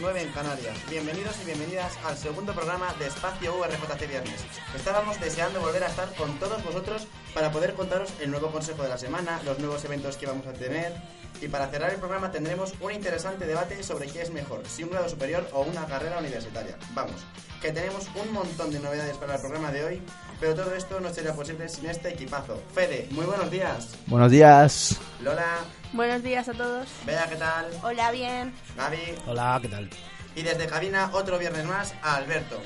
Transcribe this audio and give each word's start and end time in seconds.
Las 0.00 0.14
10, 0.14 0.14
las 0.14 0.14
9 0.14 0.22
en 0.22 0.32
Canarias. 0.32 0.76
Bienvenidos 0.90 1.36
y 1.42 1.46
bienvenidas 1.46 1.98
al 2.04 2.16
segundo 2.16 2.52
programa 2.52 2.94
de 2.98 3.06
Espacio 3.06 3.54
URJC 3.58 4.08
Viernes. 4.08 4.44
Estábamos 4.74 5.20
deseando 5.20 5.60
volver 5.60 5.84
a 5.84 5.88
estar 5.88 6.14
con 6.14 6.38
todos 6.38 6.62
vosotros 6.64 7.06
para 7.34 7.50
poder 7.50 7.74
contaros 7.74 8.12
el 8.20 8.30
nuevo 8.30 8.50
consejo 8.50 8.82
de 8.82 8.88
la 8.88 8.98
semana, 8.98 9.40
los 9.44 9.58
nuevos 9.58 9.84
eventos 9.84 10.16
que 10.16 10.26
vamos 10.26 10.46
a 10.46 10.52
tener 10.52 10.92
y 11.40 11.48
para 11.48 11.68
cerrar 11.68 11.92
el 11.92 11.98
programa 11.98 12.30
tendremos 12.30 12.74
un 12.80 12.92
interesante 12.92 13.46
debate 13.46 13.82
sobre 13.82 14.08
qué 14.08 14.22
es 14.22 14.30
mejor, 14.32 14.62
si 14.66 14.82
un 14.82 14.90
grado 14.90 15.08
superior 15.08 15.48
o 15.52 15.62
una 15.62 15.86
carrera 15.86 16.18
universitaria. 16.18 16.76
Vamos, 16.94 17.24
que 17.60 17.72
tenemos 17.72 18.08
un 18.14 18.32
montón 18.32 18.72
de 18.72 18.80
novedades 18.80 19.16
para 19.16 19.36
el 19.36 19.40
programa 19.40 19.70
de 19.70 19.84
hoy, 19.84 20.02
pero 20.40 20.54
todo 20.54 20.74
esto 20.74 21.00
no 21.00 21.12
sería 21.12 21.34
posible 21.34 21.68
sin 21.68 21.86
este 21.86 22.10
equipazo. 22.10 22.60
Fede, 22.74 23.06
muy 23.10 23.26
buenos 23.26 23.50
días. 23.50 23.90
Buenos 24.06 24.30
días. 24.30 24.98
Lola, 25.20 25.58
Buenos 25.92 26.22
días 26.22 26.48
a 26.48 26.52
todos. 26.52 26.88
Bea, 27.06 27.26
¿qué 27.28 27.36
tal? 27.36 27.70
Hola, 27.82 28.10
bien. 28.10 28.52
Gaby, 28.76 29.14
Hola, 29.26 29.58
¿qué 29.62 29.68
tal? 29.68 29.88
Y 30.34 30.42
desde 30.42 30.66
cabina, 30.66 31.10
otro 31.12 31.38
viernes 31.38 31.64
más, 31.64 31.94
a 32.02 32.16
Alberto. 32.16 32.60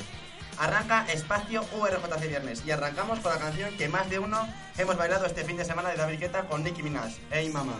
Arranca 0.59 1.06
Espacio 1.11 1.64
URJC 1.73 2.29
Viernes 2.29 2.62
y 2.67 2.70
arrancamos 2.73 3.20
con 3.20 3.33
la 3.33 3.39
canción 3.39 3.75
que 3.77 3.89
más 3.89 4.11
de 4.11 4.19
uno 4.19 4.47
hemos 4.77 4.97
bailado 4.97 5.24
este 5.24 5.45
fin 5.45 5.57
de 5.57 5.64
semana 5.64 5.91
de 5.91 5.97
David 5.97 6.19
Guetta 6.20 6.42
con 6.45 6.63
Nicki 6.63 6.83
Minaj. 6.83 7.13
¡Ey, 7.30 7.48
mamá! 7.51 7.74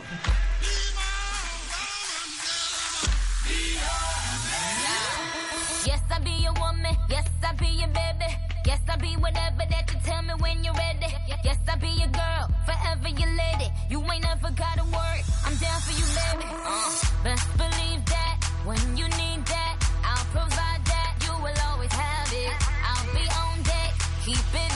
Yes, 5.85 6.01
I 6.11 6.19
be 6.23 6.31
your 6.43 6.55
woman. 6.55 6.97
Yes, 7.09 7.27
I 7.43 7.53
be 7.57 7.67
your 7.77 7.89
baby. 7.89 8.33
Yes, 8.65 8.81
I 8.89 8.97
be 8.97 9.17
whatever 9.17 9.65
that 9.69 9.93
you 9.93 9.99
tell 10.05 10.23
me 10.23 10.35
when 10.41 10.63
you're 10.65 10.75
ready. 10.75 11.13
Yes, 11.45 11.59
I 11.69 11.77
be 11.77 11.89
your 11.89 12.09
girl, 12.09 12.49
forever 12.65 13.09
your 13.09 13.29
lady. 13.37 13.71
You 13.91 14.01
ain't 14.11 14.23
never 14.23 14.51
gotta 14.53 14.85
worry. 14.85 15.23
I'm 15.53 15.59
down 15.59 15.81
for 15.83 15.93
you, 15.93 16.07
baby. 16.17 16.49
Uh, 16.65 17.25
best 17.25 17.47
believe 17.59 18.03
that 18.07 18.39
when 18.65 18.97
you 18.97 19.05
need 19.05 19.45
that, 19.45 19.77
I'll 20.03 20.25
provide 20.33 20.83
that. 20.87 21.13
You 21.27 21.33
will 21.45 21.61
always 21.69 21.93
have 21.93 22.33
it. 22.33 22.57
I'll 22.89 23.13
be 23.13 23.29
on 23.29 23.63
deck, 23.63 23.93
keep 24.25 24.39
it 24.39 24.72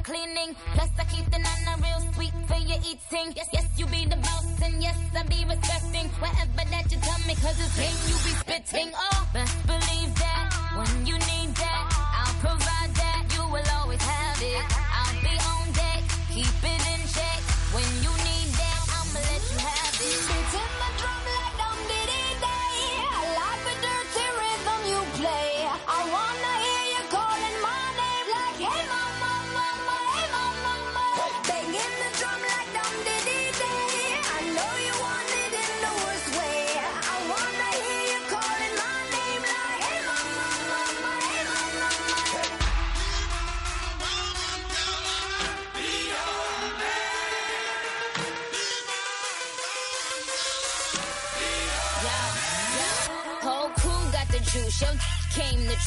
the 0.00 0.12
cleaning. 0.12 0.54
Plus, 0.74 0.90
I 0.98 1.04
keep 1.04 1.24
the 1.30 1.38
nana 1.38 1.76
real 1.82 2.12
sweet 2.12 2.32
for 2.46 2.56
your 2.56 2.78
eating. 2.78 3.32
Yes, 3.36 3.48
yes, 3.52 3.66
you 3.76 3.86
be 3.86 4.04
the 4.04 4.16
boss, 4.16 4.46
and 4.62 4.82
yes, 4.82 4.96
I 5.16 5.22
be 5.24 5.44
respecting 5.48 6.08
whatever 6.20 6.64
that 6.70 6.92
you 6.92 6.98
tell 7.00 7.20
me, 7.26 7.34
cause 7.36 7.58
it's 7.60 7.76
game 7.76 8.00
you 8.08 8.16
be 8.24 8.32
spitting. 8.40 8.92
Oh, 8.94 9.28
best 9.32 9.56
believe 9.66 10.12
that 10.16 10.46
when 10.76 11.06
you 11.06 11.14
need 11.14 11.54
that, 11.56 11.84
I'll 12.18 12.34
provide 12.40 12.92
that. 12.94 13.22
You 13.34 13.42
will 13.52 13.68
always 13.78 14.02
have 14.02 14.40
it. 14.42 14.64
I'll 15.00 15.20
be 15.22 15.34
on 15.52 15.66
deck, 15.72 16.02
keep 16.32 16.60
it 16.62 16.82
in 16.94 17.00
check. 17.08 17.40
When 17.74 17.88
you 18.04 18.19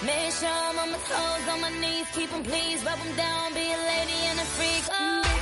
Make 0.00 0.30
sure 0.32 0.48
I'm 0.48 0.78
on 0.78 0.92
my 0.92 0.98
toes, 0.98 1.48
on 1.48 1.60
my 1.60 1.70
knees, 1.80 2.06
keep 2.14 2.30
keep 2.30 2.32
'em 2.32 2.44
please, 2.44 2.84
rub 2.84 3.00
'em 3.00 3.16
down, 3.16 3.52
be 3.52 3.72
a 3.72 3.78
lady 3.78 4.20
and 4.30 4.38
a 4.38 4.44
freak. 4.44 4.84
Oh. 4.92 5.37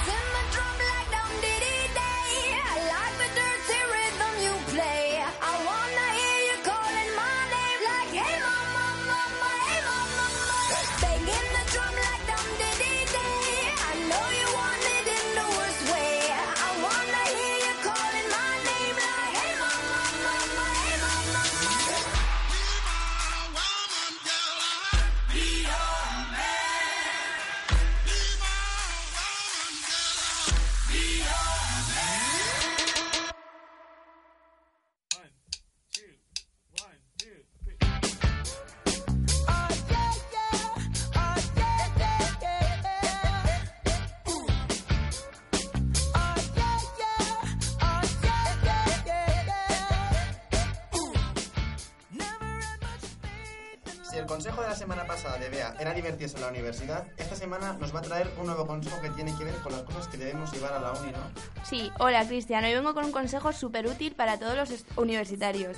En 56.34 56.40
la 56.40 56.48
universidad, 56.48 57.06
esta 57.18 57.36
semana 57.36 57.74
nos 57.74 57.94
va 57.94 58.00
a 58.00 58.02
traer 58.02 58.28
un 58.40 58.46
nuevo 58.46 58.66
consejo 58.66 59.00
que 59.00 59.10
tiene 59.10 59.32
que 59.38 59.44
ver 59.44 59.54
con 59.62 59.70
las 59.70 59.82
cosas 59.82 60.08
que 60.08 60.16
debemos 60.16 60.52
llevar 60.52 60.72
a 60.72 60.80
la 60.80 60.90
uni, 60.90 61.12
¿no? 61.12 61.18
Sí, 61.62 61.92
hola 62.00 62.26
Cristian, 62.26 62.64
hoy 62.64 62.74
vengo 62.74 62.94
con 62.94 63.04
un 63.04 63.12
consejo 63.12 63.52
súper 63.52 63.86
útil 63.86 64.16
para 64.16 64.36
todos 64.36 64.56
los 64.56 64.84
universitarios. 64.96 65.76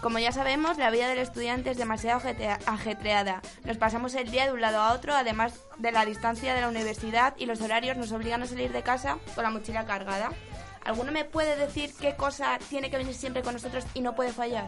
Como 0.00 0.18
ya 0.18 0.32
sabemos, 0.32 0.78
la 0.78 0.90
vida 0.90 1.06
del 1.06 1.18
estudiante 1.18 1.70
es 1.70 1.76
demasiado 1.76 2.22
ajetreada. 2.64 3.42
Nos 3.64 3.76
pasamos 3.76 4.14
el 4.14 4.30
día 4.30 4.46
de 4.46 4.54
un 4.54 4.62
lado 4.62 4.78
a 4.78 4.94
otro, 4.94 5.14
además 5.14 5.52
de 5.76 5.92
la 5.92 6.06
distancia 6.06 6.54
de 6.54 6.62
la 6.62 6.68
universidad 6.70 7.34
y 7.36 7.44
los 7.44 7.60
horarios 7.60 7.98
nos 7.98 8.10
obligan 8.12 8.42
a 8.42 8.46
salir 8.46 8.72
de 8.72 8.82
casa 8.82 9.18
con 9.34 9.44
la 9.44 9.50
mochila 9.50 9.84
cargada. 9.84 10.30
¿Alguno 10.82 11.12
me 11.12 11.26
puede 11.26 11.56
decir 11.56 11.92
qué 12.00 12.16
cosa 12.16 12.58
tiene 12.70 12.90
que 12.90 12.96
venir 12.96 13.14
siempre 13.14 13.42
con 13.42 13.52
nosotros 13.52 13.84
y 13.92 14.00
no 14.00 14.14
puede 14.14 14.32
fallar? 14.32 14.66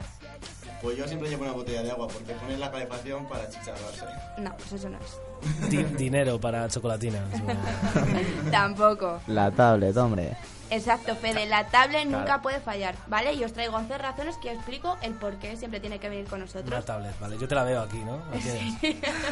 Pues 0.82 0.96
yo 0.98 1.06
siempre 1.06 1.28
llevo 1.28 1.44
una 1.44 1.52
botella 1.52 1.82
de 1.82 1.90
agua 1.92 2.08
porque 2.08 2.32
pones 2.34 2.58
la 2.58 2.70
calefacción 2.70 3.26
para 3.28 3.48
chicharrarse. 3.48 4.04
No, 4.38 4.54
pues 4.56 4.72
eso 4.72 4.88
no 4.88 4.98
es. 4.98 5.70
Di- 5.70 5.84
dinero 5.96 6.40
para 6.40 6.68
chocolatinas. 6.68 7.22
o- 8.46 8.50
Tampoco. 8.50 9.20
La 9.28 9.50
tablet, 9.52 9.96
hombre. 9.96 10.36
Exacto, 10.70 11.14
Fede, 11.16 11.44
la 11.46 11.66
tablet 11.68 12.06
nunca 12.08 12.40
puede 12.40 12.58
fallar, 12.58 12.94
¿vale? 13.06 13.34
Y 13.34 13.44
os 13.44 13.52
traigo 13.52 13.76
11 13.76 13.98
razones 13.98 14.36
que 14.38 14.50
explico 14.50 14.96
el 15.02 15.12
por 15.12 15.36
qué 15.38 15.54
siempre 15.56 15.80
tiene 15.80 15.98
que 16.00 16.08
venir 16.08 16.24
con 16.24 16.38
Una 16.40 16.46
nosotros. 16.46 16.84
tablet, 16.86 17.18
vale. 17.20 17.36
Yo 17.38 17.46
te 17.46 17.54
la 17.54 17.62
veo 17.64 17.82
aquí, 17.82 17.98
¿no? 17.98 18.16
¿La 18.32 18.38
tienes? 18.38 18.74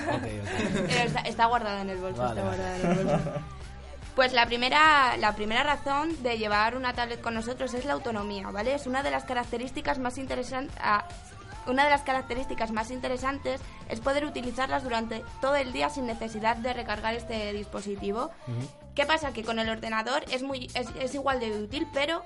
Ok, 0.08 0.22
ok. 0.22 0.86
Pero 0.86 1.00
está, 1.00 1.20
está 1.22 1.46
guardada 1.46 1.80
en 1.80 1.90
el 1.90 1.96
bolso, 1.98 2.20
Vale, 2.22 2.40
está 2.40 2.44
vale. 2.50 2.56
guardada 2.62 2.76
en 2.76 2.98
el 2.98 3.04
bolso. 3.06 3.30
Pues 4.14 4.32
la 4.34 4.44
primera, 4.44 5.16
la 5.16 5.34
primera 5.34 5.62
razón 5.62 6.22
de 6.22 6.36
llevar 6.36 6.76
una 6.76 6.92
tablet 6.92 7.22
con 7.22 7.32
nosotros 7.32 7.72
es 7.72 7.86
la 7.86 7.94
autonomía, 7.94 8.50
¿vale? 8.50 8.74
Es 8.74 8.86
una 8.86 9.02
de 9.02 9.10
las 9.10 9.24
características 9.24 9.98
más 9.98 10.18
interesantes... 10.18 10.76
una 11.66 11.84
de 11.84 11.90
las 11.90 12.02
características 12.02 12.70
más 12.72 12.90
interesantes 12.90 13.60
es 13.88 14.00
poder 14.00 14.24
utilizarlas 14.24 14.82
durante 14.82 15.22
todo 15.40 15.56
el 15.56 15.72
día 15.72 15.90
sin 15.90 16.06
necesidad 16.06 16.56
de 16.56 16.72
recargar 16.72 17.14
este 17.14 17.52
dispositivo. 17.52 18.30
¿Qué 18.94 19.06
pasa? 19.06 19.32
Que 19.32 19.44
con 19.44 19.58
el 19.58 19.68
ordenador 19.68 20.24
es, 20.30 20.42
muy, 20.42 20.70
es, 20.74 20.88
es 21.00 21.14
igual 21.14 21.38
de 21.40 21.50
útil, 21.62 21.86
pero 21.92 22.22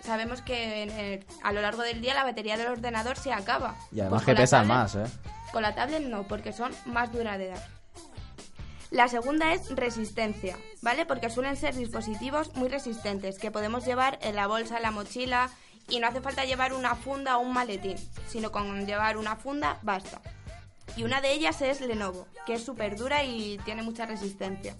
sabemos 0.00 0.42
que 0.42 0.82
en 0.82 0.90
el- 0.90 1.26
a 1.42 1.52
lo 1.52 1.60
largo 1.60 1.82
del 1.82 2.00
día 2.00 2.14
la 2.14 2.24
batería 2.24 2.56
del 2.56 2.68
ordenador 2.68 3.16
se 3.16 3.32
acaba. 3.32 3.74
Y 3.92 4.00
además 4.00 4.22
Pues 4.24 4.36
que 4.36 4.42
tablet- 4.44 4.66
más, 4.66 4.94
¿eh? 4.96 5.04
con 5.52 5.62
la 5.62 5.74
tablet 5.74 6.02
no, 6.02 6.24
porque 6.24 6.52
son 6.52 6.72
más 6.86 7.12
duraderas. 7.12 7.62
La 8.90 9.06
segunda 9.08 9.52
es 9.52 9.68
resistencia, 9.76 10.56
¿vale? 10.80 11.04
Porque 11.04 11.28
suelen 11.28 11.56
ser 11.56 11.74
dispositivos 11.74 12.54
muy 12.56 12.68
resistentes 12.70 13.38
que 13.38 13.50
podemos 13.50 13.84
llevar 13.84 14.18
en 14.22 14.34
la 14.34 14.46
bolsa, 14.46 14.76
en 14.78 14.82
la 14.82 14.90
mochila 14.90 15.50
y 15.88 16.00
no 16.00 16.06
hace 16.06 16.20
falta 16.20 16.44
llevar 16.44 16.72
una 16.72 16.94
funda 16.94 17.38
o 17.38 17.40
un 17.40 17.52
maletín, 17.52 17.96
sino 18.26 18.52
con 18.52 18.86
llevar 18.86 19.16
una 19.16 19.36
funda 19.36 19.78
basta. 19.82 20.20
Y 20.96 21.04
una 21.04 21.20
de 21.20 21.32
ellas 21.32 21.60
es 21.62 21.80
Lenovo, 21.80 22.26
que 22.46 22.54
es 22.54 22.64
súper 22.64 22.96
dura 22.96 23.24
y 23.24 23.58
tiene 23.64 23.82
mucha 23.82 24.06
resistencia. 24.06 24.74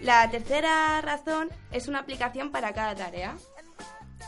La 0.00 0.30
tercera 0.30 1.00
razón 1.00 1.48
es 1.72 1.88
una 1.88 2.00
aplicación 2.00 2.50
para 2.50 2.74
cada 2.74 2.94
tarea. 2.94 3.34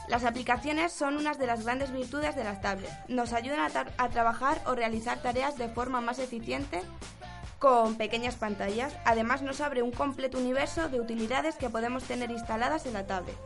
Las 0.09 0.25
aplicaciones 0.25 0.93
son 0.93 1.19
unas 1.19 1.39
de 1.39 1.47
las 1.47 1.65
grandes 1.65 1.93
virtudes 1.93 2.35
de 2.35 2.45
las 2.45 2.63
tablets. 2.63 2.93
Nos 3.09 3.35
ayudan 3.35 3.61
a, 3.61 3.87
a 3.99 4.09
trabajar 4.09 4.63
o 4.65 4.75
realizar 4.75 5.21
tareas 5.21 5.59
de 5.59 5.69
forma 5.69 6.01
más 6.01 6.19
eficiente 6.19 6.81
con 7.59 7.97
pequeñas 7.97 8.37
pantallas. 8.37 8.95
Además 9.05 9.43
nos 9.43 9.61
abre 9.61 9.83
un 9.83 9.91
completo 9.91 10.39
universo 10.39 10.89
de 10.89 11.01
utilidades 11.01 11.57
que 11.57 11.69
podemos 11.69 12.05
tener 12.05 12.31
instaladas 12.31 12.87
en 12.87 12.95
la 12.95 13.07
tablet. 13.07 13.37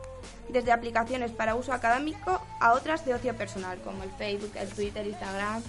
Desde 0.49 0.71
aplicaciones 0.71 1.31
para 1.31 1.55
uso 1.55 1.73
académico 1.73 2.41
a 2.59 2.73
otras 2.73 3.05
de 3.05 3.13
ocio 3.13 3.35
personal, 3.35 3.79
como 3.79 4.03
el 4.03 4.11
Facebook, 4.11 4.51
el 4.55 4.69
Twitter, 4.69 5.05
Instagram. 5.07 5.63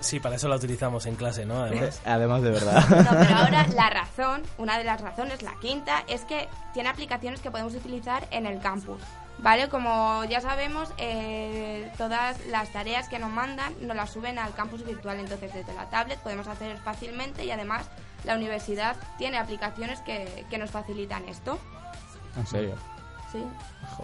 Sí, 0.00 0.18
para 0.18 0.36
eso 0.36 0.48
la 0.48 0.56
utilizamos 0.56 1.04
en 1.06 1.14
clase, 1.14 1.44
¿no? 1.44 1.62
Además. 1.62 2.00
Además 2.06 2.42
de 2.42 2.50
verdad. 2.50 2.88
No, 2.88 3.10
pero 3.10 3.36
ahora 3.36 3.66
la 3.68 3.90
razón, 3.90 4.42
una 4.58 4.78
de 4.78 4.84
las 4.84 5.00
razones, 5.00 5.42
la 5.42 5.54
quinta, 5.60 6.04
es 6.08 6.22
que 6.22 6.48
tiene 6.72 6.88
aplicaciones 6.88 7.40
que 7.40 7.50
podemos 7.50 7.74
utilizar 7.74 8.26
en 8.30 8.46
el 8.46 8.60
campus. 8.60 9.00
¿Vale? 9.38 9.68
Como 9.70 10.24
ya 10.24 10.40
sabemos, 10.42 10.92
eh, 10.98 11.90
todas 11.96 12.36
las 12.46 12.70
tareas 12.72 13.08
que 13.08 13.18
nos 13.18 13.30
mandan 13.30 13.72
nos 13.86 13.96
las 13.96 14.10
suben 14.10 14.38
al 14.38 14.52
campus 14.54 14.84
virtual. 14.84 15.18
Entonces, 15.18 15.52
desde 15.54 15.72
la 15.74 15.88
tablet 15.88 16.18
podemos 16.18 16.46
hacer 16.46 16.76
fácilmente 16.78 17.44
y 17.44 17.50
además 17.50 17.86
la 18.24 18.34
universidad 18.34 18.96
tiene 19.16 19.38
aplicaciones 19.38 20.00
que, 20.00 20.44
que 20.50 20.58
nos 20.58 20.70
facilitan 20.70 21.26
esto. 21.26 21.58
En 22.36 22.46
serio. 22.46 22.74
¿Sí? 23.32 23.44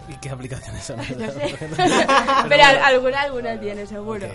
¿Y 0.07 0.15
qué 0.17 0.29
aplicaciones 0.29 0.83
son? 0.83 0.97
No 1.17 1.31
sé. 1.31 1.55
Pero 2.49 2.63
al- 2.65 2.77
alguna, 2.83 3.21
alguna 3.21 3.59
tiene, 3.59 3.85
seguro. 3.85 4.27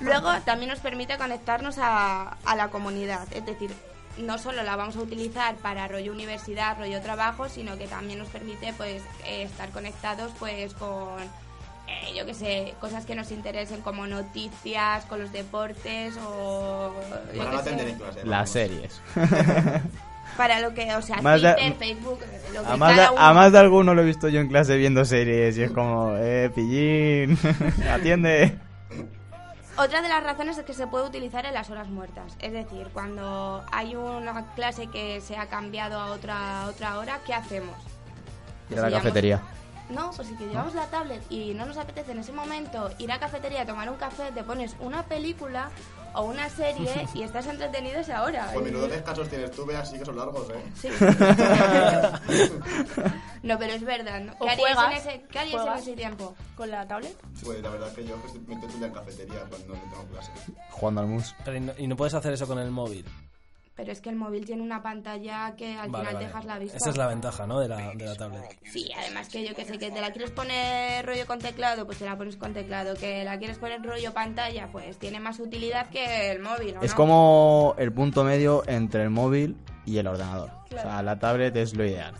Luego 0.00 0.32
también 0.44 0.70
nos 0.70 0.80
permite 0.80 1.16
conectarnos 1.18 1.78
a, 1.78 2.36
a 2.44 2.56
la 2.56 2.68
comunidad, 2.68 3.26
es 3.32 3.44
decir, 3.46 3.72
no 4.18 4.36
solo 4.38 4.62
la 4.62 4.76
vamos 4.76 4.96
a 4.96 5.00
utilizar 5.00 5.56
para 5.56 5.88
rollo 5.88 6.12
universidad, 6.12 6.76
rollo 6.78 7.00
trabajo, 7.00 7.48
sino 7.48 7.78
que 7.78 7.86
también 7.88 8.18
nos 8.18 8.28
permite 8.28 8.72
pues 8.74 9.02
eh, 9.24 9.42
estar 9.44 9.70
conectados 9.70 10.30
pues 10.38 10.74
con 10.74 11.18
eh, 11.88 12.12
yo 12.14 12.24
qué 12.26 12.34
sé, 12.34 12.74
cosas 12.80 13.06
que 13.06 13.14
nos 13.14 13.30
interesen 13.32 13.80
como 13.80 14.06
noticias, 14.06 15.04
con 15.06 15.20
los 15.20 15.32
deportes 15.32 16.14
o 16.18 16.92
no 17.34 17.50
clase. 17.62 17.96
Las 18.24 18.50
series. 18.50 19.00
Para 20.36 20.60
lo 20.60 20.72
que, 20.74 20.94
o 20.94 21.02
sea, 21.02 21.20
Más 21.22 21.40
de- 21.42 21.52
Twitter, 21.54 21.74
Facebook, 21.78 22.20
lo 22.54 22.62
que 22.62 22.68
A 22.72 22.76
más, 22.76 22.90
de, 22.90 22.96
cada 22.96 23.12
uno 23.12 23.20
a 23.20 23.32
más 23.34 23.52
de 23.52 23.58
alguno 23.58 23.94
lo 23.94 24.02
he 24.02 24.04
visto 24.04 24.28
yo 24.28 24.40
en 24.40 24.48
clase 24.48 24.76
viendo 24.76 25.04
series 25.04 25.56
y 25.58 25.62
es 25.64 25.70
como, 25.70 26.14
eh, 26.16 26.50
pillín, 26.54 27.38
atiende. 27.90 28.58
Otra 29.76 30.02
de 30.02 30.08
las 30.08 30.22
razones 30.22 30.58
es 30.58 30.64
que 30.64 30.74
se 30.74 30.86
puede 30.86 31.06
utilizar 31.06 31.46
en 31.46 31.54
las 31.54 31.70
horas 31.70 31.88
muertas. 31.88 32.36
Es 32.40 32.52
decir, 32.52 32.88
cuando 32.92 33.64
hay 33.72 33.96
una 33.96 34.44
clase 34.54 34.86
que 34.88 35.20
se 35.22 35.36
ha 35.36 35.46
cambiado 35.46 35.98
a 35.98 36.10
otra, 36.12 36.62
a 36.62 36.66
otra 36.68 36.98
hora, 36.98 37.20
¿qué 37.24 37.32
hacemos? 37.32 37.74
Ir 38.70 38.78
a 38.78 38.82
la 38.82 38.86
Si 38.88 38.90
llevamos- 38.90 38.92
cafetería. 39.02 39.40
No, 39.88 40.10
pues 40.14 40.28
si 40.28 40.34
que 40.36 40.46
llevamos 40.46 40.74
la 40.74 40.86
tablet 40.86 41.20
y 41.30 41.52
no 41.54 41.66
nos 41.66 41.76
apetece 41.76 42.12
en 42.12 42.18
ese 42.20 42.32
momento 42.32 42.90
ir 42.98 43.10
a 43.12 43.18
cafetería 43.18 43.62
a 43.62 43.66
tomar 43.66 43.90
un 43.90 43.96
café, 43.96 44.30
te 44.34 44.42
pones 44.42 44.76
una 44.80 45.02
película 45.02 45.68
o 46.14 46.22
una 46.24 46.48
serie 46.50 47.06
y 47.14 47.22
estás 47.22 47.46
entretenido 47.46 48.00
esa 48.00 48.22
hora. 48.22 48.50
Pues 48.52 48.64
menudo 48.64 48.88
descansos 48.88 49.28
tienes 49.28 49.50
tú, 49.50 49.64
Bea, 49.66 49.84
sí 49.84 49.98
que 49.98 50.04
son 50.04 50.16
largos, 50.16 50.48
¿eh? 50.50 50.62
Sí. 50.80 50.88
no, 53.42 53.58
pero 53.58 53.72
es 53.72 53.84
verdad. 53.84 54.20
¿no? 54.20 54.32
¿O 54.38 54.44
¿Qué 54.44 54.50
haríais, 54.50 54.78
en 54.78 54.92
ese, 54.92 55.24
¿qué 55.30 55.38
haríais 55.38 55.54
en 55.56 55.62
¿Juegas? 55.62 55.82
ese 55.82 55.92
tiempo? 55.94 56.34
¿Con 56.56 56.70
la 56.70 56.86
tablet? 56.86 57.16
Pues 57.44 57.62
la 57.62 57.70
verdad 57.70 57.92
que 57.94 58.04
yo 58.04 58.20
que 58.22 58.26
estoy- 58.28 58.42
me 58.46 58.54
estoy 58.66 58.84
en 58.84 58.92
cafetería 58.92 59.40
cuando 59.48 59.74
no 59.74 59.80
tengo 59.80 60.04
clase. 60.12 60.30
Jugando 60.70 61.00
al 61.00 61.06
mus. 61.08 61.34
Pero 61.44 61.56
y 61.56 61.60
no, 61.60 61.72
y 61.78 61.86
no 61.86 61.96
puedes 61.96 62.14
hacer 62.14 62.32
eso 62.32 62.46
con 62.46 62.58
el 62.58 62.70
móvil. 62.70 63.04
Pero 63.74 63.90
es 63.90 64.02
que 64.02 64.10
el 64.10 64.16
móvil 64.16 64.44
tiene 64.44 64.60
una 64.62 64.82
pantalla 64.82 65.54
que 65.56 65.76
al 65.78 65.88
Vale, 65.90 66.04
final 66.04 66.14
vale. 66.14 66.26
dejas 66.26 66.44
la 66.44 66.58
vista. 66.58 66.76
Esa 66.76 66.90
es 66.90 66.96
la 66.98 67.06
ventaja, 67.06 67.46
¿no? 67.46 67.58
De 67.58 67.68
la, 67.68 67.92
de 67.94 68.04
la 68.04 68.14
tablet. 68.16 68.58
Sí, 68.70 68.90
además 68.94 69.28
que 69.30 69.46
yo 69.48 69.54
que 69.54 69.64
sé, 69.64 69.78
que 69.78 69.90
te 69.90 70.00
la 70.00 70.10
quieres 70.12 70.30
poner 70.30 71.06
rollo 71.06 71.26
con 71.26 71.38
teclado, 71.38 71.86
pues 71.86 71.98
te 71.98 72.04
la 72.04 72.18
pones 72.18 72.36
con 72.36 72.52
teclado. 72.52 72.94
Que 72.96 73.24
la 73.24 73.38
quieres 73.38 73.56
poner 73.58 73.82
rollo 73.82 74.12
pantalla, 74.12 74.68
pues 74.70 74.98
tiene 74.98 75.20
más 75.20 75.40
utilidad 75.40 75.88
que 75.88 76.30
el 76.32 76.40
móvil, 76.40 76.76
¿o 76.76 76.82
Es 76.82 76.90
no? 76.90 76.96
como 76.96 77.74
el 77.78 77.92
punto 77.92 78.24
medio 78.24 78.62
entre 78.66 79.04
el 79.04 79.10
móvil 79.10 79.56
y 79.86 79.96
el 79.96 80.06
ordenador. 80.06 80.50
O 80.78 80.82
sea, 80.82 81.02
la 81.02 81.18
tablet 81.18 81.54
es 81.56 81.74
lo 81.74 81.84
ideal. 81.84 82.14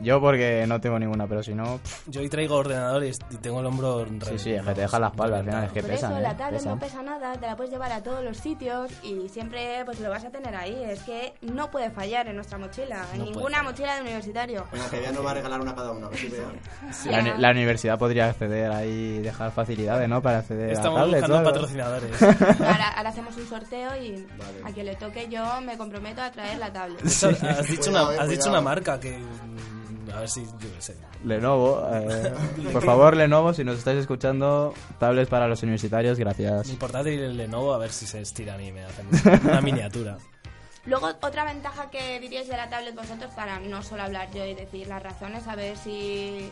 Yo 0.00 0.20
porque 0.20 0.64
no 0.68 0.80
tengo 0.80 0.98
ninguna, 0.98 1.26
pero 1.26 1.42
si 1.42 1.54
no... 1.54 1.78
pff, 1.78 2.08
Yo 2.08 2.20
hoy 2.20 2.28
traigo 2.28 2.56
ordenador 2.56 3.04
y, 3.04 3.12
tengo 3.40 3.60
el 3.60 3.66
hombro... 3.66 4.06
Sí, 4.28 4.38
sí, 4.38 4.52
es 4.52 4.62
que 4.64 4.74
te 4.74 4.82
deja 4.82 4.98
la 5.00 5.08
espalda 5.08 5.38
al 5.38 5.44
final, 5.44 5.64
es 5.64 5.72
que 5.72 5.80
Por 5.80 5.90
pesan, 5.90 6.10
eso 6.12 6.20
¿eh? 6.20 6.22
la 6.22 6.36
tablet 6.36 6.60
Pesan. 6.60 6.74
no 6.74 6.78
pesa 6.80 7.02
nada, 7.02 7.32
te 7.34 7.46
la 7.46 7.56
puedes 7.56 7.72
llevar 7.72 7.90
a 7.92 8.02
todos 8.02 8.22
los 8.22 8.36
sitios 8.36 8.90
y 9.02 9.28
siempre 9.28 9.82
pues 9.84 9.98
lo 10.00 10.10
vas 10.10 10.24
a 10.24 10.30
tener 10.30 10.54
ahí. 10.54 10.80
Es 10.88 11.00
que 11.02 11.34
no 11.42 11.70
puede 11.70 11.90
fallar 11.90 12.28
en 12.28 12.36
nuestra 12.36 12.58
mochila, 12.58 13.04
en 13.12 13.18
No 13.18 13.24
ninguna 13.24 13.58
fallar. 13.58 13.64
mochila 13.64 13.94
de 13.96 14.00
universitario. 14.02 14.64
Venga, 14.72 14.88
que 14.90 15.02
ya 15.02 15.12
nos 15.12 15.26
va 15.26 15.30
a 15.32 15.34
regalar 15.34 15.60
una 15.60 15.74
cada 15.74 15.90
uno, 15.90 16.10
sí. 16.92 17.08
La, 17.38 17.50
universidad 17.50 17.98
podría 17.98 18.26
acceder 18.30 18.70
ahí 18.70 19.16
y 19.18 19.18
dejar 19.22 19.50
facilidades, 19.52 20.08
¿no? 20.08 20.20
Para 20.22 20.38
acceder 20.38 20.70
Estamos 20.70 20.98
a 20.98 21.02
tablet. 21.02 21.20
buscando 21.20 21.50
patrocinadores. 21.50 22.22
Ahora, 22.60 22.88
ahora 22.96 23.08
hacemos 23.10 23.36
un 23.36 23.46
sorteo 23.46 23.96
y 23.96 24.26
Vale. 24.38 24.60
a 24.64 24.72
quien 24.72 24.86
le 24.86 24.94
toque 24.96 25.28
yo 25.28 25.60
me 25.60 25.76
comprometo 25.76 26.22
a 26.22 26.30
traer 26.30 26.58
la 26.58 26.72
tablet. 26.72 27.04
Has 27.04 27.66
dicho, 27.68 27.90
una, 28.02 28.14
eh, 28.14 28.18
has 28.20 28.28
dicho 28.28 28.48
una 28.50 28.60
marca 28.60 28.98
que... 29.00 29.16
mm, 29.18 30.10
A 30.14 30.20
ver 30.20 30.28
si... 30.28 30.44
Yo 30.44 30.72
qué 30.74 30.80
sé. 30.80 30.96
Lenovo, 31.24 31.82
eh, 31.92 32.32
por 32.72 32.84
favor, 32.84 33.16
Lenovo, 33.16 33.54
si 33.54 33.64
nos 33.64 33.78
estáis 33.78 33.98
escuchando, 34.00 34.74
tablets 34.98 35.30
para 35.30 35.48
los 35.48 35.62
universitarios, 35.62 36.18
gracias. 36.18 36.66
Mi 36.68 36.76
portátil 36.76 37.18
el 37.20 37.36
Lenovo 37.36 37.72
a 37.72 37.78
ver 37.78 37.90
si 37.92 38.06
se 38.06 38.20
estiran 38.20 38.60
y 38.62 38.70
me 38.72 38.84
hacen 38.84 39.06
una 39.44 39.60
miniatura. 39.62 40.18
Luego, 40.86 41.06
otra 41.22 41.44
ventaja 41.46 41.88
que 41.90 42.20
diríais 42.20 42.46
de 42.46 42.58
la 42.58 42.68
tablet 42.68 42.94
vosotros, 42.94 43.32
para 43.34 43.58
no 43.58 43.82
solo 43.82 44.02
hablar 44.02 44.30
yo 44.34 44.44
y 44.44 44.52
decir 44.54 44.86
las 44.86 45.02
razones, 45.02 45.48
a 45.48 45.56
ver 45.56 45.78
si, 45.78 46.50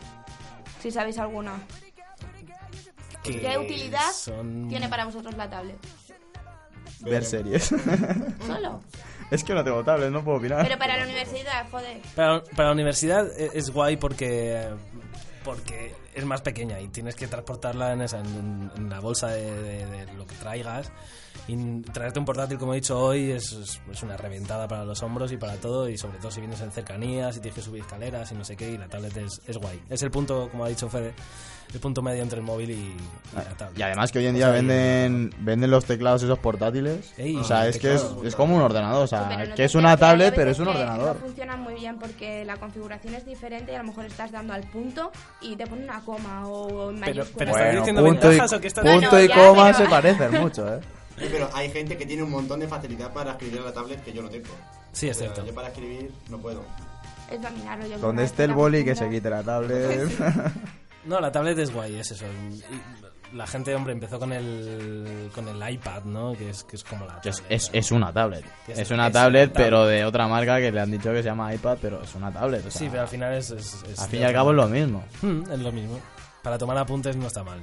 si 0.81 0.89
sabéis 0.89 1.19
alguna. 1.19 1.53
¿Qué 3.21 3.57
utilidad 3.59 4.11
son- 4.11 4.67
tiene 4.69 4.89
para 4.89 5.05
vosotros 5.05 5.35
la 5.37 5.47
tablet? 5.49 5.77
Ver 7.01 7.23
series. 7.23 7.65
Solo. 8.47 8.81
es 9.33 9.43
que 9.43 9.53
no 9.53 9.63
tengo 9.63 9.83
tablet, 9.83 10.09
no 10.11 10.23
puedo 10.23 10.37
opinar. 10.37 10.63
Pero 10.65 10.77
para 10.77 10.97
la 10.97 11.03
universidad, 11.03 11.67
joder. 11.69 11.97
Para, 12.15 12.43
para 12.43 12.67
la 12.69 12.73
universidad 12.73 13.27
e- 13.39 13.51
es 13.53 13.69
guay 13.71 13.97
porque 13.97 14.69
porque 15.43 15.93
es 16.15 16.23
más 16.25 16.41
pequeña 16.41 16.79
y 16.79 16.87
tienes 16.87 17.15
que 17.15 17.27
transportarla 17.27 17.91
en, 17.91 18.01
esa, 18.01 18.19
en, 18.19 18.71
en 18.77 18.89
la 18.89 18.99
bolsa 19.01 19.27
de, 19.27 19.43
de- 19.61 19.85
de 20.05 20.13
lo 20.13 20.25
que 20.25 20.35
traigas. 20.35 20.91
Y 21.47 21.81
traerte 21.81 22.19
un 22.19 22.23
portátil, 22.25 22.57
como 22.57 22.71
he 22.73 22.77
dicho 22.77 22.97
hoy, 22.97 23.31
es, 23.31 23.51
es- 23.51 23.81
es 23.91 24.03
una 24.03 24.15
reventada 24.15 24.67
para 24.69 24.85
los 24.85 25.01
hombros 25.03 25.31
y 25.33 25.37
para 25.37 25.55
todo. 25.55 25.89
Y 25.89 25.97
sobre 25.97 26.19
todo 26.19 26.31
si 26.31 26.39
vienes 26.39 26.61
en 26.61 26.71
cercanías 26.71 27.35
y 27.35 27.41
tienes 27.41 27.55
que 27.55 27.61
subir 27.61 27.81
escaleras 27.81 28.31
y 28.31 28.35
no 28.35 28.45
sé 28.45 28.55
qué. 28.55 28.71
Y 28.71 28.77
la 28.77 28.87
tablet 28.87 29.17
es, 29.17 29.41
es 29.45 29.57
guay. 29.57 29.81
Es 29.89 30.01
el 30.03 30.11
punto, 30.11 30.47
como 30.49 30.63
ha 30.63 30.69
dicho 30.69 30.89
Fede, 30.89 31.13
el 31.73 31.79
punto 31.79 32.01
medio 32.01 32.21
entre 32.23 32.39
el 32.39 32.45
móvil 32.45 32.71
y, 32.71 32.73
y 32.73 32.97
la 33.35 33.43
tablet. 33.57 33.79
Y 33.79 33.81
además 33.83 34.11
que 34.11 34.19
hoy 34.19 34.25
en 34.27 34.35
O 34.35 34.37
día 34.37 34.45
sea, 34.47 34.53
venden 34.53 35.33
venden 35.39 35.71
los 35.71 35.85
teclados 35.85 36.21
esos 36.23 36.39
portátiles. 36.39 37.13
Ey, 37.17 37.35
o 37.35 37.43
sea, 37.43 37.67
es 37.67 37.77
que 37.79 37.93
es, 37.93 38.01
teclado. 38.01 38.23
es 38.27 38.35
como 38.35 38.55
un 38.55 38.61
ordenador. 38.61 39.03
O 39.03 39.07
sea, 39.07 39.27
Pero 39.29 39.49
no 39.49 39.55
que 39.55 39.63
es 39.63 39.75
una 39.75 39.97
tablet, 39.97 40.33
pero 40.35 40.51
es 40.51 40.59
un 40.59 40.65
que 40.65 40.71
ordenador. 40.71 41.15
No 41.15 41.21
funcionan 41.21 41.61
muy 41.61 41.73
bien 41.75 41.97
porque 41.99 42.45
la 42.45 42.57
configuración 42.57 43.15
es 43.15 43.25
diferente 43.25 43.71
y 43.71 43.75
a 43.75 43.79
lo 43.79 43.85
mejor 43.85 44.05
estás 44.05 44.31
dando 44.31 44.53
al 44.53 44.63
punto 44.63 45.11
y 45.41 45.55
te 45.55 45.65
pone 45.67 45.83
una 45.83 45.99
coma 46.01 46.47
o 46.47 46.91
en 46.91 46.99
Pero- 46.99 47.25
pero 47.37 47.51
¿estás 47.51 47.75
diciendo 47.75 48.03
punto 48.03 48.25
y, 48.27 48.29
ventajas 48.29 48.53
o 48.53 48.61
qué 48.61 48.67
estás 48.67 48.83
punto 48.83 49.19
y 49.23 49.27
no, 49.27 49.33
coma 49.35 49.67
ya, 49.71 49.73
se 49.73 49.79
pero- 49.83 49.89
parecen 49.89 50.41
mucho, 50.41 50.75
¿eh? 50.75 50.79
Sí, 51.17 51.25
pero 51.31 51.49
hay 51.53 51.69
gente 51.71 51.97
que 51.97 52.05
tiene 52.05 52.23
un 52.23 52.31
montón 52.31 52.59
de 52.59 52.67
facilidad 52.67 53.11
para 53.13 53.31
escribir 53.31 53.57
en 53.59 53.65
la 53.65 53.73
tablet 53.73 54.03
que 54.03 54.13
yo 54.13 54.21
no 54.21 54.29
tengo. 54.29 54.49
Sí, 54.91 55.09
es 55.09 55.17
O 55.17 55.19
cierto. 55.21 55.45
Yo 55.45 55.53
para 55.55 55.69
escribir 55.69 56.11
no 56.29 56.37
puedo. 56.37 56.63
Es 57.31 57.41
dominarlo. 57.41 57.87
yo 57.87 57.97
Donde 57.97 58.21
que 58.21 58.25
esté 58.27 58.43
el 58.43 58.53
boli 58.53 58.83
que 58.85 58.95
se 58.95 59.09
quite 59.09 59.29
la 59.29 59.41
tablet. 59.43 60.07
No, 61.05 61.19
la 61.19 61.31
tablet 61.31 61.57
es 61.59 61.73
guay, 61.73 61.95
es 61.99 62.11
eso. 62.11 62.25
La 63.33 63.47
gente, 63.47 63.73
hombre, 63.73 63.93
empezó 63.93 64.19
con 64.19 64.31
el, 64.31 65.31
con 65.33 65.47
el 65.47 65.71
iPad, 65.73 66.03
¿no? 66.03 66.33
Que 66.33 66.51
es, 66.51 66.63
que 66.63 66.75
es 66.75 66.83
como 66.83 67.05
la 67.07 67.15
es, 67.23 67.37
tablet, 67.41 67.45
es, 67.51 67.71
¿no? 67.73 67.79
es 67.79 67.91
una 67.91 68.13
tablet. 68.13 68.45
Es- 68.67 68.77
Es 68.79 68.91
una 68.91 69.11
tablet, 69.11 69.51
pero 69.53 69.85
de 69.87 70.05
otra 70.05 70.27
marca 70.27 70.59
que 70.59 70.71
le 70.71 70.79
han 70.79 70.91
dicho 70.91 71.11
que 71.11 71.17
se 71.23 71.29
llama 71.29 71.51
iPad, 71.53 71.77
pero 71.81 72.01
es 72.03 72.13
una 72.13 72.31
tablet. 72.31 72.59
o 72.67 72.69
sea, 72.69 72.79
Sí, 72.79 72.87
pero 72.91 73.01
al 73.01 73.07
final 73.07 73.33
es... 73.33 73.51
al 73.97 74.07
fin 74.09 74.21
y 74.21 74.23
al 74.23 74.33
cabo 74.33 74.51
es 74.51 74.55
lo 74.57 74.67
mismo. 74.67 75.03
Mm, 75.23 75.51
es 75.51 75.59
lo 75.59 75.71
mismo. 75.71 75.99
Para 76.43 76.57
tomar 76.59 76.77
apuntes 76.77 77.15
no 77.17 77.25
está 77.25 77.43
mal. 77.43 77.59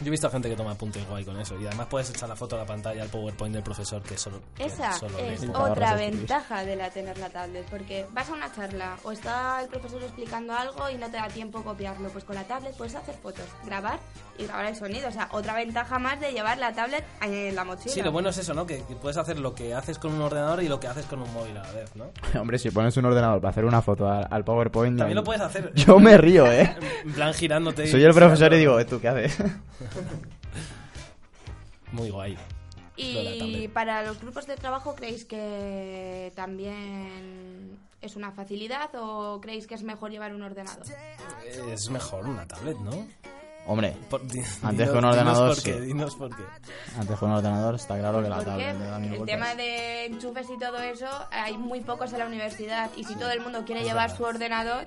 Yo 0.00 0.06
he 0.06 0.10
visto 0.10 0.26
a 0.26 0.30
gente 0.30 0.48
que 0.48 0.56
toma 0.56 0.72
apuntes 0.72 1.06
guay 1.08 1.24
con 1.24 1.38
eso. 1.38 1.58
Y 1.60 1.66
además 1.66 1.86
puedes 1.90 2.10
echar 2.10 2.28
la 2.28 2.36
foto 2.36 2.56
a 2.56 2.60
la 2.60 2.66
pantalla 2.66 3.02
al 3.02 3.08
PowerPoint 3.08 3.54
del 3.54 3.62
profesor 3.62 4.02
que 4.02 4.16
solo, 4.16 4.40
que 4.54 4.64
Esa 4.64 4.92
solo 4.92 5.18
es 5.18 5.42
lee. 5.42 5.50
Otra 5.54 5.94
ventaja 5.94 6.64
de 6.64 6.76
la 6.76 6.90
tener 6.90 7.18
la 7.18 7.28
tablet, 7.30 7.66
porque 7.70 8.06
vas 8.12 8.28
a 8.30 8.32
una 8.32 8.52
charla 8.52 8.96
o 9.04 9.12
está 9.12 9.60
el 9.62 9.68
profesor 9.68 10.02
explicando 10.02 10.54
algo 10.54 10.88
y 10.88 10.94
no 10.96 11.06
te 11.10 11.16
da 11.18 11.28
tiempo 11.28 11.62
copiarlo, 11.62 12.08
pues 12.10 12.24
con 12.24 12.36
la 12.36 12.44
tablet 12.44 12.74
puedes 12.76 12.94
hacer 12.94 13.14
fotos, 13.16 13.44
grabar 13.66 13.98
y 14.38 14.44
grabar 14.44 14.66
el 14.66 14.76
sonido, 14.76 15.08
o 15.08 15.12
sea, 15.12 15.28
otra 15.32 15.54
ventaja 15.54 15.98
más 15.98 16.18
de 16.18 16.32
llevar 16.32 16.56
la 16.58 16.72
tablet 16.72 17.04
en 17.20 17.54
la 17.54 17.64
mochila. 17.64 17.92
Sí, 17.92 18.00
lo 18.02 18.10
bueno 18.10 18.30
es 18.30 18.38
eso, 18.38 18.54
¿no? 18.54 18.66
Que, 18.66 18.82
que 18.84 18.96
puedes 18.96 19.18
hacer 19.18 19.38
lo 19.38 19.54
que 19.54 19.74
haces 19.74 19.98
con 19.98 20.12
un 20.14 20.22
ordenador 20.22 20.62
y 20.62 20.68
lo 20.68 20.80
que 20.80 20.86
haces 20.86 21.04
con 21.06 21.20
un 21.20 21.32
móvil 21.34 21.56
a 21.58 21.62
la 21.62 21.72
vez, 21.72 21.94
¿no? 21.94 22.10
Hombre, 22.40 22.58
si 22.58 22.70
pones 22.70 22.96
un 22.96 23.04
ordenador 23.04 23.40
para 23.40 23.50
hacer 23.50 23.64
una 23.66 23.82
foto 23.82 24.08
al, 24.10 24.26
al 24.30 24.44
PowerPoint. 24.44 24.96
También 24.98 25.16
lo 25.16 25.24
puedes 25.24 25.42
hacer. 25.42 25.72
Yo 25.74 25.98
me 25.98 26.16
río, 26.16 26.50
¿eh? 26.50 26.74
En 27.04 27.12
plan 27.12 27.34
girándote. 27.34 27.84
y 27.84 27.88
Soy 27.88 28.02
el 28.04 28.14
profesor 28.14 28.52
y 28.54 28.58
digo, 28.58 28.78
¿eh, 28.78 28.84
¿tú 28.84 29.00
qué 29.00 29.08
haces? 29.08 29.36
Muy 31.92 32.10
guay. 32.10 32.38
Y 32.96 33.68
para 33.68 34.02
los 34.02 34.20
grupos 34.20 34.46
de 34.46 34.56
trabajo, 34.56 34.94
¿creéis 34.94 35.24
que 35.24 36.32
también 36.36 37.78
es 38.02 38.14
una 38.16 38.30
facilidad 38.32 38.90
o 38.94 39.40
creéis 39.40 39.66
que 39.66 39.74
es 39.74 39.82
mejor 39.82 40.10
llevar 40.10 40.34
un 40.34 40.42
ordenador? 40.42 40.84
Es 41.46 41.88
mejor 41.88 42.26
una 42.26 42.46
tablet, 42.46 42.76
¿no? 42.78 43.06
Hombre, 43.66 43.94
Por- 44.08 44.26
di- 44.26 44.40
Antes 44.62 44.88
dinos- 44.88 44.90
que 44.92 44.98
un 44.98 45.04
ordenador, 45.04 45.42
dinos 45.42 45.54
por 45.56 45.64
qué, 45.64 45.74
sí. 45.78 45.80
dinos 45.86 46.16
por 46.16 46.36
qué. 46.36 46.42
antes 46.98 47.18
con 47.18 47.30
un 47.30 47.36
ordenador 47.36 47.74
está 47.74 47.98
claro 47.98 48.22
que 48.22 48.28
la 48.28 48.42
tablet 48.42 48.78
da 48.78 48.96
el 48.98 49.24
tema 49.26 49.54
de 49.54 50.06
enchufes 50.06 50.46
y 50.50 50.58
todo 50.58 50.78
eso, 50.80 51.06
hay 51.30 51.56
muy 51.58 51.80
pocos 51.80 52.12
en 52.12 52.18
la 52.20 52.26
universidad 52.26 52.90
y 52.96 53.04
si 53.04 53.14
todo 53.16 53.30
el 53.30 53.40
mundo 53.40 53.64
quiere 53.66 53.84
llevar 53.84 54.14
su 54.16 54.24
ordenador 54.24 54.86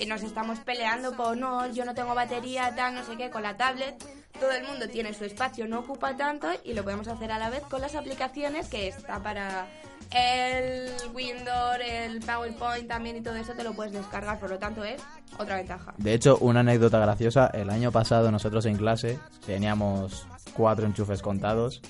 y 0.00 0.06
nos 0.06 0.22
estamos 0.22 0.58
peleando 0.60 1.14
por 1.16 1.36
no, 1.36 1.66
yo 1.72 1.84
no 1.84 1.94
tengo 1.94 2.14
batería, 2.14 2.74
tal, 2.74 2.94
no 2.94 3.04
sé 3.04 3.16
qué, 3.16 3.30
con 3.30 3.42
la 3.42 3.56
tablet, 3.58 4.02
todo 4.38 4.52
el 4.52 4.66
mundo 4.66 4.88
tiene 4.88 5.14
su 5.14 5.24
espacio, 5.24 5.66
no 5.66 5.80
ocupa 5.80 6.16
tanto 6.16 6.48
y 6.64 6.74
lo 6.74 6.82
podemos 6.82 7.08
hacer 7.08 7.30
a 7.32 7.38
la 7.38 7.50
vez 7.50 7.62
con 7.62 7.80
las 7.80 7.94
aplicaciones 7.94 8.68
que 8.68 8.88
está 8.88 9.22
para 9.22 9.66
el 10.10 10.90
Windows, 11.12 11.78
el 11.84 12.20
PowerPoint 12.20 12.88
también 12.88 13.16
y 13.16 13.20
todo 13.20 13.36
eso 13.36 13.52
te 13.54 13.64
lo 13.64 13.74
puedes 13.74 13.92
descargar, 13.92 14.38
por 14.38 14.50
lo 14.50 14.58
tanto 14.58 14.84
es 14.84 15.00
otra 15.38 15.56
ventaja. 15.56 15.94
De 15.98 16.14
hecho, 16.14 16.38
una 16.38 16.60
anécdota 16.60 16.98
graciosa, 16.98 17.46
el 17.48 17.70
año 17.70 17.90
pasado 17.90 18.30
nosotros 18.30 18.66
en 18.66 18.76
clase 18.76 19.18
teníamos 19.46 20.26
cuatro 20.54 20.86
enchufes 20.86 21.22
contados 21.22 21.80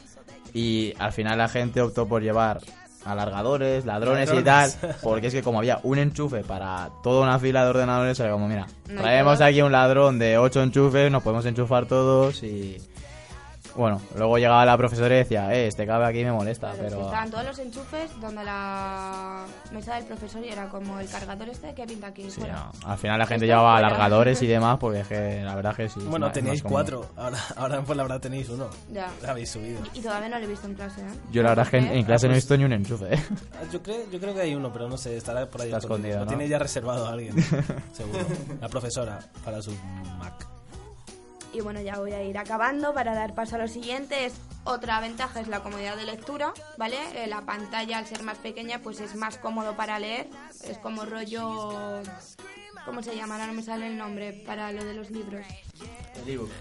y 0.53 0.95
al 0.99 1.13
final 1.13 1.39
la 1.39 1.49
gente 1.49 1.81
optó 1.81 2.07
por 2.07 2.23
llevar 2.23 2.61
alargadores, 3.05 3.85
ladrones, 3.85 4.31
y 4.33 4.43
tal, 4.43 4.73
porque 5.03 5.29
es 5.29 5.35
que 5.35 5.43
como 5.43 5.59
había 5.59 5.81
un 5.83 5.99
enchufe 5.99 6.43
para 6.43 6.91
toda 7.03 7.23
una 7.23 7.39
fila 7.39 7.65
de 7.65 7.71
ordenadores, 7.71 8.19
era 8.21 8.33
como, 8.33 8.49
mira, 8.49 8.67
traemos 8.87 9.41
aquí 9.41 9.63
un 9.63 9.73
ladrón 9.73 10.19
de 10.19 10.39
ocho 10.39 10.63
enchufes, 10.63 11.11
nos 11.11 11.23
podemos 11.23 11.45
enchufar 11.47 11.87
todos 11.87 12.43
y... 12.43 12.79
Bueno, 13.77 14.01
luego 14.17 14.39
llegaba 14.39 14.65
la 14.65 14.77
profesora 14.77 15.15
y 15.15 15.19
decía, 15.19 15.53
eh, 15.55 15.67
este 15.67 15.85
cabe 15.87 16.07
aquí 16.07 16.23
me 16.25 16.31
molesta, 16.33 16.71
Claro, 16.73 16.85
pero... 16.89 17.03
Estaban 17.07 17.31
todos 17.31 17.45
los 17.45 17.59
enchufes 17.59 18.21
donde 18.21 18.45
la 18.45 19.45
mesa 19.73 19.97
del 19.97 20.05
profesor 20.05 20.45
y 20.45 20.49
era 20.51 20.69
como 20.69 21.01
el 21.01 21.09
cargador 21.09 21.49
este 21.49 21.75
que 21.75 21.85
pinta 21.85 22.07
aquí. 22.09 22.31
Sí, 22.31 22.41
no, 22.41 22.71
Al 22.89 22.99
final 22.99 23.19
la 23.19 23.27
gente 23.27 23.47
llevaba 23.47 23.77
alargadores 23.79 24.41
y 24.43 24.47
demás, 24.55 24.79
porque 24.79 25.01
es 25.01 25.09
que 25.09 25.43
la 25.43 25.55
verdad 25.57 25.75
que 25.75 25.89
sí. 25.89 25.99
es 25.99 26.07
Bueno, 26.07 26.29
es 26.29 26.63
cómodo. 26.63 26.63
cuatro. 26.63 27.07
Ahora, 27.17 27.39
ahora 27.57 27.77
en 27.79 27.97
la 27.97 28.03
verdad 28.05 28.21
tenéis 28.21 28.49
uno. 28.49 28.69
Ya. 28.93 29.09
La 29.23 29.31
habéis 29.33 29.51
subido. 29.51 29.81
Y 29.93 30.01
todavía 30.01 30.29
no 30.29 30.39
lo 30.39 30.45
he 30.45 30.49
visto 30.49 30.67
en 30.69 30.75
clase, 30.75 31.01
¿eh? 31.01 31.05
Yo 31.33 31.43
la 31.43 31.49
verdad 31.51 31.65
es 31.65 31.71
que 31.71 31.79
en, 31.79 31.87
en 31.89 32.05
clase 32.05 32.27
no 32.29 32.33
he 32.33 32.37
pues- 32.37 32.45
visto 32.45 32.57
ni 32.57 32.65
un 32.65 32.73
enchufe, 32.73 33.15
¿eh? 33.15 33.23
Ah, 33.55 33.65
Yo 33.73 33.83
creo, 33.83 34.09
yo 34.11 34.21
creo 34.21 34.35
que 34.35 34.41
hay 34.41 34.55
uno, 34.55 34.73
pero 34.73 34.89
no 34.89 34.97
sé, 34.97 35.17
estará 35.17 35.47
por 35.47 35.61
ahí. 35.63 35.69
Está 35.69 35.79
escondido, 35.79 36.19
Lo 36.21 36.25
¿no? 36.25 36.29
tiene 36.29 36.49
ya 36.49 36.59
reservado 36.59 37.09
alguien, 37.09 37.35
seguro. 37.93 38.25
La 38.61 38.69
profesora 38.69 39.19
para 39.45 39.61
su 39.61 39.73
Mac. 40.19 40.47
Y 41.55 41.61
bueno, 41.61 41.81
ya 41.81 41.99
voy 41.99 42.13
a 42.13 42.23
ir 42.23 42.37
acabando 42.37 42.93
para 42.93 43.15
dar 43.15 43.35
paso 43.35 43.55
a 43.55 43.59
lo 43.59 43.69
siguiente. 43.69 44.27
Es, 44.27 44.35
otra 44.65 45.01
ventaja 45.01 45.41
es 45.41 45.47
la 45.47 45.61
comodidad 45.61 45.97
de 45.97 46.05
lectura, 46.05 46.53
¿vale? 46.77 46.97
Eh, 47.15 47.29
la 47.29 47.43
pantalla, 47.43 47.99
al 47.99 48.07
ser 48.07 48.25
más 48.25 48.39
pequeña, 48.39 48.81
pues 48.81 49.01
es 49.01 49.15
más 49.15 49.39
cómodo 49.39 49.77
para 49.77 49.99
leer. 49.99 50.29
Es 50.65 50.79
como 50.79 51.05
rollo... 51.05 52.03
¿Cómo 52.85 53.03
se 53.03 53.17
llama? 53.17 53.37
Ahora 53.37 53.47
no 53.47 53.55
me 53.55 53.63
sale 53.63 53.87
el 53.87 53.97
nombre 53.97 54.43
para 54.45 54.71
lo 54.71 54.85
de 54.85 54.93
los 54.93 55.11
libros. 55.11 55.47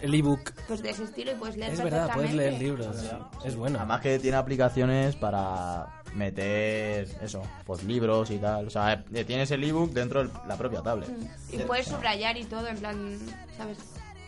El 0.01 0.13
ebook. 0.13 0.53
Pues 0.69 0.81
de 0.81 0.91
ese 0.91 1.03
estilo 1.03 1.31
y 1.31 1.35
puedes 1.35 1.57
leer 1.57 1.73
Es 1.73 1.83
verdad, 1.83 2.11
puedes 2.13 2.33
leer 2.33 2.53
libros. 2.53 2.95
Es 3.43 3.55
bueno. 3.57 3.79
Además 3.79 3.99
que 3.99 4.19
tiene 4.19 4.37
aplicaciones 4.37 5.17
para 5.17 6.01
meter, 6.13 7.09
eso, 7.21 7.41
pues 7.65 7.83
libros 7.83 8.31
y 8.31 8.37
tal. 8.37 8.67
O 8.67 8.69
sea, 8.69 9.03
eh, 9.13 9.25
tienes 9.25 9.51
el 9.51 9.63
ebook 9.65 9.91
dentro 9.91 10.23
de 10.23 10.29
la 10.47 10.55
propia 10.55 10.81
tablet. 10.81 11.09
Y 11.51 11.57
puedes 11.57 11.87
subrayar 11.87 12.37
y 12.37 12.45
todo, 12.45 12.67
en 12.67 12.77
plan, 12.77 13.19
¿sabes? 13.57 13.79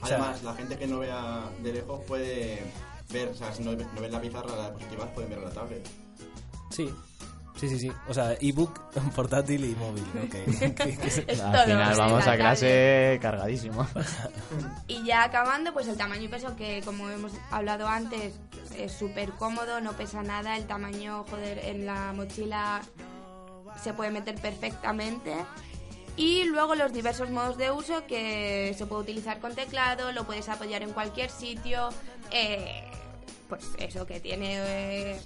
O 0.06 0.08
sea- 0.08 0.18
Además, 0.18 0.44
la 0.44 0.54
gente 0.54 0.78
que 0.78 0.88
no 0.88 1.00
vea 1.00 1.44
de 1.62 1.74
lejos 1.74 2.00
puede 2.08 2.64
ver, 3.12 3.30
o 3.30 3.34
sea, 3.36 3.54
si 3.54 3.64
no, 3.64 3.72
no 3.74 4.02
ven 4.02 4.12
la 4.12 4.22
pizarra, 4.22 4.48
las 4.56 4.66
diapositivas, 4.68 5.10
pueden 5.10 5.30
ver 5.30 5.40
la 5.40 5.50
tablet. 5.52 5.88
Sí. 6.70 6.94
Sí, 7.60 7.70
sí, 7.70 7.80
sí. 7.80 7.92
O 8.10 8.14
sea, 8.14 8.34
ebook, 8.42 8.80
portátil 9.16 9.64
y 9.64 9.76
móvil. 9.76 10.04
¿no? 10.14 10.22
Que- 10.30 10.44
que- 10.76 10.98
que 10.98 11.10
se- 11.10 11.24
Es 11.32 11.40
Al 11.40 11.66
final 11.66 11.96
vamos 11.98 12.28
a 12.28 12.36
clase 12.36 13.18
cargadísimo. 13.22 13.88
Y 14.88 15.04
ya 15.06 15.24
acabando, 15.24 15.72
pues 15.74 15.88
el 15.88 15.96
tamaño 15.98 16.24
y 16.24 16.28
peso, 16.28 16.56
que 16.58 16.82
como 16.84 17.10
hemos 17.10 17.32
hablado 17.52 17.88
antes, 17.88 18.34
es 18.78 18.92
súper 18.92 19.32
cómodo, 19.32 19.80
no 19.82 19.94
pesa 19.94 20.22
nada, 20.22 20.58
el 20.58 20.66
tamaño, 20.68 21.24
joder, 21.30 21.60
en 21.60 21.86
la 21.86 22.12
mochila 22.14 22.82
se 23.82 23.94
puede 23.94 24.12
meter 24.12 24.36
perfectamente. 24.36 25.34
Y 26.18 26.46
luego 26.46 26.76
los 26.76 26.94
diversos 26.94 27.30
modos 27.30 27.58
de 27.58 27.72
uso 27.72 28.06
que 28.08 28.74
se 28.78 28.86
puede 28.86 29.02
utilizar 29.04 29.40
con 29.40 29.54
teclado, 29.54 30.12
lo 30.14 30.24
puedes 30.26 30.48
apoyar 30.48 30.82
en 30.82 30.92
cualquier 30.92 31.30
sitio, 31.30 31.90
eh, 32.32 32.84
pues 33.50 33.64
eso, 33.78 34.06
que 34.06 34.20
tiene 34.22 34.56
eh, 35.14 35.20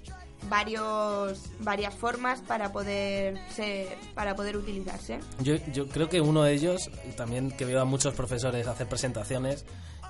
varios, 0.50 1.44
varias 1.60 1.94
formas 1.94 2.42
para 2.42 2.72
poder 2.72 3.38
ser, 3.52 3.88
para 4.16 4.36
poder 4.36 4.58
utilizarse. 4.58 5.20
Yo, 5.42 5.56
yo 5.74 5.88
creo 5.88 6.10
que 6.10 6.22
uno 6.22 6.44
de 6.44 6.54
ellos, 6.54 6.90
también 7.16 7.52
que 7.52 7.66
veo 7.66 7.82
a 7.82 7.86
muchos 7.86 8.14
profesores 8.16 8.66
hacer 8.68 8.88
presentaciones 8.88 9.66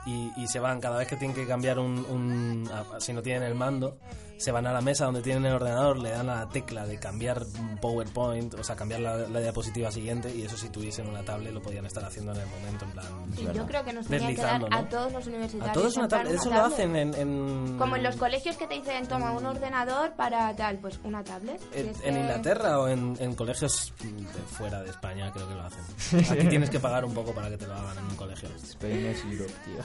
y, 0.06 0.32
y 0.38 0.48
se 0.48 0.60
van, 0.60 0.80
cada 0.80 0.98
vez 0.98 1.08
que 1.10 1.18
tienen 1.18 1.36
que 1.36 1.46
cambiar 1.46 1.78
un, 1.80 2.00
un- 2.10 2.70
si 3.00 3.12
no 3.12 3.22
tienen 3.22 3.44
el 3.44 3.54
mando, 3.56 3.98
se 4.40 4.52
van 4.52 4.66
a 4.66 4.74
la 4.74 4.82
mesa 4.82 5.06
donde 5.06 5.22
tienen 5.22 5.46
el 5.46 5.54
ordenador, 5.54 5.98
le 6.00 6.10
dan 6.12 6.30
a 6.30 6.36
la 6.46 6.50
tecla 6.50 6.86
de 6.88 6.98
cambiar 6.98 7.46
PowerPoint, 7.82 8.54
o 8.56 8.64
sea, 8.64 8.76
cambiar 8.76 9.02
la, 9.02 9.18
la 9.18 9.40
diapositiva 9.40 9.92
siguiente 9.92 10.34
y 10.34 10.44
eso 10.44 10.58
si 10.58 10.70
tuviesen 10.70 11.08
una 11.08 11.24
tablet 11.24 11.54
lo 11.54 11.62
podían 11.62 11.86
estar 11.86 12.04
haciendo 12.06 12.34
en 12.34 12.40
el 12.42 12.48
momento, 12.48 12.86
en 12.86 12.92
plan... 12.92 13.06
Y 13.38 13.44
yo 13.56 13.66
creo 13.66 13.84
que 13.84 13.94
nos 13.94 14.08
tenía 14.08 14.30
que 14.30 14.42
dar 14.42 14.62
¿no? 14.62 14.68
a 14.76 14.84
todos 14.90 15.12
los 15.14 15.28
universitarios. 15.28 15.70
A 15.70 15.74
todos 15.74 15.98
una 15.98 16.08
tablet, 16.08 16.34
eso 16.36 16.50
lo 16.50 16.62
hacen 16.66 16.96
en... 16.96 17.14
en- 17.14 17.78
Como 17.78 17.96
en 17.96 18.04
los 18.04 18.16
colegios 18.16 18.58
que 18.58 18.68
te 18.68 18.76
dicen, 18.76 19.08
toma 19.08 19.32
un 19.32 19.46
ordenador 19.46 20.14
para 20.14 20.56
tal, 20.56 20.78
pues 20.80 21.00
una 21.04 21.24
tablet. 21.24 21.62
En, 21.74 21.92
en 22.04 22.18
Inglaterra 22.22 22.80
o 22.80 22.88
en, 22.88 23.18
en 23.20 23.36
colegios 23.36 23.94
de 24.02 24.26
fuera 24.44 24.82
de 24.82 24.90
España 24.90 25.32
creo 25.32 25.48
que 25.48 25.56
lo 25.56 25.64
hacen. 25.64 25.84
Aquí 26.40 26.48
tienes 26.48 26.70
que 26.70 26.80
pagar 26.80 27.04
un 27.06 27.14
poco 27.14 27.34
para 27.34 27.50
que 27.50 27.58
te 27.58 27.68
lo 27.68 27.74
hagan 27.74 27.98
en 27.98 28.06
un 28.06 28.16
colegio. 28.16 28.50
Spain 28.64 29.06
es 29.08 29.24
Europe, 29.26 29.54
tío. 29.66 29.84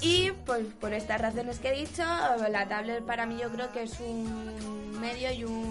Y 0.00 0.30
pues 0.46 0.64
por 0.80 0.94
estas 0.94 1.20
razones 1.20 1.58
que 1.58 1.68
he 1.68 1.78
dicho, 1.80 2.02
la 2.50 2.66
tablet 2.66 3.04
para 3.04 3.26
mí 3.26 3.36
yo 3.38 3.50
creo 3.50 3.70
que 3.72 3.82
es 3.82 3.91
un 4.00 5.00
medio 5.00 5.32
y 5.32 5.44
un 5.44 5.70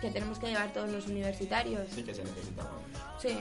que 0.00 0.10
tenemos 0.10 0.38
que 0.38 0.48
llevar 0.48 0.72
todos 0.72 0.90
los 0.90 1.06
universitarios. 1.06 1.82
Sí 1.94 2.02
que 2.02 2.14
se 2.14 2.24
necesita. 2.24 2.62
Sí. 3.20 3.38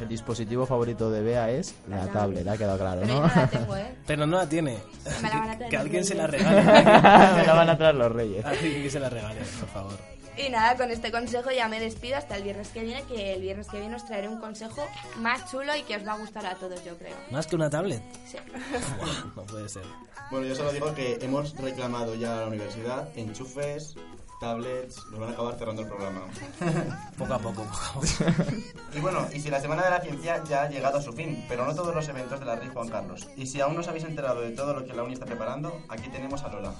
El 0.00 0.08
dispositivo 0.08 0.66
favorito 0.66 1.10
de 1.10 1.22
Bea 1.22 1.50
es 1.50 1.74
la, 1.88 1.96
La 1.96 2.02
tablet, 2.12 2.44
tablet. 2.44 2.48
ha 2.48 2.56
quedado 2.58 2.78
claro, 2.78 3.00
Pero 3.00 3.14
yo 3.14 3.20
¿no? 3.20 3.26
no 3.28 3.34
la 3.34 3.46
tengo, 3.48 3.76
¿eh? 3.76 3.94
Pero 4.06 4.26
no 4.26 4.36
la 4.36 4.48
tiene. 4.48 4.78
Me 5.22 5.28
la 5.30 5.38
van 5.40 5.50
a 5.50 5.56
traer 5.56 5.70
que 5.70 5.76
los 5.76 5.84
alguien 5.86 6.04
se 6.04 6.14
la 6.14 6.26
regale. 6.26 6.62
Me 7.36 7.46
la 7.46 7.54
van 7.54 7.68
a 7.70 7.76
traer 7.78 7.94
los 7.94 8.12
reyes. 8.12 8.44
alguien 8.44 8.82
que 8.82 8.90
se 8.90 9.00
la 9.00 9.08
regale, 9.08 9.40
por 9.58 9.68
favor. 9.70 9.92
Y 10.36 10.50
nada, 10.50 10.76
con 10.76 10.90
este 10.90 11.10
consejo 11.10 11.50
ya 11.50 11.68
me 11.68 11.80
despido 11.80 12.16
hasta 12.16 12.36
el 12.36 12.42
viernes 12.42 12.68
que 12.68 12.82
viene, 12.82 13.02
que 13.04 13.34
el 13.34 13.40
viernes 13.40 13.68
que 13.68 13.80
viene 13.80 13.96
os 13.96 14.04
traeré 14.04 14.28
un 14.28 14.38
consejo 14.38 14.86
más 15.16 15.50
chulo 15.50 15.74
y 15.74 15.82
que 15.82 15.96
os 15.96 16.06
va 16.06 16.12
a 16.12 16.18
gustar 16.18 16.44
a 16.46 16.54
todos, 16.54 16.84
yo 16.84 16.96
creo. 16.98 17.16
Más 17.30 17.46
que 17.46 17.56
una 17.56 17.70
tablet. 17.70 18.02
Sí. 18.26 18.38
No 19.36 19.42
puede 19.44 19.68
ser. 19.68 19.84
Bueno, 20.30 20.46
yo 20.46 20.54
solo 20.54 20.72
digo 20.72 20.94
que 20.94 21.18
hemos 21.20 21.54
reclamado 21.56 22.14
ya 22.14 22.38
a 22.38 22.40
la 22.42 22.46
universidad 22.48 23.08
enchufes, 23.16 23.94
tablets, 24.40 25.04
nos 25.10 25.20
van 25.20 25.30
a 25.30 25.32
acabar 25.32 25.56
cerrando 25.56 25.82
el 25.82 25.88
programa. 25.88 26.22
Poco 27.18 27.34
a 27.34 27.38
poco, 27.38 27.62
poco 27.62 27.84
a 27.84 27.92
poco. 27.94 28.06
Y 28.94 29.00
bueno, 29.00 29.26
y 29.32 29.40
si 29.40 29.50
la 29.50 29.60
Semana 29.60 29.84
de 29.84 29.90
la 29.90 30.00
Ciencia 30.00 30.42
ya 30.44 30.62
ha 30.62 30.68
llegado 30.68 30.98
a 30.98 31.02
su 31.02 31.12
fin, 31.12 31.44
pero 31.48 31.64
no 31.66 31.74
todos 31.74 31.94
los 31.94 32.08
eventos 32.08 32.40
de 32.40 32.46
la 32.46 32.56
RI 32.56 32.68
Juan 32.68 32.88
Carlos. 32.88 33.28
Y 33.36 33.46
si 33.46 33.60
aún 33.60 33.74
no 33.74 33.80
os 33.80 33.88
habéis 33.88 34.04
enterado 34.04 34.40
de 34.40 34.50
todo 34.50 34.74
lo 34.74 34.84
que 34.84 34.92
la 34.92 35.02
uni 35.02 35.14
está 35.14 35.26
preparando, 35.26 35.80
aquí 35.88 36.08
tenemos 36.08 36.42
a 36.42 36.48
Lola. 36.48 36.74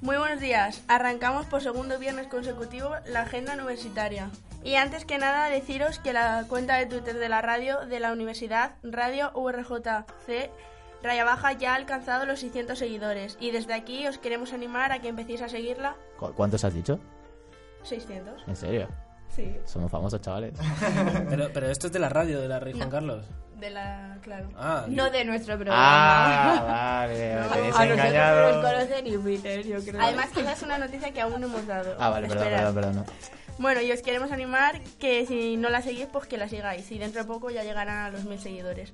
Muy 0.00 0.16
buenos 0.18 0.40
días. 0.40 0.82
Arrancamos 0.88 1.46
por 1.46 1.62
segundo 1.62 1.98
viernes 1.98 2.26
consecutivo 2.28 2.90
la 3.06 3.22
agenda 3.22 3.54
universitaria. 3.54 4.30
Y 4.62 4.74
antes 4.74 5.04
que 5.04 5.18
nada 5.18 5.48
deciros 5.48 5.98
que 5.98 6.12
la 6.12 6.44
cuenta 6.48 6.76
de 6.76 6.86
Twitter 6.86 7.16
de 7.18 7.28
la 7.28 7.40
radio 7.40 7.86
de 7.86 8.00
la 8.00 8.12
universidad, 8.12 8.72
Radio 8.82 9.30
URJC, 9.34 10.50
Raya 11.02 11.24
Baja, 11.24 11.52
ya 11.52 11.72
ha 11.72 11.76
alcanzado 11.76 12.26
los 12.26 12.40
600 12.40 12.78
seguidores. 12.78 13.36
Y 13.40 13.52
desde 13.52 13.74
aquí 13.74 14.06
os 14.06 14.18
queremos 14.18 14.52
animar 14.52 14.92
a 14.92 15.00
que 15.00 15.08
empecéis 15.08 15.42
a 15.42 15.48
seguirla. 15.48 15.96
¿Cu- 16.18 16.32
¿Cuántos 16.34 16.64
has 16.64 16.74
dicho? 16.74 16.98
600. 17.84 18.42
¿En 18.46 18.56
serio? 18.56 18.88
Sí. 19.28 19.56
Somos 19.64 19.90
famosos, 19.90 20.20
chavales. 20.20 20.54
Pero, 21.28 21.50
pero 21.52 21.68
esto 21.68 21.88
es 21.88 21.92
de 21.92 21.98
la 21.98 22.08
radio 22.08 22.40
de 22.40 22.48
la 22.48 22.58
Rey 22.60 22.72
Juan 22.72 22.90
Carlos. 22.90 23.26
De 23.58 23.70
la... 23.70 24.18
claro. 24.22 24.48
Ah, 24.56 24.84
No 24.88 25.10
de 25.10 25.24
nuestro 25.24 25.54
programa. 25.56 25.78
Ah, 25.78 27.06
vale, 27.06 27.18
me 27.18 27.32
a 27.34 27.86
nosotros 27.86 27.96
no 27.96 28.52
nos 28.52 28.64
conocen 28.64 29.22
Peter, 29.24 29.66
yo 29.66 29.82
creo. 29.82 30.02
Además 30.02 30.28
que 30.30 30.40
esa 30.40 30.52
es 30.52 30.62
una 30.62 30.78
noticia 30.78 31.10
que 31.12 31.20
aún 31.20 31.40
no 31.40 31.46
hemos 31.46 31.66
dado. 31.66 31.96
Ah, 31.98 32.10
vale, 32.10 32.28
perdón, 32.28 32.48
perdón, 32.48 32.74
perdón. 32.74 33.06
Bueno, 33.58 33.80
y 33.80 33.90
os 33.90 34.02
queremos 34.02 34.30
animar 34.32 34.80
que 34.98 35.24
si 35.24 35.56
no 35.56 35.70
la 35.70 35.80
seguís, 35.80 36.06
pues 36.12 36.26
que 36.26 36.36
la 36.36 36.48
sigáis. 36.48 36.90
Y 36.92 36.98
dentro 36.98 37.22
de 37.22 37.26
poco 37.26 37.50
ya 37.50 37.62
llegarán 37.62 37.96
a 37.98 38.10
los 38.10 38.24
mil 38.24 38.38
seguidores. 38.38 38.92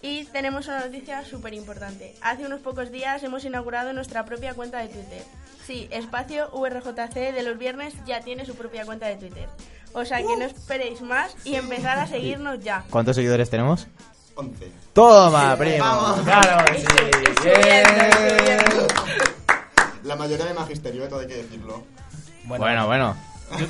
Y 0.00 0.24
tenemos 0.26 0.68
una 0.68 0.80
noticia 0.84 1.24
súper 1.24 1.54
importante. 1.54 2.14
Hace 2.20 2.46
unos 2.46 2.60
pocos 2.60 2.92
días 2.92 3.22
hemos 3.24 3.44
inaugurado 3.44 3.92
nuestra 3.92 4.24
propia 4.24 4.54
cuenta 4.54 4.78
de 4.78 4.88
Twitter. 4.88 5.22
Sí, 5.66 5.88
espacio 5.90 6.50
URJC 6.52 7.34
de 7.34 7.42
los 7.42 7.58
viernes 7.58 7.94
ya 8.06 8.20
tiene 8.20 8.46
su 8.46 8.54
propia 8.54 8.86
cuenta 8.86 9.06
de 9.06 9.16
Twitter. 9.16 9.48
O 9.92 10.04
sea 10.04 10.18
que 10.18 10.36
no 10.36 10.44
esperéis 10.44 11.00
más 11.00 11.34
y 11.44 11.54
empezar 11.54 11.98
a 11.98 12.06
seguirnos 12.06 12.60
ya. 12.60 12.84
¿Cuántos 12.90 13.16
seguidores 13.16 13.50
tenemos? 13.50 13.86
11. 14.34 14.70
¡Toma, 14.92 15.56
primo! 15.56 16.16
¡Claro 16.24 16.64
que 16.66 16.78
sí! 16.78 16.86
¡Bien! 17.44 17.84
La 20.04 20.16
mayoría 20.16 20.46
de 20.46 20.54
magisterio, 20.54 21.08
todo 21.08 21.20
hay 21.20 21.26
que 21.26 21.36
decirlo. 21.36 21.82
Bueno, 22.44 22.86
bueno. 22.86 23.16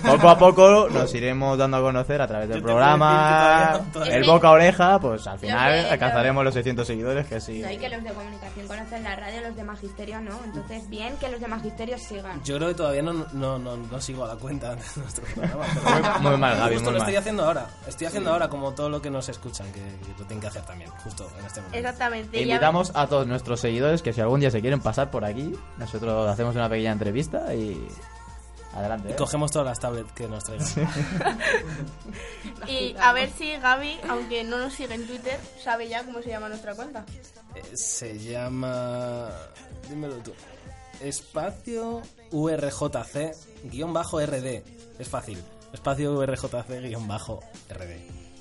Poco 0.05 0.29
a 0.29 0.38
poco 0.38 0.88
nos 0.91 1.14
iremos 1.14 1.57
dando 1.57 1.77
a 1.77 1.81
conocer 1.81 2.21
a 2.21 2.27
través 2.27 2.49
del 2.49 2.62
programa, 2.62 3.81
todavía- 3.93 4.17
el 4.17 4.25
boca 4.25 4.49
a 4.49 4.51
oreja, 4.53 4.99
pues 5.01 5.27
al 5.27 5.38
final 5.38 5.77
Lo 5.77 5.83
que- 5.85 5.91
alcanzaremos 5.93 6.45
los 6.45 6.55
600 6.55 6.87
seguidores, 6.87 7.27
que 7.27 7.41
sí. 7.41 7.61
No, 7.61 7.71
y 7.71 7.77
que 7.79 7.88
los 7.88 8.03
de 8.03 8.11
comunicación 8.12 8.67
conocen 8.67 9.05
la 9.05 9.17
radio, 9.17 9.41
los 9.43 9.57
de 9.57 9.64
magisterio 9.64 10.21
no. 10.21 10.38
Entonces, 10.45 10.88
bien 10.88 11.17
que 11.19 11.29
los 11.29 11.41
de 11.41 11.49
magisterio 11.49 11.99
sigan. 11.99 12.43
Yo 12.45 12.57
creo 12.57 12.69
que 12.69 12.75
todavía 12.75 13.03
no, 13.03 13.12
no, 13.33 13.59
no, 13.59 13.77
no 13.77 14.01
sigo 14.01 14.25
a 14.25 14.29
la 14.29 14.35
cuenta 14.37 14.71
de 14.71 14.77
nuestro 14.97 15.25
programa. 15.25 15.64
pero- 15.75 16.21
Muy, 16.21 16.31
muy 16.31 16.37
mal, 16.38 16.57
Gaby, 16.59 16.75
Justo 16.75 16.91
muy 16.91 16.93
lo 16.95 16.99
mal. 16.99 17.09
estoy 17.09 17.17
haciendo 17.17 17.45
ahora. 17.45 17.67
Estoy 17.87 18.07
haciendo 18.07 18.33
ahora 18.33 18.49
como 18.49 18.73
todo 18.73 18.88
lo 18.88 19.01
que 19.03 19.11
nos 19.11 19.29
escuchan, 19.29 19.67
que, 19.73 19.81
que 19.81 20.11
lo 20.19 20.25
tienen 20.27 20.41
que 20.41 20.47
hacer 20.49 20.62
también, 20.62 20.91
justo 21.05 21.29
en 21.38 21.47
este 21.47 21.61
momento. 21.61 21.79
Exactamente. 21.79 22.38
a- 22.38 22.43
Invitamos 22.43 22.93
a 22.95 23.07
todos 23.07 23.27
nuestros 23.27 23.61
seguidores 23.61 24.03
que 24.03 24.12
si 24.12 24.21
algún 24.21 24.41
día 24.41 24.51
se 24.51 24.61
quieren 24.61 24.81
pasar 24.81 25.11
por 25.11 25.25
aquí, 25.25 25.55
nosotros 25.79 26.29
hacemos 26.29 26.55
una 26.57 26.69
pequeña 26.69 26.93
entrevista 26.93 27.55
y 27.55 27.88
adelante. 28.73 29.09
Y 29.09 29.13
¿eh? 29.13 29.17
cogemos 29.17 29.51
todas 29.51 29.67
las 29.67 29.81
tablets 29.81 30.13
que 30.13 30.29
nos 30.29 30.45
traigan. 30.45 30.67
Y 32.67 32.95
a 32.99 33.13
ver 33.13 33.31
si 33.31 33.57
Gaby, 33.57 33.99
aunque 34.09 34.45
no 34.45 34.59
nos 34.59 34.75
sigue 34.75 34.95
en 34.95 35.07
Twitter, 35.07 35.39
sabe 35.63 35.89
ya 35.89 36.05
cómo 36.05 36.21
se 36.21 36.29
llama 36.29 36.49
nuestra 36.49 36.75
cuenta. 36.75 37.05
Eh, 37.55 37.63
se 37.75 38.19
llama... 38.19 39.31
Dímelo 39.89 40.17
tú. 40.17 40.33
Espacio 41.01 42.03
URJC 42.33 43.35
guion 43.65 43.93
bajo 43.93 44.21
RD. 44.21 44.63
Es 44.99 45.09
fácil. 45.09 45.43
Espacio 45.73 46.13
URJC 46.13 46.81
guion 46.83 47.07
bajo 47.07 47.41
RD. 47.71 47.97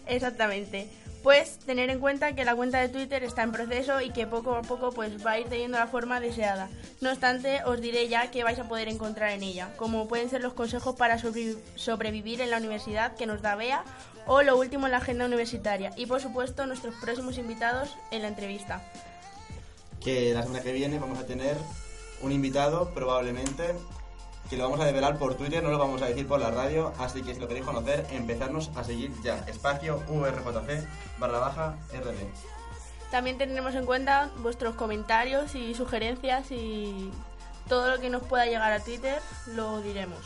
Exactamente. 0.07 0.89
Pues 1.27 1.59
tener 1.59 1.89
en 1.89 1.99
cuenta 1.99 2.33
que 2.35 2.45
la 2.45 2.55
cuenta 2.55 2.79
de 2.79 2.87
Twitter 2.87 3.21
está 3.25 3.43
en 3.43 3.51
proceso 3.51 3.99
y 3.99 4.11
que 4.11 4.25
poco 4.25 4.55
a 4.55 4.61
poco 4.61 4.93
pues 4.93 5.25
va 5.25 5.31
a 5.31 5.39
ir 5.39 5.49
teniendo 5.49 5.77
la 5.77 5.87
forma 5.87 6.21
deseada. 6.21 6.69
No 7.01 7.09
obstante, 7.09 7.65
os 7.65 7.81
diré 7.81 8.07
ya 8.07 8.31
que 8.31 8.45
vais 8.45 8.57
a 8.59 8.69
poder 8.69 8.87
encontrar 8.87 9.31
en 9.31 9.43
ella, 9.43 9.73
como 9.75 10.07
pueden 10.07 10.29
ser 10.29 10.39
los 10.39 10.53
consejos 10.53 10.95
para 10.95 11.19
sobrevi- 11.19 11.57
sobrevivir 11.75 12.39
en 12.39 12.49
la 12.49 12.59
universidad 12.59 13.13
que 13.17 13.25
nos 13.25 13.41
da 13.41 13.55
Bea 13.55 13.83
o 14.25 14.41
lo 14.41 14.57
último 14.57 14.85
en 14.85 14.93
la 14.93 14.99
agenda 14.99 15.25
universitaria 15.25 15.91
y 15.97 16.05
por 16.05 16.21
supuesto 16.21 16.65
nuestros 16.65 16.95
próximos 16.95 17.37
invitados 17.37 17.93
en 18.11 18.21
la 18.21 18.29
entrevista. 18.29 18.81
Que 19.99 20.33
la 20.33 20.43
semana 20.43 20.63
que 20.63 20.71
viene 20.71 20.97
vamos 20.97 21.19
a 21.19 21.25
tener 21.25 21.57
un 22.21 22.31
invitado, 22.31 22.93
probablemente, 22.93 23.75
que 24.49 24.57
lo 24.57 24.63
vamos 24.63 24.79
a 24.79 24.85
develar 24.85 25.17
por 25.17 25.35
Twitter, 25.35 25.63
no 25.63 25.69
lo 25.69 25.77
vamos 25.77 26.01
a 26.01 26.05
decir 26.05 26.27
por 26.27 26.39
la 26.39 26.51
radio, 26.51 26.93
así 26.99 27.21
que 27.21 27.33
si 27.33 27.39
lo 27.39 27.47
queréis 27.47 27.65
conocer, 27.65 28.05
empezarnos 28.11 28.71
a 28.75 28.83
seguir 28.83 29.11
ya. 29.21 29.37
Espacio 29.47 30.01
URJC 30.07 30.87
barra 31.19 31.39
baja 31.39 31.75
RD. 31.91 32.27
También 33.11 33.37
tendremos 33.37 33.75
en 33.75 33.85
cuenta 33.85 34.29
vuestros 34.37 34.75
comentarios 34.75 35.55
y 35.55 35.73
sugerencias 35.73 36.51
y 36.51 37.11
todo 37.67 37.89
lo 37.89 37.99
que 37.99 38.09
nos 38.09 38.23
pueda 38.23 38.45
llegar 38.45 38.71
a 38.71 38.79
Twitter 38.79 39.21
lo 39.47 39.81
diremos. 39.81 40.19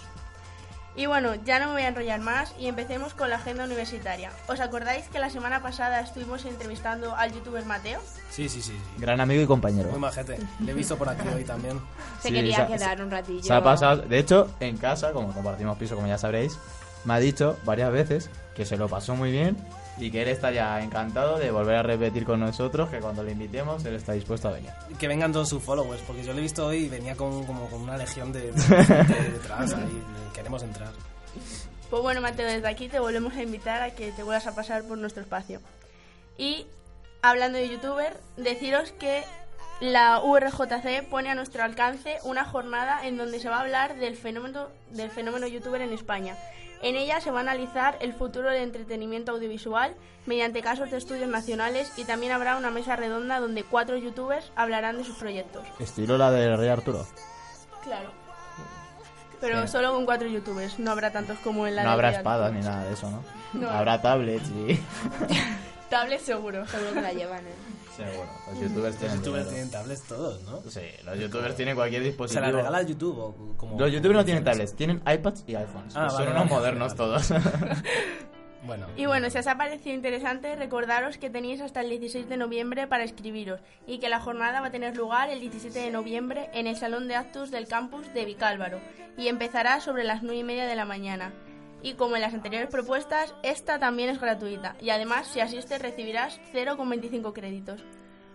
Y 0.95 1.05
bueno, 1.05 1.35
ya 1.35 1.57
no 1.59 1.67
me 1.67 1.73
voy 1.73 1.81
a 1.83 1.87
enrollar 1.87 2.19
más 2.19 2.53
y 2.59 2.67
empecemos 2.67 3.13
con 3.13 3.29
la 3.29 3.37
agenda 3.37 3.63
universitaria. 3.63 4.29
¿Os 4.47 4.59
acordáis 4.59 5.05
que 5.07 5.19
la 5.19 5.29
semana 5.29 5.61
pasada 5.61 6.01
estuvimos 6.01 6.43
entrevistando 6.43 7.15
al 7.15 7.31
youtuber 7.31 7.63
Mateo? 7.65 8.01
Sí, 8.29 8.49
sí, 8.49 8.61
sí. 8.61 8.71
sí. 8.73 8.77
Gran 8.97 9.21
amigo 9.21 9.41
y 9.41 9.45
compañero. 9.45 9.89
Muy 9.89 9.99
majete. 9.99 10.37
Le 10.59 10.71
he 10.71 10.75
visto 10.75 10.97
por 10.97 11.07
aquí 11.07 11.25
hoy 11.33 11.45
también. 11.45 11.79
Se 12.21 12.27
Sí, 12.27 12.33
quería 12.33 12.67
se 12.67 12.73
quedar 12.73 13.01
un 13.01 13.09
ratillo. 13.09 13.43
Se 13.43 13.53
ha 13.53 13.63
pasado, 13.63 14.01
de 14.01 14.19
hecho, 14.19 14.49
en 14.59 14.75
casa, 14.77 15.13
como 15.13 15.33
compartimos 15.33 15.77
piso, 15.77 15.95
como 15.95 16.07
ya 16.07 16.17
sabréis, 16.17 16.57
me 17.05 17.13
ha 17.13 17.19
dicho 17.19 17.57
varias 17.63 17.91
veces 17.91 18.29
que 18.55 18.65
se 18.65 18.77
lo 18.77 18.87
pasó 18.87 19.15
muy 19.15 19.31
bien 19.31 19.57
y 19.97 20.09
que 20.11 20.21
él 20.21 20.29
está 20.29 20.51
ya 20.51 20.81
encantado 20.81 21.37
de 21.37 21.51
volver 21.51 21.75
a 21.75 21.83
repetir 21.83 22.25
con 22.25 22.39
nosotros, 22.39 22.89
que 22.89 22.99
cuando 22.99 23.23
le 23.23 23.33
invitemos 23.33 23.83
él 23.85 23.95
está 23.95 24.13
dispuesto 24.13 24.47
a 24.47 24.51
venir. 24.51 24.71
Que 24.99 25.07
vengan 25.07 25.31
todos 25.31 25.49
sus 25.49 25.61
followers, 25.61 26.01
porque 26.07 26.23
yo 26.23 26.33
le 26.33 26.39
he 26.39 26.41
visto 26.41 26.65
hoy 26.65 26.85
y 26.85 26.89
venía 26.89 27.15
con, 27.15 27.45
como 27.45 27.67
con 27.67 27.81
una 27.81 27.97
legión 27.97 28.31
de, 28.31 28.51
de 28.51 28.61
gente 28.85 29.31
detrás 29.31 29.73
ahí. 29.73 30.03
Queremos 30.33 30.63
entrar. 30.63 30.91
Pues 31.89 32.01
bueno, 32.01 32.21
Mateo, 32.21 32.47
desde 32.47 32.67
aquí 32.67 32.87
te 32.87 32.99
volvemos 32.99 33.33
a 33.35 33.43
invitar 33.43 33.81
a 33.81 33.91
que 33.91 34.11
te 34.11 34.23
vuelvas 34.23 34.47
a 34.47 34.55
pasar 34.55 34.83
por 34.83 34.97
nuestro 34.97 35.21
espacio. 35.21 35.59
Y 36.37 36.65
hablando 37.21 37.57
de 37.57 37.69
youtuber, 37.69 38.17
deciros 38.37 38.91
que 38.93 39.23
la 39.81 40.21
URJC 40.23 41.09
pone 41.09 41.29
a 41.29 41.35
nuestro 41.35 41.63
alcance 41.63 42.19
una 42.23 42.45
jornada 42.45 43.05
en 43.05 43.17
donde 43.17 43.39
se 43.39 43.49
va 43.49 43.57
a 43.57 43.61
hablar 43.61 43.97
del 43.97 44.15
fenómeno, 44.15 44.67
del 44.91 45.09
fenómeno 45.09 45.47
youtuber 45.47 45.81
en 45.81 45.91
España. 45.91 46.37
En 46.83 46.95
ella 46.95 47.21
se 47.21 47.31
va 47.31 47.39
a 47.39 47.41
analizar 47.41 47.97
el 48.01 48.13
futuro 48.13 48.49
del 48.49 48.63
entretenimiento 48.63 49.31
audiovisual 49.31 49.95
mediante 50.25 50.61
casos 50.61 50.89
de 50.91 50.97
estudios 50.97 51.29
nacionales 51.29 51.91
y 51.97 52.05
también 52.05 52.31
habrá 52.31 52.57
una 52.57 52.71
mesa 52.71 52.95
redonda 52.95 53.39
donde 53.39 53.63
cuatro 53.63 53.97
youtubers 53.97 54.51
hablarán 54.55 54.97
de 54.97 55.03
sus 55.03 55.15
proyectos. 55.17 55.63
Estilo 55.79 56.17
la 56.17 56.31
del 56.31 56.57
Rey 56.57 56.69
Arturo. 56.69 57.05
Claro. 57.83 58.11
Pero 59.39 59.61
Sí. 59.65 59.71
solo 59.71 59.91
con 59.93 60.05
cuatro 60.05 60.27
youtubers, 60.27 60.77
no 60.79 60.91
habrá 60.91 61.11
tantos 61.11 61.37
como 61.39 61.65
en 61.65 61.75
la 61.75 61.83
No 61.83 61.89
de 61.89 61.93
habrá 61.93 62.11
espadas 62.11 62.51
ni 62.53 62.61
nada 62.61 62.83
de 62.83 62.93
eso, 62.93 63.09
¿no? 63.09 63.23
No. 63.53 63.69
Habrá 63.69 64.01
tablets 64.01 64.49
y... 64.49 64.79
Tablet 65.89 66.21
seguro. 66.21 66.65
Seguro 66.67 66.93
que 66.93 67.01
la 67.01 67.11
llevan, 67.11 67.45
¿eh? 67.45 67.53
Seguro. 67.95 68.27
Los 68.47 68.59
youtubers 68.61 68.83
Los 68.93 68.97
tienen 68.97 69.17
youtubers 69.17 69.45
dinero. 69.45 69.49
tienen 69.49 69.71
tablets 69.71 70.03
todos, 70.03 70.41
¿no? 70.43 70.61
Sí, 70.69 70.81
los 71.05 71.19
youtubers 71.19 71.55
tienen 71.55 71.75
cualquier 71.75 72.01
¿Se 72.01 72.07
dispositivo. 72.07 72.45
la 72.45 72.51
regala 72.51 72.81
YouTube 72.83 73.17
o 73.19 73.57
como... 73.57 73.79
Los 73.79 73.91
youtubers 73.91 74.17
no 74.17 74.25
tienen 74.25 74.43
tablets, 74.43 74.75
tienen 74.75 75.01
iPads 75.05 75.43
y 75.47 75.55
iPhones. 75.55 75.95
Ah, 75.95 76.05
que 76.05 76.09
son 76.11 76.19
vale, 76.19 76.31
unos 76.31 76.43
vale, 76.43 76.49
modernos 76.55 76.95
vale. 76.95 76.97
todos. 76.97 77.33
Bueno. 78.63 78.85
Y 78.95 79.07
bueno, 79.07 79.27
si 79.31 79.39
os 79.39 79.47
ha 79.47 79.57
parecido 79.57 79.95
interesante, 79.95 80.55
recordaros 80.55 81.17
que 81.17 81.31
tenéis 81.31 81.61
hasta 81.61 81.81
el 81.81 81.89
16 81.89 82.29
de 82.29 82.37
noviembre 82.37 82.85
para 82.85 83.03
escribiros 83.03 83.59
y 83.87 83.97
que 83.97 84.07
la 84.07 84.19
jornada 84.19 84.61
va 84.61 84.67
a 84.67 84.71
tener 84.71 84.95
lugar 84.95 85.31
el 85.31 85.39
17 85.39 85.79
de 85.79 85.89
noviembre 85.89 86.47
en 86.53 86.67
el 86.67 86.75
Salón 86.75 87.07
de 87.07 87.15
Actos 87.15 87.49
del 87.49 87.67
campus 87.67 88.13
de 88.13 88.23
Vicálvaro 88.23 88.79
y 89.17 89.29
empezará 89.29 89.81
sobre 89.81 90.03
las 90.03 90.21
9 90.21 90.37
y 90.37 90.43
media 90.43 90.67
de 90.67 90.75
la 90.75 90.85
mañana. 90.85 91.33
Y 91.83 91.93
como 91.93 92.15
en 92.15 92.21
las 92.21 92.33
anteriores 92.33 92.69
propuestas, 92.69 93.33
esta 93.43 93.79
también 93.79 94.09
es 94.09 94.19
gratuita 94.19 94.75
y 94.79 94.91
además 94.91 95.27
si 95.27 95.39
asistes 95.39 95.81
recibirás 95.81 96.39
0,25 96.53 97.33
créditos. 97.33 97.83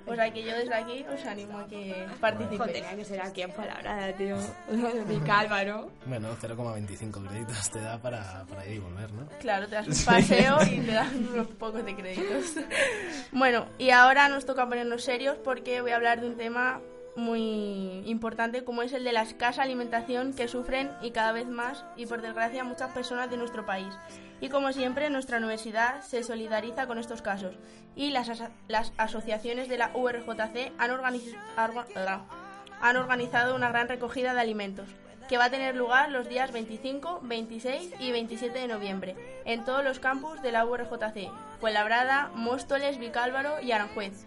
O 0.09 0.15
sea 0.15 0.33
que 0.33 0.45
yo 0.45 0.57
desde 0.57 0.73
aquí 0.73 1.05
os 1.13 1.25
animo 1.27 1.59
a 1.59 1.67
que 1.67 2.07
participéis. 2.21 2.73
tenía 2.73 2.97
que 2.97 3.05
ser 3.05 3.21
aquí 3.21 3.43
en 3.43 3.51
palabra, 3.51 4.15
tío. 4.17 4.37
Mi 5.09 5.19
calva, 5.21 5.65
¿no? 5.65 5.89
Bueno, 6.07 6.29
0,25 6.41 7.29
créditos 7.29 7.71
te 7.71 7.81
da 7.81 7.99
para, 8.01 8.45
para 8.49 8.65
ir 8.67 8.77
y 8.77 8.79
volver, 8.79 9.13
¿no? 9.13 9.27
Claro, 9.41 9.67
te 9.67 9.75
das 9.75 9.89
un 9.89 10.05
paseo 10.05 10.59
y 10.63 10.79
te 10.87 10.93
dan 10.93 11.29
unos 11.33 11.49
pocos 11.49 11.85
de 11.85 11.95
créditos. 11.95 12.55
Bueno, 13.33 13.67
y 13.77 13.91
ahora 13.91 14.29
nos 14.29 14.47
toca 14.47 14.67
ponernos 14.67 15.03
serios 15.03 15.37
porque 15.39 15.81
voy 15.81 15.91
a 15.91 15.97
hablar 15.97 16.21
de 16.21 16.29
un 16.29 16.37
tema 16.37 16.81
muy 17.17 18.03
importante 18.07 18.65
como 18.65 18.83
es 18.83 18.93
el 18.93 19.05
de 19.05 19.13
la 19.13 19.23
escasa 19.23 19.63
alimentación 19.63 20.33
que 20.35 20.49
sufren 20.49 20.91
y 21.03 21.11
cada 21.11 21.33
vez 21.33 21.47
más 21.49 21.85
y 21.97 22.07
por 22.07 22.23
desgracia 22.23 22.65
muchas 22.65 22.93
personas 22.93 23.31
de 23.31 23.37
nuestro 23.37 23.65
país. 23.67 23.93
Y 24.41 24.49
como 24.51 24.73
siempre, 24.73 25.09
nuestra 25.11 25.39
universidad 25.39 26.03
se 26.03 26.23
solidariza 26.23 26.87
con 26.87 26.99
estos 26.99 27.23
casos 27.23 27.55
y 27.95 28.11
las, 28.11 28.29
asa- 28.29 28.51
las 28.69 28.93
asociaciones 28.99 29.69
de 29.69 29.79
la 29.79 29.91
URJC 29.95 30.73
han, 30.79 30.91
organiz- 30.91 31.35
han 32.81 32.97
organizado 32.97 33.55
una 33.55 33.71
gran 33.71 33.89
recogida 33.89 34.35
de 34.35 34.41
alimentos 34.41 34.89
que 35.29 35.39
va 35.39 35.47
a 35.47 35.51
tener 35.51 35.75
lugar 35.75 36.11
los 36.13 36.29
días 36.29 36.53
25, 36.53 37.21
26 37.25 37.95
y 37.99 38.13
27 38.13 38.59
de 38.61 38.69
noviembre 38.69 39.17
en 39.45 39.65
todos 39.65 39.83
los 39.83 39.99
campus 39.99 40.41
de 40.43 40.53
la 40.53 40.65
URJC, 40.65 41.31
Fuenlabrada, 41.61 42.31
Móstoles, 42.35 42.99
Vicálvaro 42.99 43.61
y 43.61 43.73
Aranjuez. 43.73 44.27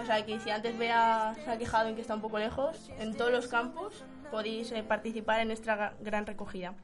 O 0.00 0.04
sea 0.04 0.24
que 0.26 0.38
si 0.40 0.50
antes 0.50 0.76
Bea 0.76 1.34
se 1.44 1.50
ha 1.50 1.56
quejado 1.58 1.88
en 1.88 1.94
que 1.94 2.00
está 2.00 2.14
un 2.14 2.20
poco 2.20 2.38
lejos, 2.38 2.90
en 2.98 3.16
todos 3.16 3.30
los 3.30 3.48
campus 3.48 4.04
podéis 4.30 4.72
eh, 4.72 4.82
participar 4.82 5.40
en 5.40 5.50
ga- 5.50 5.92
gran 6.00 6.26
recogida. 6.26 6.74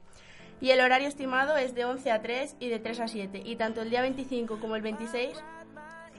Y 0.61 0.69
el 0.71 0.79
horario 0.79 1.07
estimado 1.07 1.57
es 1.57 1.73
de 1.75 1.85
11 1.85 2.11
a 2.11 2.21
3 2.21 2.55
y 2.59 2.69
de 2.69 2.79
3 2.79 2.99
a 3.01 3.07
7. 3.07 3.41
Y 3.43 3.55
tanto 3.55 3.81
el 3.81 3.89
día 3.89 4.01
25 4.01 4.59
como 4.59 4.75
el 4.75 4.81
26 4.81 5.33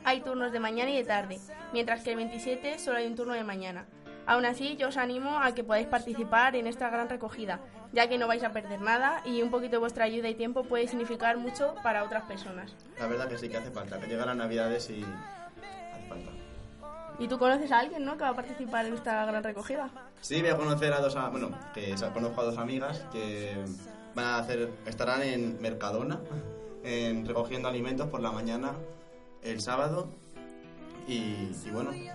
hay 0.05 0.21
turnos 0.21 0.51
de 0.53 0.59
mañana 0.61 0.91
y 0.91 0.97
de 0.97 1.05
tarde, 1.05 1.39
mientras 1.73 2.03
que 2.03 2.11
el 2.11 2.17
27 2.17 2.79
solo 2.79 2.99
hay 2.99 3.07
un 3.07 3.15
turno 3.15 3.35
de 3.35 3.45
mañana. 3.45 3.87
Aún 4.27 4.45
así, 4.45 4.77
yo 4.77 4.89
os 4.89 4.97
animo 4.97 5.39
a 5.41 5.53
que 5.55 5.65
podáis 5.65 5.87
participar 5.87 6.55
en 6.57 6.67
esta 6.67 6.91
gran 6.91 7.09
recogida, 7.09 7.61
ya 7.93 8.09
que 8.09 8.19
no 8.19 8.27
vais 8.29 8.43
a 8.45 8.53
perder 8.53 8.81
nada 8.81 9.21
y 9.25 9.43
un 9.43 9.51
poquito 9.51 9.73
de 9.73 9.79
vuestra 9.79 10.05
ayuda 10.05 10.29
y 10.29 10.35
tiempo 10.35 10.65
puede 10.65 10.87
significar 10.89 11.37
mucho 11.39 11.75
para 11.83 12.05
otras 12.05 12.25
personas. 12.25 12.75
La 12.99 13.07
verdad 13.07 13.29
que 13.29 13.39
sí 13.39 13.49
que 13.49 13.57
hace 13.57 13.71
falta, 13.71 13.99
que 14.01 14.07
llegan 14.07 14.27
las 14.27 14.37
navidades 14.37 14.91
y 14.91 15.03
hace 15.03 16.09
falta. 16.09 16.31
¿Y 17.19 17.29
tú 17.29 17.39
conoces 17.39 17.71
a 17.71 17.81
alguien, 17.81 18.05
no, 18.05 18.17
que 18.17 18.25
va 18.25 18.31
a 18.31 18.37
participar 18.37 18.87
en 18.87 18.95
esta 18.95 19.25
gran 19.27 19.43
recogida? 19.43 19.91
Sí, 20.21 20.41
voy 20.41 20.51
a 20.51 20.57
conocer 20.57 20.93
a 20.93 21.01
dos, 21.01 21.17
bueno, 21.31 21.51
que 21.75 21.95
conozco 22.13 22.41
a 22.41 22.45
dos 22.45 22.59
amigas 22.59 23.05
que 23.13 23.57
van 24.15 24.27
a 24.27 24.39
hacer, 24.39 24.73
estarán 24.87 25.23
en 25.23 25.61
Mercadona, 25.61 26.21
en, 26.83 27.27
recogiendo 27.27 27.69
alimentos 27.69 28.09
por 28.09 28.21
la 28.21 28.33
mañana 28.33 28.73
el 29.43 29.61
sábado 29.61 30.09
y, 31.07 31.51
y 31.65 31.71
bueno, 31.73 31.93
y 31.95 32.09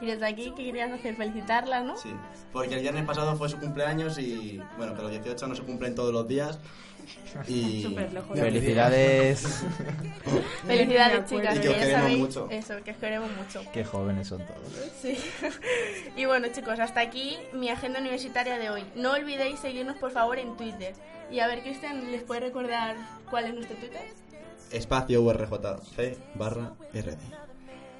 Y 0.00 0.06
desde 0.06 0.26
aquí, 0.26 0.52
¿qué 0.56 0.66
querías 0.66 0.92
hacer? 0.92 1.16
Felicitarlas, 1.16 1.84
¿no? 1.84 1.96
sí, 1.96 2.12
porque 2.52 2.74
el 2.74 2.82
viernes 2.82 3.04
pasado 3.04 3.36
fue 3.36 3.48
su 3.48 3.58
cumpleaños 3.58 4.18
y 4.18 4.60
bueno, 4.76 4.94
que 4.94 5.02
los 5.02 5.10
18 5.10 5.46
no 5.46 5.54
se 5.54 5.62
cumplen 5.62 5.94
todos 5.94 6.12
los 6.12 6.28
días 6.28 6.58
y. 7.48 7.86
Felicidades. 8.34 9.64
Felicidades, 10.66 11.26
chicas, 11.26 11.56
Y 11.56 11.60
que 11.60 11.68
os 11.68 11.74
queremos 11.74 12.00
sabéis 12.00 12.18
mucho. 12.18 12.48
eso, 12.50 12.74
que 12.84 12.90
os 12.90 12.96
queremos 12.96 13.30
mucho. 13.36 13.62
Qué 13.72 13.84
jóvenes 13.84 14.28
son 14.28 14.38
todos. 14.46 14.90
Sí. 15.00 15.16
Y 16.16 16.24
bueno, 16.24 16.48
chicos, 16.48 16.78
hasta 16.80 17.00
aquí 17.00 17.36
mi 17.52 17.68
agenda 17.68 18.00
universitaria 18.00 18.58
de 18.58 18.70
hoy. 18.70 18.84
No 18.94 19.12
olvidéis 19.12 19.60
seguirnos, 19.60 19.96
por 19.96 20.10
favor, 20.10 20.38
en 20.38 20.56
Twitter. 20.56 20.94
Y 21.30 21.40
a 21.40 21.46
ver, 21.46 21.62
Cristian, 21.62 22.10
¿les 22.10 22.22
puede 22.22 22.40
recordar 22.40 22.96
cuál 23.30 23.46
es 23.46 23.54
nuestro 23.54 23.76
Twitter? 23.76 24.02
espacio 24.72 25.22
URJC 25.22 26.16
barra 26.34 26.72
RD. 26.92 27.16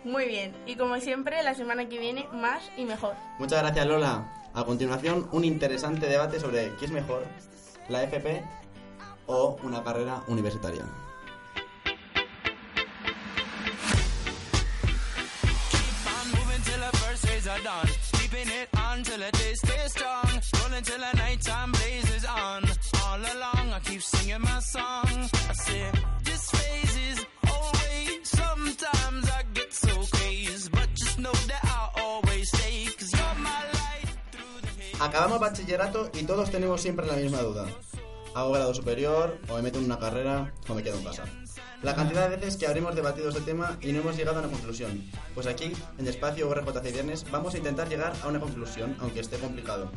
Muy 0.04 0.26
bien. 0.26 0.52
Y 0.66 0.76
como 0.76 0.98
siempre, 1.00 1.42
la 1.42 1.54
semana 1.54 1.88
que 1.88 1.98
viene, 1.98 2.26
más 2.32 2.62
y 2.76 2.84
mejor. 2.84 3.14
Muchas 3.38 3.60
gracias 3.62 3.86
Lola. 3.86 4.32
A 4.54 4.64
continuación, 4.64 5.28
un 5.32 5.44
interesante 5.44 6.06
debate 6.06 6.40
sobre 6.40 6.72
qué 6.76 6.86
es 6.86 6.90
mejor, 6.90 7.24
la 7.88 8.02
FP 8.04 8.42
o 9.26 9.56
una 9.62 9.82
carrera 9.82 10.22
universitaria. 10.28 10.84
Acabamos 35.00 35.38
bachillerato 35.40 36.10
y 36.14 36.24
todos 36.24 36.50
tenemos 36.50 36.80
siempre 36.80 37.06
la 37.06 37.14
misma 37.14 37.38
duda. 37.38 37.66
¿Hago 38.36 38.52
grado 38.52 38.74
superior 38.74 39.38
o 39.48 39.56
me 39.56 39.62
meto 39.62 39.78
en 39.78 39.86
una 39.86 39.98
carrera 39.98 40.52
o 40.68 40.74
me 40.74 40.82
quedo 40.82 40.98
en 40.98 41.04
casa? 41.04 41.24
La 41.82 41.94
cantidad 41.94 42.28
de 42.28 42.36
veces 42.36 42.58
que 42.58 42.66
habremos 42.66 42.94
debatido 42.94 43.30
este 43.30 43.40
tema 43.40 43.78
y 43.80 43.92
no 43.92 44.00
hemos 44.00 44.14
llegado 44.14 44.36
a 44.36 44.40
una 44.40 44.50
conclusión. 44.50 45.10
Pues 45.34 45.46
aquí, 45.46 45.72
en 45.96 46.06
Espacio 46.06 46.52
RJC 46.52 46.92
Viernes, 46.92 47.24
vamos 47.30 47.54
a 47.54 47.56
intentar 47.56 47.88
llegar 47.88 48.12
a 48.22 48.28
una 48.28 48.38
conclusión, 48.38 48.94
aunque 49.00 49.20
esté 49.20 49.38
complicado. 49.38 49.90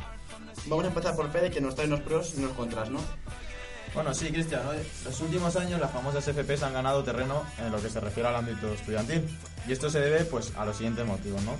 Vamos 0.68 0.86
a 0.86 0.88
empezar 0.88 1.14
por 1.16 1.30
Fede, 1.30 1.50
que 1.50 1.60
nos 1.60 1.74
trae 1.74 1.86
unos 1.86 2.00
pros 2.00 2.32
y 2.34 2.38
unos 2.38 2.52
contras, 2.52 2.88
¿no? 2.88 3.00
Bueno, 3.92 4.14
sí, 4.14 4.32
Cristian, 4.32 4.62
¿no? 4.64 4.72
los 4.72 5.20
últimos 5.20 5.54
años 5.56 5.78
las 5.78 5.90
famosas 5.90 6.24
FPs 6.24 6.62
han 6.62 6.72
ganado 6.72 7.04
terreno 7.04 7.42
en 7.58 7.70
lo 7.70 7.82
que 7.82 7.90
se 7.90 8.00
refiere 8.00 8.30
al 8.30 8.36
ámbito 8.36 8.72
estudiantil. 8.72 9.28
Y 9.68 9.72
esto 9.72 9.90
se 9.90 10.00
debe 10.00 10.24
pues 10.24 10.54
a 10.56 10.64
los 10.64 10.78
siguientes 10.78 11.04
motivos, 11.04 11.42
¿no? 11.42 11.58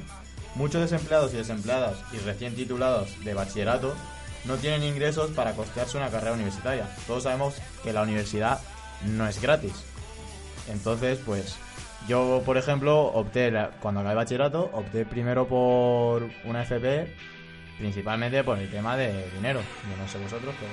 Muchos 0.55 0.81
desempleados 0.81 1.35
y 1.35 1.37
desempleadas 1.37 1.99
y 2.15 2.17
recién 2.21 2.55
titulados 2.57 3.23
de 3.23 3.35
bachillerato 3.35 3.95
no 4.45 4.57
tienen 4.57 4.83
ingresos 4.83 5.31
para 5.31 5.53
costearse 5.53 5.97
una 5.97 6.11
carrera 6.11 6.33
universitaria. 6.33 6.89
Todos 7.07 7.25
sabemos 7.25 7.55
que 7.83 7.93
la 7.93 8.03
universidad 8.03 8.61
no 9.05 9.27
es 9.27 9.41
gratis. 9.41 9.75
Entonces, 10.69 11.19
pues 11.25 11.57
yo, 12.09 12.43
por 12.45 12.57
ejemplo, 12.57 13.03
opté, 13.03 13.53
cuando 13.81 14.01
acabé 14.01 14.15
bachillerato, 14.15 14.71
opté 14.73 15.05
primero 15.05 15.47
por 15.47 16.29
una 16.45 16.63
FP, 16.63 17.15
principalmente 17.79 18.43
por 18.45 18.59
el 18.59 18.71
tema 18.71 18.97
de 18.97 19.31
dinero. 19.31 19.61
Yo 19.61 19.97
no 19.97 20.09
sé 20.09 20.19
vosotros, 20.19 20.55
pero... 20.59 20.73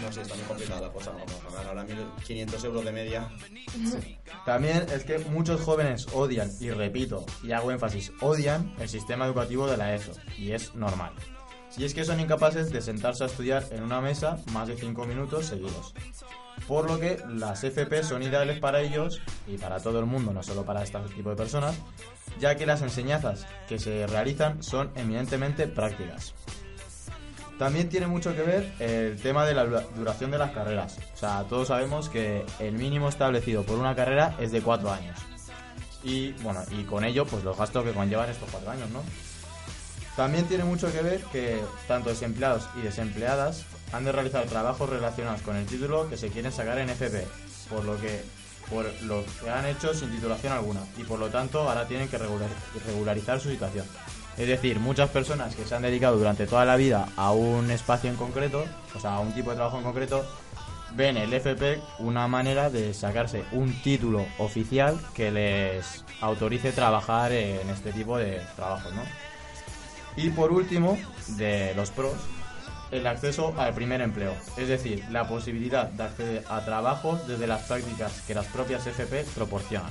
No 0.00 0.10
sé, 0.10 0.22
está 0.22 0.34
muy 0.34 0.44
complicada 0.44 0.80
la 0.80 0.88
cosa. 0.88 1.10
Vamos 1.10 1.34
a 1.44 1.50
ganar 1.50 1.66
ahora 1.66 1.86
1.500 1.86 2.64
euros 2.64 2.84
de 2.84 2.92
media. 2.92 3.28
También 4.46 4.86
es 4.94 5.04
que 5.04 5.18
muchos 5.18 5.60
jóvenes 5.60 6.06
odian, 6.14 6.50
y 6.60 6.70
repito, 6.70 7.26
y 7.42 7.52
hago 7.52 7.70
énfasis, 7.70 8.12
odian 8.20 8.74
el 8.78 8.88
sistema 8.88 9.26
educativo 9.26 9.66
de 9.66 9.76
la 9.76 9.94
ESO, 9.94 10.12
y 10.38 10.52
es 10.52 10.74
normal. 10.74 11.12
Y 11.76 11.84
es 11.84 11.94
que 11.94 12.04
son 12.04 12.20
incapaces 12.20 12.70
de 12.72 12.80
sentarse 12.82 13.22
a 13.24 13.26
estudiar 13.26 13.64
en 13.70 13.82
una 13.82 14.00
mesa 14.00 14.38
más 14.52 14.68
de 14.68 14.76
5 14.76 15.04
minutos 15.06 15.46
seguidos. 15.46 15.94
Por 16.66 16.90
lo 16.90 16.98
que 17.00 17.22
las 17.28 17.64
FP 17.64 18.02
son 18.02 18.22
ideales 18.22 18.58
para 18.58 18.80
ellos 18.80 19.20
y 19.46 19.56
para 19.56 19.80
todo 19.80 19.98
el 20.00 20.06
mundo, 20.06 20.32
no 20.32 20.42
solo 20.42 20.64
para 20.64 20.82
este 20.82 20.98
tipo 21.14 21.30
de 21.30 21.36
personas, 21.36 21.74
ya 22.38 22.56
que 22.56 22.66
las 22.66 22.82
enseñanzas 22.82 23.46
que 23.68 23.78
se 23.78 24.06
realizan 24.06 24.62
son 24.62 24.90
eminentemente 24.94 25.66
prácticas. 25.68 26.34
También 27.58 27.88
tiene 27.88 28.06
mucho 28.06 28.34
que 28.34 28.42
ver 28.42 28.72
el 28.78 29.20
tema 29.20 29.44
de 29.44 29.54
la 29.54 29.64
dura- 29.64 29.84
duración 29.94 30.30
de 30.30 30.38
las 30.38 30.50
carreras. 30.52 30.98
O 31.14 31.16
sea, 31.16 31.44
todos 31.48 31.68
sabemos 31.68 32.08
que 32.08 32.44
el 32.58 32.72
mínimo 32.72 33.08
establecido 33.08 33.64
por 33.64 33.78
una 33.78 33.94
carrera 33.94 34.34
es 34.38 34.50
de 34.50 34.62
cuatro 34.62 34.90
años. 34.90 35.18
Y 36.02 36.32
bueno, 36.42 36.62
y 36.70 36.84
con 36.84 37.04
ello, 37.04 37.26
pues 37.26 37.44
los 37.44 37.56
gastos 37.58 37.84
que 37.84 37.92
conllevan 37.92 38.30
estos 38.30 38.48
cuatro 38.50 38.70
años, 38.70 38.88
¿no? 38.90 39.02
También 40.20 40.44
tiene 40.44 40.64
mucho 40.64 40.92
que 40.92 41.00
ver 41.00 41.22
que 41.32 41.62
tanto 41.88 42.10
desempleados 42.10 42.68
y 42.78 42.82
desempleadas 42.82 43.64
han 43.90 44.04
de 44.04 44.12
realizar 44.12 44.44
trabajos 44.44 44.90
relacionados 44.90 45.40
con 45.40 45.56
el 45.56 45.64
título 45.64 46.10
que 46.10 46.18
se 46.18 46.28
quieren 46.28 46.52
sacar 46.52 46.76
en 46.76 46.90
FP, 46.90 47.26
por 47.70 47.86
lo 47.86 47.98
que 47.98 48.20
por 48.68 48.84
lo 49.04 49.24
que 49.42 49.48
han 49.48 49.64
hecho 49.64 49.94
sin 49.94 50.10
titulación 50.10 50.52
alguna 50.52 50.80
y 50.98 51.04
por 51.04 51.18
lo 51.18 51.28
tanto 51.30 51.66
ahora 51.66 51.88
tienen 51.88 52.06
que 52.08 52.18
regular- 52.18 52.50
regularizar 52.86 53.40
su 53.40 53.48
situación. 53.48 53.86
Es 54.36 54.46
decir, 54.46 54.78
muchas 54.78 55.08
personas 55.08 55.56
que 55.56 55.64
se 55.64 55.74
han 55.74 55.80
dedicado 55.80 56.18
durante 56.18 56.46
toda 56.46 56.66
la 56.66 56.76
vida 56.76 57.08
a 57.16 57.30
un 57.32 57.70
espacio 57.70 58.10
en 58.10 58.16
concreto, 58.16 58.66
o 58.94 59.00
sea, 59.00 59.14
a 59.14 59.20
un 59.20 59.32
tipo 59.32 59.48
de 59.48 59.56
trabajo 59.56 59.78
en 59.78 59.84
concreto, 59.84 60.22
ven 60.96 61.16
el 61.16 61.32
FP 61.32 61.80
una 62.00 62.28
manera 62.28 62.68
de 62.68 62.92
sacarse 62.92 63.42
un 63.52 63.72
título 63.80 64.26
oficial 64.36 65.00
que 65.14 65.30
les 65.30 66.04
autorice 66.20 66.72
trabajar 66.72 67.32
en 67.32 67.70
este 67.70 67.90
tipo 67.94 68.18
de 68.18 68.42
trabajos, 68.54 68.92
¿no? 68.92 69.29
Y 70.16 70.30
por 70.30 70.52
último, 70.52 70.98
de 71.28 71.72
los 71.74 71.90
pros, 71.90 72.14
el 72.90 73.06
acceso 73.06 73.54
al 73.56 73.74
primer 73.74 74.00
empleo, 74.00 74.34
es 74.56 74.68
decir, 74.68 75.04
la 75.10 75.28
posibilidad 75.28 75.86
de 75.88 76.02
acceder 76.02 76.44
a 76.48 76.64
trabajos 76.64 77.26
desde 77.28 77.46
las 77.46 77.62
prácticas 77.62 78.20
que 78.26 78.34
las 78.34 78.46
propias 78.46 78.86
FP 78.86 79.24
proporcionan. 79.34 79.90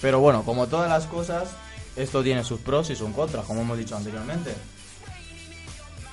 Pero 0.00 0.18
bueno, 0.20 0.42
como 0.44 0.66
todas 0.66 0.88
las 0.88 1.06
cosas, 1.06 1.50
esto 1.96 2.22
tiene 2.22 2.42
sus 2.42 2.60
pros 2.60 2.90
y 2.90 2.96
sus 2.96 3.10
contras, 3.10 3.44
como 3.44 3.60
hemos 3.60 3.78
dicho 3.78 3.96
anteriormente. 3.96 4.54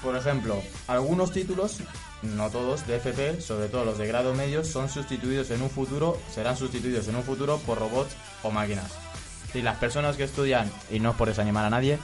Por 0.03 0.15
ejemplo, 0.15 0.61
algunos 0.87 1.31
títulos, 1.31 1.77
no 2.21 2.49
todos, 2.49 2.85
de 2.85 2.97
FP, 2.97 3.41
sobre 3.41 3.67
todo 3.67 3.85
los 3.85 3.97
de 3.97 4.07
grado 4.07 4.33
medio, 4.33 4.63
son 4.63 4.89
sustituidos 4.89 5.49
en 5.49 5.61
un 5.61 5.69
futuro, 5.69 6.17
serán 6.33 6.55
sustituidos 6.57 7.07
en 7.07 7.15
un 7.15 7.23
futuro 7.23 7.57
por 7.59 7.79
robots 7.79 8.15
o 8.43 8.51
máquinas. 8.51 8.91
Decir, 9.57 9.63
las 9.63 9.77
personas 9.77 10.15
que 10.15 10.23
estudian, 10.23 10.71
y 10.91 10.99
no 10.99 11.11
es 11.11 11.15
por 11.15 11.27
desanimar 11.27 11.65
a 11.65 11.69
nadie, 11.69 11.97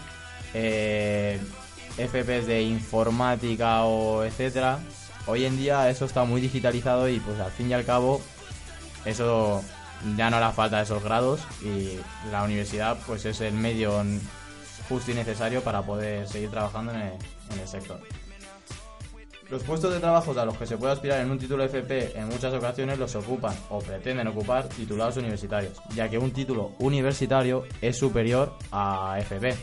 eh, 0.54 1.40
FPs 1.98 2.48
de 2.48 2.64
informática 2.64 3.84
o 3.84 4.24
etcétera, 4.24 4.80
hoy 5.28 5.46
en 5.46 5.58
día 5.58 5.90
eso 5.90 6.06
está 6.06 6.24
muy 6.24 6.42
digitalizado 6.42 7.08
y 7.08 7.20
pues 7.20 7.40
al 7.40 7.52
fin 7.52 7.70
y 7.70 7.74
al 7.74 7.86
cabo 7.86 8.22
eso 9.06 9.64
ya 10.18 10.30
no 10.30 10.38
hará 10.38 10.52
falta 10.52 10.82
esos 10.82 11.04
grados 11.04 11.42
y 11.62 12.00
la 12.32 12.44
universidad 12.44 12.98
pues 13.06 13.26
es 13.26 13.42
el 13.42 13.54
medio 13.54 14.04
justo 14.90 15.12
y 15.12 15.14
necesario 15.14 15.64
para 15.64 15.84
poder 15.84 16.28
seguir 16.28 16.50
trabajando 16.50 16.94
en 16.94 17.60
el 17.60 17.68
sector. 17.68 18.02
Los 19.50 19.64
puestos 19.64 19.94
de 19.94 20.00
trabajo 20.00 20.38
a 20.40 20.46
los 20.46 20.58
que 20.58 20.66
se 20.66 20.78
puede 20.78 20.94
aspirar 20.94 21.20
en 21.22 21.30
un 21.30 21.38
título 21.38 21.64
FP 21.64 22.18
en 22.18 22.28
muchas 22.28 22.54
ocasiones 22.54 22.98
los 22.98 23.14
ocupan 23.16 23.56
o 23.70 23.80
pretenden 23.80 24.28
ocupar 24.28 24.68
titulados 24.68 25.18
universitarios, 25.18 25.80
ya 25.94 26.10
que 26.10 26.18
un 26.18 26.32
título 26.32 26.72
universitario 26.80 27.64
es 27.82 27.98
superior 27.98 28.54
a 28.72 29.18
FP. 29.20 29.56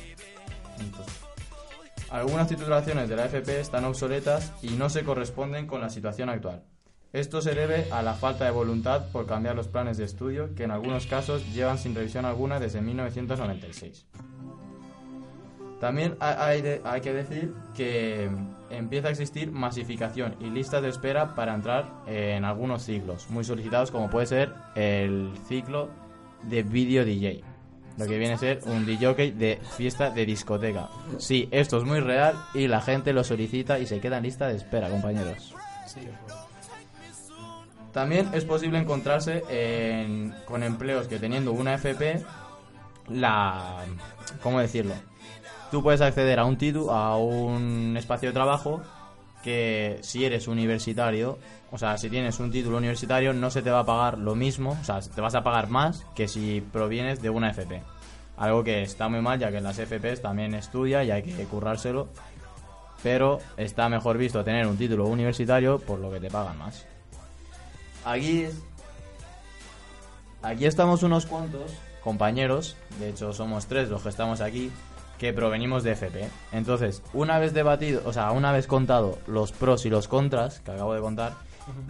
Algunas 2.10 2.48
titulaciones 2.48 3.08
de 3.08 3.16
la 3.16 3.26
FP 3.26 3.60
están 3.60 3.84
obsoletas 3.84 4.52
y 4.62 4.70
no 4.70 4.90
se 4.90 5.04
corresponden 5.04 5.66
con 5.66 5.80
la 5.80 5.90
situación 5.90 6.28
actual. 6.28 6.62
Esto 7.12 7.40
se 7.40 7.54
debe 7.54 7.90
a 7.90 8.02
la 8.02 8.14
falta 8.14 8.44
de 8.44 8.52
voluntad 8.52 9.10
por 9.10 9.26
cambiar 9.26 9.56
los 9.56 9.66
planes 9.66 9.96
de 9.96 10.04
estudio 10.04 10.54
que 10.54 10.64
en 10.64 10.70
algunos 10.70 11.06
casos 11.06 11.44
llevan 11.52 11.78
sin 11.78 11.94
revisión 11.94 12.24
alguna 12.24 12.60
desde 12.60 12.80
1996. 12.80 14.06
También 15.80 16.16
hay 16.20 17.00
que 17.00 17.12
decir 17.12 17.54
que 17.74 18.30
empieza 18.70 19.08
a 19.08 19.10
existir 19.10 19.50
masificación 19.52 20.36
y 20.40 20.50
listas 20.50 20.82
de 20.82 20.88
espera 20.88 21.34
para 21.34 21.54
entrar 21.54 21.90
en 22.06 22.44
algunos 22.44 22.82
ciclos 22.84 23.28
muy 23.30 23.44
solicitados 23.44 23.90
como 23.90 24.08
puede 24.10 24.26
ser 24.26 24.52
el 24.74 25.32
ciclo 25.48 25.90
de 26.44 26.62
video 26.62 27.04
DJ. 27.04 27.42
Lo 27.98 28.06
que 28.06 28.16
viene 28.18 28.34
a 28.34 28.38
ser 28.38 28.60
un 28.66 28.86
DJ 28.86 29.32
de 29.32 29.60
fiesta 29.76 30.10
de 30.10 30.24
discoteca. 30.24 30.88
Sí, 31.18 31.48
esto 31.50 31.76
es 31.78 31.84
muy 31.84 32.00
real 32.00 32.34
y 32.54 32.66
la 32.68 32.80
gente 32.80 33.12
lo 33.12 33.24
solicita 33.24 33.78
y 33.78 33.86
se 33.86 34.00
queda 34.00 34.16
en 34.18 34.22
lista 34.22 34.46
de 34.48 34.56
espera, 34.56 34.88
compañeros. 34.88 35.54
También 37.92 38.30
es 38.32 38.44
posible 38.44 38.78
encontrarse 38.78 39.42
en- 39.48 40.32
con 40.46 40.62
empleos 40.62 41.08
que 41.08 41.18
teniendo 41.18 41.52
una 41.52 41.74
FP, 41.74 42.22
la... 43.08 43.84
¿Cómo 44.42 44.60
decirlo? 44.60 44.94
Tú 45.70 45.82
puedes 45.82 46.00
acceder 46.00 46.38
a 46.38 46.44
un 46.44 46.56
título, 46.56 46.92
a 46.92 47.16
un 47.16 47.96
espacio 47.96 48.30
de 48.30 48.32
trabajo 48.32 48.80
que 49.42 49.98
si 50.02 50.24
eres 50.24 50.48
universitario, 50.48 51.38
o 51.70 51.78
sea, 51.78 51.96
si 51.96 52.10
tienes 52.10 52.38
un 52.40 52.50
título 52.50 52.76
universitario 52.76 53.32
no 53.32 53.50
se 53.50 53.62
te 53.62 53.70
va 53.70 53.80
a 53.80 53.86
pagar 53.86 54.18
lo 54.18 54.34
mismo, 54.34 54.76
o 54.80 54.84
sea, 54.84 55.00
te 55.00 55.20
vas 55.20 55.34
a 55.34 55.42
pagar 55.42 55.68
más 55.68 56.04
que 56.14 56.28
si 56.28 56.60
provienes 56.60 57.22
de 57.22 57.30
una 57.30 57.50
FP. 57.50 57.82
Algo 58.36 58.64
que 58.64 58.82
está 58.82 59.08
muy 59.08 59.20
mal 59.20 59.38
ya 59.38 59.50
que 59.50 59.58
en 59.58 59.64
las 59.64 59.76
FPs 59.76 60.22
también 60.22 60.54
estudia 60.54 61.04
y 61.04 61.10
hay 61.10 61.22
que 61.22 61.44
currárselo, 61.44 62.08
pero 63.02 63.38
está 63.56 63.88
mejor 63.88 64.18
visto 64.18 64.44
tener 64.44 64.66
un 64.66 64.76
título 64.76 65.06
universitario 65.06 65.78
por 65.78 66.00
lo 66.00 66.10
que 66.10 66.20
te 66.20 66.30
pagan 66.30 66.58
más. 66.58 66.86
Aquí 68.04 68.46
Aquí 70.42 70.64
estamos 70.64 71.02
unos 71.02 71.26
cuantos 71.26 71.70
compañeros, 72.02 72.74
de 72.98 73.10
hecho 73.10 73.34
somos 73.34 73.66
tres 73.66 73.90
los 73.90 74.02
que 74.02 74.08
estamos 74.08 74.40
aquí, 74.40 74.70
que 75.20 75.34
provenimos 75.34 75.84
de 75.84 75.92
FP. 75.92 76.30
Entonces, 76.50 77.02
una 77.12 77.38
vez 77.38 77.52
debatido, 77.52 78.00
o 78.06 78.12
sea, 78.14 78.32
una 78.32 78.52
vez 78.52 78.66
contado 78.66 79.18
los 79.26 79.52
pros 79.52 79.84
y 79.84 79.90
los 79.90 80.08
contras 80.08 80.60
que 80.60 80.70
acabo 80.70 80.94
de 80.94 81.02
contar, 81.02 81.34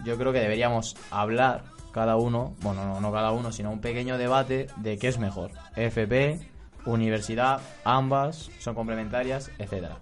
yo 0.03 0.17
creo 0.17 0.33
que 0.33 0.41
deberíamos 0.41 0.97
hablar 1.11 1.63
cada 1.93 2.17
uno, 2.17 2.53
bueno, 2.59 2.85
no, 2.85 2.99
no 2.99 3.11
cada 3.13 3.31
uno, 3.31 3.53
sino 3.53 3.71
un 3.71 3.79
pequeño 3.79 4.17
debate 4.17 4.67
de 4.75 4.97
qué 4.97 5.07
es 5.07 5.17
mejor. 5.17 5.51
FP, 5.77 6.41
universidad, 6.85 7.61
ambas 7.85 8.51
son 8.59 8.75
complementarias, 8.75 9.49
etcétera. 9.59 9.99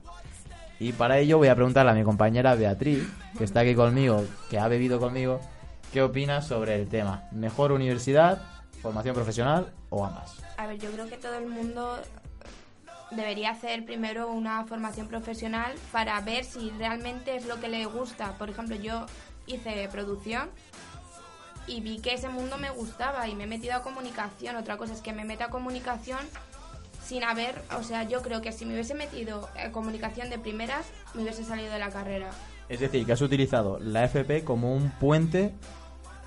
Y 0.80 0.94
para 0.94 1.20
ello 1.20 1.38
voy 1.38 1.50
a 1.50 1.56
preguntarle 1.56 1.92
a 1.92 1.96
mi 1.96 2.04
compañera 2.04 2.56
Beatriz, 2.56 3.08
que 3.38 3.44
está 3.44 3.60
aquí 3.60 3.76
conmigo, 3.76 4.26
que 4.50 4.58
ha 4.58 4.68
bebido 4.68 5.00
conmigo, 5.00 5.39
¿qué 5.94 6.02
opinas 6.02 6.48
sobre 6.48 6.74
el 6.74 6.88
tema? 6.88 7.26
¿Mejor 7.32 7.74
universidad, 7.74 8.42
formación 8.82 9.13
profesional 9.13 9.72
o 9.92 10.04
ambas? 10.04 10.42
A 10.58 10.65
ver, 10.65 10.80
yo 10.80 10.89
creo 10.89 11.08
que 11.08 11.18
todo 11.18 11.36
el 11.36 11.48
mundo 11.48 12.00
debería 13.12 13.52
hacer 13.52 13.86
primero 13.86 14.30
una 14.30 14.65
formación 14.65 15.08
profesional 15.08 15.74
para 15.91 16.19
ver 16.22 16.45
si 16.45 16.69
realmente 16.72 17.36
es 17.36 17.45
lo 17.45 17.60
que 17.60 17.67
le 17.67 17.86
gusta. 17.86 18.38
Por 18.38 18.50
ejemplo, 18.50 18.76
yo 18.76 19.06
hice 19.48 19.88
producción 19.91 20.50
y 21.67 21.82
vi 21.82 22.00
que 22.00 22.13
ese 22.13 22.30
mundo 22.30 22.58
me 22.58 22.69
gustaba 22.69 23.28
y 23.28 23.36
me 23.36 23.43
he 23.43 23.48
metido 23.48 23.76
a 23.76 23.82
comunicación. 23.82 24.56
Otra 24.56 24.78
cosa 24.78 24.93
es 24.93 25.02
que 25.02 25.13
me 25.13 25.26
meta 25.26 25.45
a 25.45 25.50
comunicación 25.50 26.19
sin 27.04 27.24
haber, 27.24 27.60
o 27.78 27.84
sea, 27.84 28.04
yo 28.04 28.22
creo 28.22 28.41
que 28.41 28.52
si 28.52 28.65
me 28.65 28.74
hubiese 28.74 28.93
metido 28.93 29.50
a 29.58 29.72
comunicación 29.72 30.30
de 30.30 30.38
primeras, 30.38 30.86
me 31.15 31.24
hubiese 31.24 31.43
salido 31.43 31.72
de 31.72 31.80
la 31.80 31.89
carrera. 31.89 32.30
Es 32.67 32.80
decir, 32.80 33.06
que 33.06 33.13
has 33.13 33.22
utilizado 33.22 33.80
la 33.80 34.04
FP 34.04 34.43
como 34.43 34.76
un 34.76 34.91
puente 34.91 35.56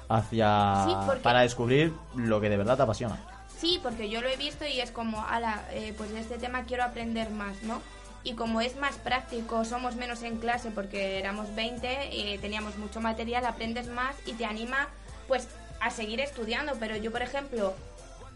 hacia 0.08 0.86
Sí, 0.86 1.20
para 1.22 1.42
descubrir 1.42 1.94
lo 2.16 2.40
que 2.40 2.50
de 2.50 2.56
verdad 2.56 2.76
te 2.76 2.82
apasiona. 2.82 3.31
Sí, 3.62 3.78
porque 3.80 4.08
yo 4.08 4.20
lo 4.20 4.28
he 4.28 4.36
visto 4.36 4.66
y 4.66 4.80
es 4.80 4.90
como, 4.90 5.24
ala, 5.24 5.64
eh, 5.70 5.94
pues 5.96 6.10
de 6.10 6.18
este 6.18 6.36
tema 6.36 6.64
quiero 6.64 6.82
aprender 6.82 7.30
más, 7.30 7.62
¿no? 7.62 7.80
Y 8.24 8.32
como 8.34 8.60
es 8.60 8.74
más 8.74 8.96
práctico, 8.96 9.64
somos 9.64 9.94
menos 9.94 10.24
en 10.24 10.38
clase 10.38 10.72
porque 10.72 11.20
éramos 11.20 11.54
20, 11.54 11.86
eh, 12.10 12.38
teníamos 12.40 12.76
mucho 12.76 13.00
material, 13.00 13.46
aprendes 13.46 13.86
más 13.86 14.16
y 14.26 14.32
te 14.32 14.46
anima 14.46 14.88
pues 15.28 15.46
a 15.78 15.92
seguir 15.92 16.20
estudiando. 16.20 16.72
Pero 16.80 16.96
yo, 16.96 17.12
por 17.12 17.22
ejemplo, 17.22 17.72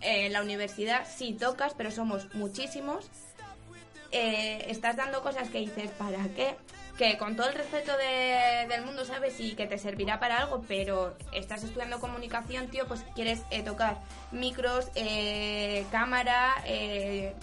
eh, 0.00 0.26
en 0.26 0.32
la 0.32 0.42
universidad 0.42 1.04
sí 1.12 1.32
tocas, 1.32 1.74
pero 1.76 1.90
somos 1.90 2.32
muchísimos. 2.32 3.10
Eh, 4.12 4.66
estás 4.68 4.94
dando 4.94 5.22
cosas 5.22 5.48
que 5.50 5.58
dices, 5.58 5.90
¿para 5.98 6.22
qué? 6.36 6.54
Que 6.98 7.18
con 7.18 7.37
todo 7.37 7.48
el 7.48 7.54
respeto 7.54 7.92
de- 7.98 8.66
del 8.68 8.82
mundo, 8.85 9.04
¿sabes? 9.04 9.38
Y 9.38 9.54
que 9.54 9.66
te 9.66 9.76
servirá 9.76 10.18
para 10.18 10.38
algo, 10.38 10.64
pero 10.66 11.14
estás 11.32 11.62
estudiando 11.62 12.00
comunicación, 12.00 12.68
tío, 12.68 12.87
pues 12.87 13.04
quieres 13.14 13.42
eh, 13.50 13.62
tocar 13.62 13.98
micros, 14.32 14.88
eh, 14.94 15.85
cámara, 15.90 16.54
eh, 16.64 17.35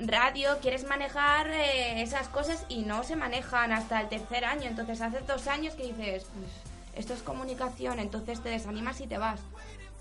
radio, 0.00 0.58
quieres 0.60 0.84
manejar 0.84 1.46
eh, 1.48 2.02
esas 2.02 2.26
cosas 2.28 2.64
y 2.68 2.82
no 2.82 3.04
se 3.04 3.14
manejan 3.14 3.70
hasta 3.72 4.00
el 4.00 4.08
tercer 4.08 4.44
año. 4.44 4.64
Entonces 4.64 5.00
hace 5.00 5.20
dos 5.20 5.46
años 5.46 5.74
que 5.74 5.84
dices, 5.84 6.26
"Pues, 6.34 6.50
esto 6.96 7.14
es 7.14 7.22
comunicación, 7.22 8.00
entonces 8.00 8.42
te 8.42 8.48
desanimas 8.48 9.00
y 9.00 9.06
te 9.06 9.18
vas. 9.18 9.40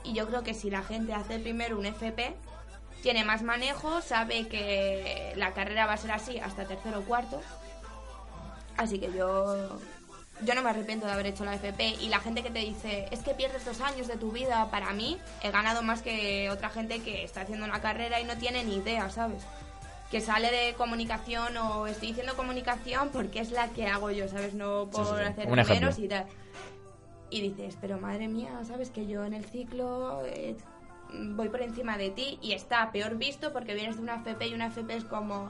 Y 0.04 0.14
yo 0.14 0.28
creo 0.28 0.42
que 0.44 0.56
si 0.56 0.72
la 0.72 0.82
gente 0.82 1.14
hace 1.14 1.38
primero 1.38 1.78
un 1.78 1.86
FP, 1.86 2.34
tiene 3.04 3.24
más 3.26 3.44
manejo, 3.44 4.02
sabe 4.02 4.48
que 4.48 5.34
la 5.36 5.54
carrera 5.54 5.86
va 5.86 5.94
a 5.94 5.98
ser 5.98 6.12
así 6.12 6.40
hasta 6.40 6.66
tercero 6.66 7.00
o 7.00 7.04
cuarto. 7.04 7.42
Así 8.78 9.00
que 9.00 9.12
yo 9.14 9.80
yo 10.42 10.56
no 10.56 10.62
me 10.62 10.70
arrepiento 10.70 11.06
de 11.06 11.12
haber 11.12 11.28
hecho 11.28 11.46
la 11.46 11.56
FP 11.56 11.96
y 12.02 12.10
la 12.10 12.20
gente 12.20 12.44
que 12.44 12.50
te 12.50 12.60
dice, 12.60 13.08
es 13.12 13.20
que 13.20 13.34
pierdes 13.34 13.66
dos 13.66 13.82
años 13.82 14.08
de 14.08 14.18
tu 14.18 14.32
vida, 14.32 14.70
para 14.72 14.92
mí 14.94 15.18
he 15.42 15.52
ganado 15.52 15.84
más 15.84 16.02
que 16.02 16.50
otra 16.50 16.70
gente 16.70 17.00
que 17.02 17.24
está 17.24 17.42
haciendo 17.42 17.66
una 17.66 17.82
carrera 17.82 18.20
y 18.20 18.26
no 18.26 18.36
tiene 18.38 18.64
ni 18.64 18.78
idea, 18.78 19.10
¿sabes? 19.10 19.44
Que 20.12 20.22
sale 20.22 20.52
de 20.52 20.74
comunicación 20.74 21.56
o 21.58 21.88
estoy 21.88 22.10
diciendo 22.10 22.36
comunicación 22.36 23.10
porque 23.10 23.40
es 23.40 23.52
la 23.52 23.70
que 23.70 23.88
hago 23.88 24.12
yo, 24.12 24.28
¿sabes? 24.28 24.54
No 24.54 24.90
por 24.92 25.06
sí, 25.06 25.14
sí. 25.18 25.24
hacer 25.24 25.48
Un 25.50 25.56
menos 25.56 26.00
y 26.00 26.08
tal. 26.08 26.26
Y 27.30 27.42
dices, 27.42 27.78
pero 27.80 27.98
madre 27.98 28.28
mía, 28.28 28.60
¿sabes? 28.68 28.90
Que 28.90 29.08
yo 29.08 29.24
en 29.24 29.34
el 29.34 29.46
ciclo 29.46 30.24
eh, 30.26 30.56
voy 31.14 31.50
por 31.50 31.62
encima 31.62 31.98
de 31.98 32.10
ti 32.10 32.38
y 32.42 32.54
está 32.54 32.92
peor 32.92 33.16
visto 33.16 33.54
porque 33.54 33.74
vienes 33.74 33.96
de 33.96 34.04
una 34.04 34.16
FP 34.16 34.48
y 34.48 34.54
una 34.54 34.68
FP 34.68 34.96
es 34.96 35.04
como 35.04 35.50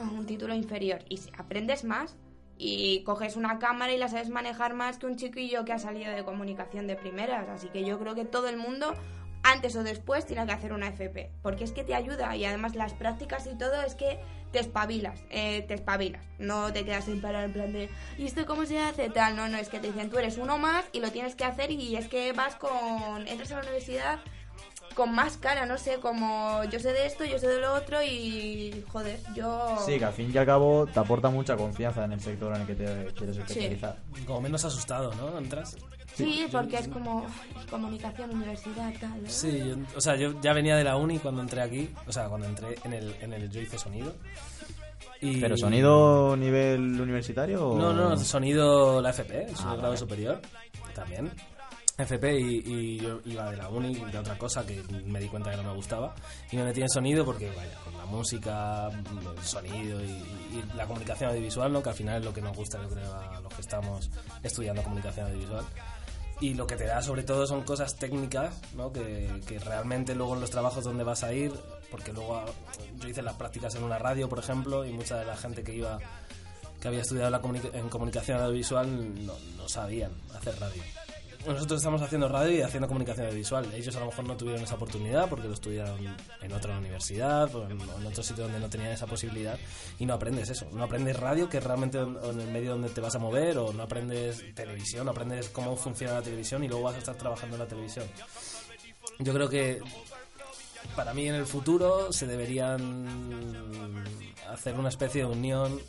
un 0.00 0.26
título 0.26 0.54
inferior. 0.54 1.04
Y 1.08 1.18
si 1.18 1.30
aprendes 1.36 1.84
más 1.84 2.16
y 2.58 3.02
coges 3.04 3.36
una 3.36 3.58
cámara 3.58 3.92
y 3.92 3.98
la 3.98 4.08
sabes 4.08 4.28
manejar 4.28 4.74
más 4.74 4.98
que 4.98 5.06
un 5.06 5.16
chiquillo 5.16 5.64
que 5.64 5.72
ha 5.72 5.78
salido 5.78 6.12
de 6.12 6.24
comunicación 6.24 6.86
de 6.86 6.96
primeras. 6.96 7.48
Así 7.48 7.68
que 7.68 7.84
yo 7.84 7.98
creo 7.98 8.14
que 8.14 8.24
todo 8.24 8.48
el 8.48 8.56
mundo, 8.56 8.94
antes 9.42 9.74
o 9.76 9.82
después, 9.82 10.26
tiene 10.26 10.46
que 10.46 10.52
hacer 10.52 10.72
una 10.72 10.88
FP. 10.88 11.30
Porque 11.42 11.64
es 11.64 11.72
que 11.72 11.84
te 11.84 11.94
ayuda 11.94 12.36
y 12.36 12.44
además 12.44 12.74
las 12.74 12.94
prácticas 12.94 13.46
y 13.46 13.56
todo 13.56 13.82
es 13.82 13.94
que 13.94 14.20
te 14.52 14.60
espabilas, 14.60 15.24
eh, 15.30 15.62
te 15.62 15.74
espabilas. 15.74 16.24
No 16.38 16.72
te 16.72 16.84
quedas 16.84 17.06
sin 17.06 17.20
parar 17.20 17.44
en 17.44 17.52
plan 17.52 17.72
de, 17.72 17.88
¿y 18.18 18.26
esto 18.26 18.46
cómo 18.46 18.66
se 18.66 18.78
hace? 18.78 19.08
Tal, 19.10 19.34
no, 19.34 19.48
no, 19.48 19.56
es 19.56 19.68
que 19.68 19.80
te 19.80 19.88
dicen, 19.88 20.10
tú 20.10 20.18
eres 20.18 20.36
uno 20.36 20.58
más 20.58 20.84
y 20.92 21.00
lo 21.00 21.10
tienes 21.10 21.34
que 21.34 21.44
hacer 21.44 21.70
y 21.70 21.96
es 21.96 22.06
que 22.06 22.32
vas 22.32 22.54
con, 22.56 23.26
entras 23.26 23.50
a 23.52 23.56
la 23.56 23.62
universidad 23.62 24.20
con 24.94 25.14
más 25.14 25.36
cara, 25.36 25.66
no 25.66 25.78
sé, 25.78 25.96
como 26.00 26.62
yo 26.64 26.78
sé 26.80 26.92
de 26.92 27.06
esto, 27.06 27.24
yo 27.24 27.38
sé 27.38 27.48
de 27.48 27.60
lo 27.60 27.74
otro 27.74 28.02
y 28.02 28.84
joder, 28.92 29.18
yo... 29.34 29.76
Sí, 29.86 29.98
que 29.98 30.04
al 30.04 30.12
fin 30.12 30.30
y 30.32 30.38
al 30.38 30.46
cabo 30.46 30.86
te 30.86 30.98
aporta 31.00 31.30
mucha 31.30 31.56
confianza 31.56 32.04
en 32.04 32.12
el 32.12 32.20
sector 32.20 32.54
en 32.54 32.60
el 32.62 32.66
que 32.66 32.74
te 32.74 32.84
quieres 33.14 33.36
especializar. 33.36 33.96
Como 34.26 34.40
menos 34.40 34.64
asustado, 34.64 35.12
¿no? 35.14 35.36
Entras. 35.38 35.76
Sí, 36.14 36.46
porque 36.52 36.76
es 36.76 36.88
como 36.88 37.26
"Ay, 37.56 37.66
comunicación, 37.70 38.30
universidad, 38.34 38.92
tal. 39.00 39.22
¿no? 39.22 39.28
Sí, 39.30 39.58
yo- 39.66 39.76
o 39.96 40.00
sea, 40.00 40.14
yo 40.16 40.38
ya 40.42 40.52
venía 40.52 40.76
de 40.76 40.84
la 40.84 40.96
uni 40.96 41.18
cuando 41.18 41.40
entré 41.40 41.62
aquí, 41.62 41.88
o 42.06 42.12
sea, 42.12 42.26
cuando 42.28 42.46
entré 42.46 42.74
en 42.84 42.92
el, 42.92 43.16
en 43.22 43.32
el 43.32 43.50
yo 43.50 43.60
hice 43.62 43.78
sonido. 43.78 44.14
Y... 45.22 45.40
¿Pero 45.40 45.56
sonido 45.56 46.36
nivel 46.36 47.00
universitario 47.00 47.66
o...? 47.68 47.78
No, 47.78 47.92
no, 47.92 48.16
sonido 48.18 49.00
la 49.00 49.10
FP, 49.10 49.54
sonido 49.54 49.76
grado 49.78 49.96
superior, 49.96 50.40
también. 50.94 51.30
FP 51.98 52.40
y, 52.40 52.98
yo 52.98 53.20
iba 53.24 53.50
de 53.50 53.56
la 53.56 53.68
uni, 53.68 53.94
de 53.94 54.18
otra 54.18 54.38
cosa 54.38 54.64
que 54.64 54.82
me 55.04 55.20
di 55.20 55.28
cuenta 55.28 55.50
que 55.50 55.56
no 55.58 55.64
me 55.64 55.74
gustaba 55.74 56.14
y 56.50 56.56
me 56.56 56.64
metí 56.64 56.80
en 56.80 56.88
sonido 56.88 57.24
porque, 57.24 57.50
vaya, 57.50 57.74
con 57.84 57.96
la 57.96 58.06
música, 58.06 58.88
el 58.88 59.44
sonido 59.44 60.02
y, 60.02 60.64
la 60.74 60.86
comunicación 60.86 61.30
audiovisual, 61.30 61.72
¿no? 61.72 61.82
que 61.82 61.90
al 61.90 61.94
final 61.94 62.18
es 62.18 62.24
lo 62.24 62.32
que 62.32 62.40
nos 62.40 62.56
gusta, 62.56 62.80
yo 62.82 62.88
creo, 62.88 63.14
a 63.14 63.40
los 63.40 63.52
que 63.54 63.60
estamos 63.60 64.10
estudiando 64.42 64.82
comunicación 64.82 65.26
audiovisual. 65.26 65.64
Y 66.40 66.54
lo 66.54 66.66
que 66.66 66.76
te 66.76 66.86
da 66.86 67.00
sobre 67.02 67.22
todo 67.22 67.46
son 67.46 67.62
cosas 67.62 67.96
técnicas, 67.96 68.60
¿no? 68.74 68.92
que, 68.92 69.60
realmente 69.64 70.14
luego 70.14 70.34
en 70.34 70.40
los 70.40 70.50
trabajos 70.50 70.84
donde 70.84 71.04
vas 71.04 71.22
a 71.22 71.32
ir, 71.32 71.52
porque 71.90 72.12
luego 72.12 72.44
yo 72.96 73.08
hice 73.08 73.22
las 73.22 73.34
prácticas 73.34 73.74
en 73.76 73.84
una 73.84 73.98
radio, 73.98 74.28
por 74.28 74.38
ejemplo, 74.38 74.84
y 74.84 74.92
mucha 74.92 75.18
de 75.18 75.26
la 75.26 75.36
gente 75.36 75.62
que 75.62 75.74
iba 75.74 75.98
que 76.80 76.88
había 76.88 77.02
estudiado 77.02 77.30
la 77.30 77.40
en 77.74 77.88
comunicación 77.88 78.40
audiovisual 78.40 79.24
no 79.24 79.68
sabían 79.68 80.10
hacer 80.34 80.58
radio. 80.58 80.82
Nosotros 81.46 81.78
estamos 81.78 82.00
haciendo 82.00 82.28
radio 82.28 82.56
y 82.56 82.62
haciendo 82.62 82.86
comunicación 82.86 83.26
audiovisual. 83.26 83.72
Ellos 83.74 83.96
a 83.96 84.00
lo 84.00 84.06
mejor 84.06 84.24
no 84.26 84.36
tuvieron 84.36 84.62
esa 84.62 84.76
oportunidad 84.76 85.28
porque 85.28 85.48
lo 85.48 85.54
estudiaron 85.54 85.98
en 86.40 86.52
otra 86.52 86.78
universidad 86.78 87.52
o 87.54 87.68
en, 87.68 87.80
otro 88.06 88.22
sitio 88.22 88.44
donde 88.44 88.60
no 88.60 88.70
tenían 88.70 88.92
esa 88.92 89.06
posibilidad 89.06 89.58
y 89.98 90.06
no 90.06 90.14
aprendes 90.14 90.50
eso. 90.50 90.68
No 90.72 90.84
aprendes 90.84 91.18
radio, 91.18 91.48
que 91.48 91.58
es 91.58 91.64
realmente 91.64 91.98
en 91.98 92.16
en 92.22 92.40
el 92.40 92.48
medio 92.48 92.72
donde 92.72 92.90
te 92.90 93.00
vas 93.00 93.14
a 93.14 93.18
mover, 93.18 93.58
o 93.58 93.72
no 93.72 93.82
aprendes 93.82 94.54
televisión, 94.54 95.04
no 95.04 95.10
aprendes 95.10 95.48
cómo 95.48 95.76
funciona 95.76 96.14
la 96.14 96.22
televisión 96.22 96.62
y 96.62 96.68
luego 96.68 96.84
vas 96.84 96.94
a 96.94 96.98
estar 96.98 97.16
trabajando 97.16 97.56
en 97.56 97.60
la 97.62 97.68
televisión. 97.68 98.06
Yo 99.18 99.32
creo 99.32 99.48
que 99.48 99.80
para 100.94 101.12
mí 101.14 101.28
en 101.28 101.34
el 101.34 101.46
futuro 101.46 102.12
se 102.12 102.26
deberían 102.26 104.04
hacer 104.48 104.78
una 104.78 104.90
especie 104.90 105.22
de 105.22 105.28
unión 105.28 105.80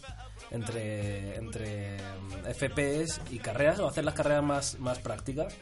entre, 0.53 1.35
entre 1.35 1.97
mm, 1.97 2.45
FPs 2.53 3.21
y 3.31 3.39
carreras 3.39 3.79
o 3.79 3.87
hacer 3.87 4.05
las 4.05 4.13
carreras 4.13 4.43
más, 4.43 4.79
más 4.79 4.99
prácticas 4.99 5.53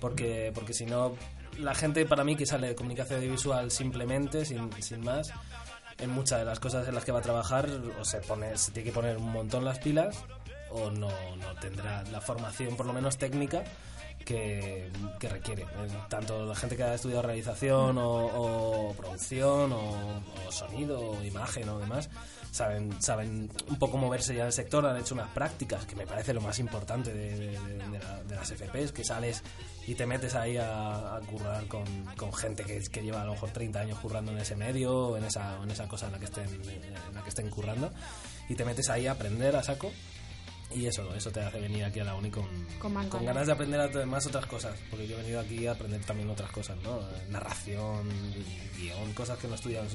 porque, 0.00 0.50
porque 0.54 0.72
si 0.72 0.86
no 0.86 1.14
la 1.58 1.74
gente 1.74 2.04
para 2.06 2.24
mí 2.24 2.34
que 2.34 2.46
sale 2.46 2.68
de 2.68 2.74
comunicación 2.74 3.20
audiovisual 3.20 3.70
simplemente 3.70 4.44
sin, 4.44 4.72
sin 4.82 5.02
más 5.02 5.30
en 5.98 6.10
muchas 6.10 6.40
de 6.40 6.44
las 6.46 6.58
cosas 6.58 6.88
en 6.88 6.94
las 6.94 7.04
que 7.04 7.12
va 7.12 7.20
a 7.20 7.22
trabajar 7.22 7.68
o 8.00 8.04
se 8.04 8.18
pone 8.18 8.56
se 8.56 8.72
tiene 8.72 8.88
que 8.90 8.94
poner 8.94 9.18
un 9.18 9.30
montón 9.30 9.64
las 9.64 9.78
pilas 9.78 10.24
o 10.70 10.90
no, 10.90 11.10
no 11.36 11.54
tendrá 11.60 12.02
la 12.04 12.20
formación 12.20 12.76
por 12.76 12.86
lo 12.86 12.94
menos 12.94 13.18
técnica 13.18 13.62
que, 14.22 14.90
que 15.18 15.28
requiere. 15.28 15.62
Eh, 15.62 15.66
Tanto 16.08 16.44
la 16.46 16.54
gente 16.54 16.76
que 16.76 16.82
ha 16.84 16.94
estudiado 16.94 17.22
realización 17.22 17.98
o, 17.98 18.26
o 18.26 18.94
producción 18.94 19.72
o, 19.72 20.22
o 20.48 20.52
sonido 20.52 21.00
o 21.00 21.22
imagen 21.24 21.68
o 21.68 21.78
demás 21.78 22.08
saben, 22.50 23.00
saben 23.00 23.50
un 23.70 23.78
poco 23.78 23.96
moverse 23.96 24.34
ya 24.34 24.42
en 24.42 24.46
el 24.48 24.52
sector, 24.52 24.84
han 24.86 24.98
hecho 24.98 25.14
unas 25.14 25.28
prácticas 25.30 25.86
que 25.86 25.96
me 25.96 26.06
parece 26.06 26.34
lo 26.34 26.42
más 26.42 26.58
importante 26.58 27.12
de, 27.14 27.38
de- 27.38 27.58
de- 27.58 27.98
la- 27.98 28.22
de 28.24 28.36
las 28.36 28.52
FPs, 28.52 28.92
que 28.92 29.04
sales 29.04 29.42
y 29.86 29.94
te 29.94 30.04
metes 30.04 30.34
ahí 30.34 30.58
a, 30.58 31.16
a 31.16 31.20
currar 31.20 31.66
con, 31.66 31.84
con 32.16 32.32
gente 32.34 32.62
que, 32.64 32.80
que 32.90 33.02
lleva 33.02 33.22
a 33.22 33.24
lo 33.24 33.32
mejor 33.32 33.50
30 33.50 33.80
años 33.80 33.98
currando 34.00 34.32
en 34.32 34.38
ese 34.38 34.54
medio 34.54 35.16
en 35.16 35.24
esa, 35.24 35.56
en 35.62 35.70
esa 35.70 35.88
cosa 35.88 36.06
en 36.06 36.12
la 36.12 36.18
que 36.18 36.26
estén, 36.26 36.44
en 36.46 37.14
la 37.14 37.22
que 37.22 37.30
estén 37.30 37.48
currando 37.48 37.90
y 38.50 38.54
te 38.54 38.64
metes 38.66 38.90
ahí 38.90 39.06
a 39.06 39.12
aprender 39.12 39.56
a 39.56 39.62
saco 39.62 39.90
y 40.74 40.86
eso, 40.86 41.14
eso 41.14 41.30
te 41.30 41.40
hace 41.40 41.60
venir 41.60 41.84
aquí 41.84 42.00
a 42.00 42.04
la 42.04 42.14
uni 42.14 42.30
con, 42.30 42.46
Con 42.78 42.92
más 42.92 43.08
ganas. 43.10 43.24
ganas 43.26 43.46
de 43.46 43.52
aprender 43.52 43.80
además 43.80 44.26
otras 44.26 44.46
cosas, 44.46 44.78
porque 44.90 45.06
yo 45.06 45.16
he 45.18 45.22
venido 45.22 45.40
aquí 45.40 45.66
a 45.66 45.72
aprender 45.72 46.02
también 46.04 46.28
otras 46.30 46.50
cosas, 46.50 46.76
¿no? 46.82 47.00
Narración, 47.28 48.08
guion, 48.76 49.12
cosas 49.14 49.38
que 49.38 49.48
no 49.48 49.54
estudian 49.54 49.86
en, 49.86 49.92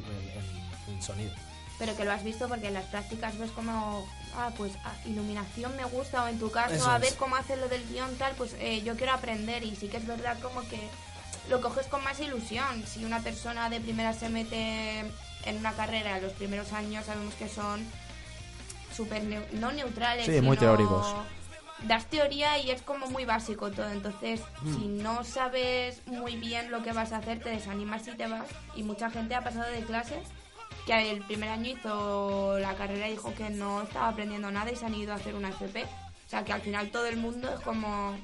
en- 0.92 0.96
en 0.96 1.02
sonido. 1.02 1.34
Pero 1.80 1.96
que 1.96 2.06
lo 2.06 2.12
has 2.12 2.24
visto 2.24 2.48
porque 2.48 2.68
en 2.68 2.74
las 2.74 2.86
prácticas 2.86 3.38
ves 3.38 3.52
como, 3.52 4.08
ah, 4.36 4.52
pues 4.58 4.74
ah, 4.84 4.96
iluminación 5.06 5.76
me 5.76 5.86
gusta, 5.86 6.24
o 6.24 6.28
en 6.28 6.40
tu 6.40 6.50
caso, 6.50 6.74
Eso 6.74 6.90
a 6.90 6.96
es. 6.96 7.02
ver 7.02 7.14
cómo 7.16 7.36
hace 7.36 7.56
lo 7.56 7.70
del 7.70 7.88
guion 7.88 8.16
tal, 8.18 8.34
pues 8.36 8.56
eh, 8.60 8.82
yo 8.84 8.96
quiero 8.96 9.14
aprender 9.14 9.64
y 9.64 9.76
sí 9.76 9.88
que 9.88 9.98
es 9.98 10.08
verdad 10.08 10.38
como 10.42 10.62
que 10.70 10.80
lo 11.50 11.62
coges 11.62 11.86
con 11.88 12.04
más 12.04 12.20
ilusión. 12.20 12.84
Si 12.88 13.06
una 13.06 13.22
persona 13.22 13.70
de 13.70 13.80
primera 13.80 14.14
se 14.14 14.28
mete 14.30 15.02
en 15.46 15.58
una 15.58 15.74
carrera, 15.74 16.20
los 16.20 16.34
primeros 16.34 16.74
años 16.74 17.06
sabemos 17.06 17.36
que 17.36 17.48
son 17.48 17.86
súper 18.98 19.24
neu- 19.24 19.50
no 19.54 19.72
neutrales, 19.72 20.26
Sí, 20.26 20.42
muy 20.42 20.58
teóricos. 20.58 21.06
Das 21.84 22.08
teoría 22.08 22.58
y 22.58 22.72
es 22.72 22.82
como 22.82 23.06
muy 23.08 23.24
básico 23.26 23.70
todo, 23.72 23.88
entonces 23.92 24.42
si 24.64 24.88
no 24.88 25.24
sabes 25.24 26.02
muy 26.08 26.36
bien 26.36 26.72
lo 26.72 26.82
que 26.82 26.92
vas 26.92 27.12
a 27.14 27.18
hacer 27.18 27.40
te 27.40 27.50
desanimas 27.50 28.08
y 28.08 28.12
te 28.14 28.26
vas. 28.28 28.48
Y 28.76 28.82
mucha 28.82 29.12
gente 29.12 29.36
ha 29.36 29.44
pasado 29.44 29.70
de 29.72 29.82
clase 29.82 30.20
que 30.88 31.12
el 31.12 31.22
primer 31.22 31.50
año 31.50 31.70
hizo 31.74 32.58
la 32.60 32.74
carrera 32.74 33.08
y 33.08 33.12
dijo 33.12 33.32
que 33.36 33.52
no 33.52 33.84
estaba 33.84 34.08
aprendiendo 34.10 34.50
nada 34.50 34.72
y 34.72 34.76
se 34.76 34.86
han 34.88 34.96
ido 34.96 35.14
a 35.14 35.18
hacer 35.18 35.36
una 35.36 35.50
FP. 35.50 35.84
O 35.84 36.30
sea 36.30 36.44
que 36.44 36.52
al 36.52 36.62
final 36.62 36.90
todo 36.90 37.06
el 37.06 37.18
mundo 37.18 37.48
es 37.54 37.60
como... 37.62 38.18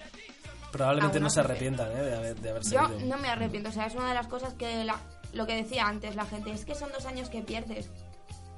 Probablemente 0.72 1.20
no 1.20 1.30
se 1.30 1.42
arrepientan 1.42 1.92
¿eh? 1.92 2.02
de, 2.02 2.16
haber, 2.16 2.36
de 2.38 2.50
haber 2.50 2.64
Yo 2.64 2.88
seguido. 2.88 3.06
no 3.06 3.18
me 3.20 3.30
arrepiento, 3.30 3.70
o 3.70 3.72
sea, 3.72 3.86
es 3.86 3.94
una 3.94 4.08
de 4.10 4.16
las 4.16 4.26
cosas 4.28 4.56
que 4.56 4.84
la- 4.84 5.00
lo 5.32 5.46
que 5.46 5.56
decía 5.56 5.86
antes 5.88 6.16
la 6.16 6.26
gente, 6.26 6.52
es 6.52 6.66
que 6.66 6.74
son 6.74 6.92
dos 6.92 7.06
años 7.06 7.30
que 7.30 7.42
pierdes. 7.44 7.90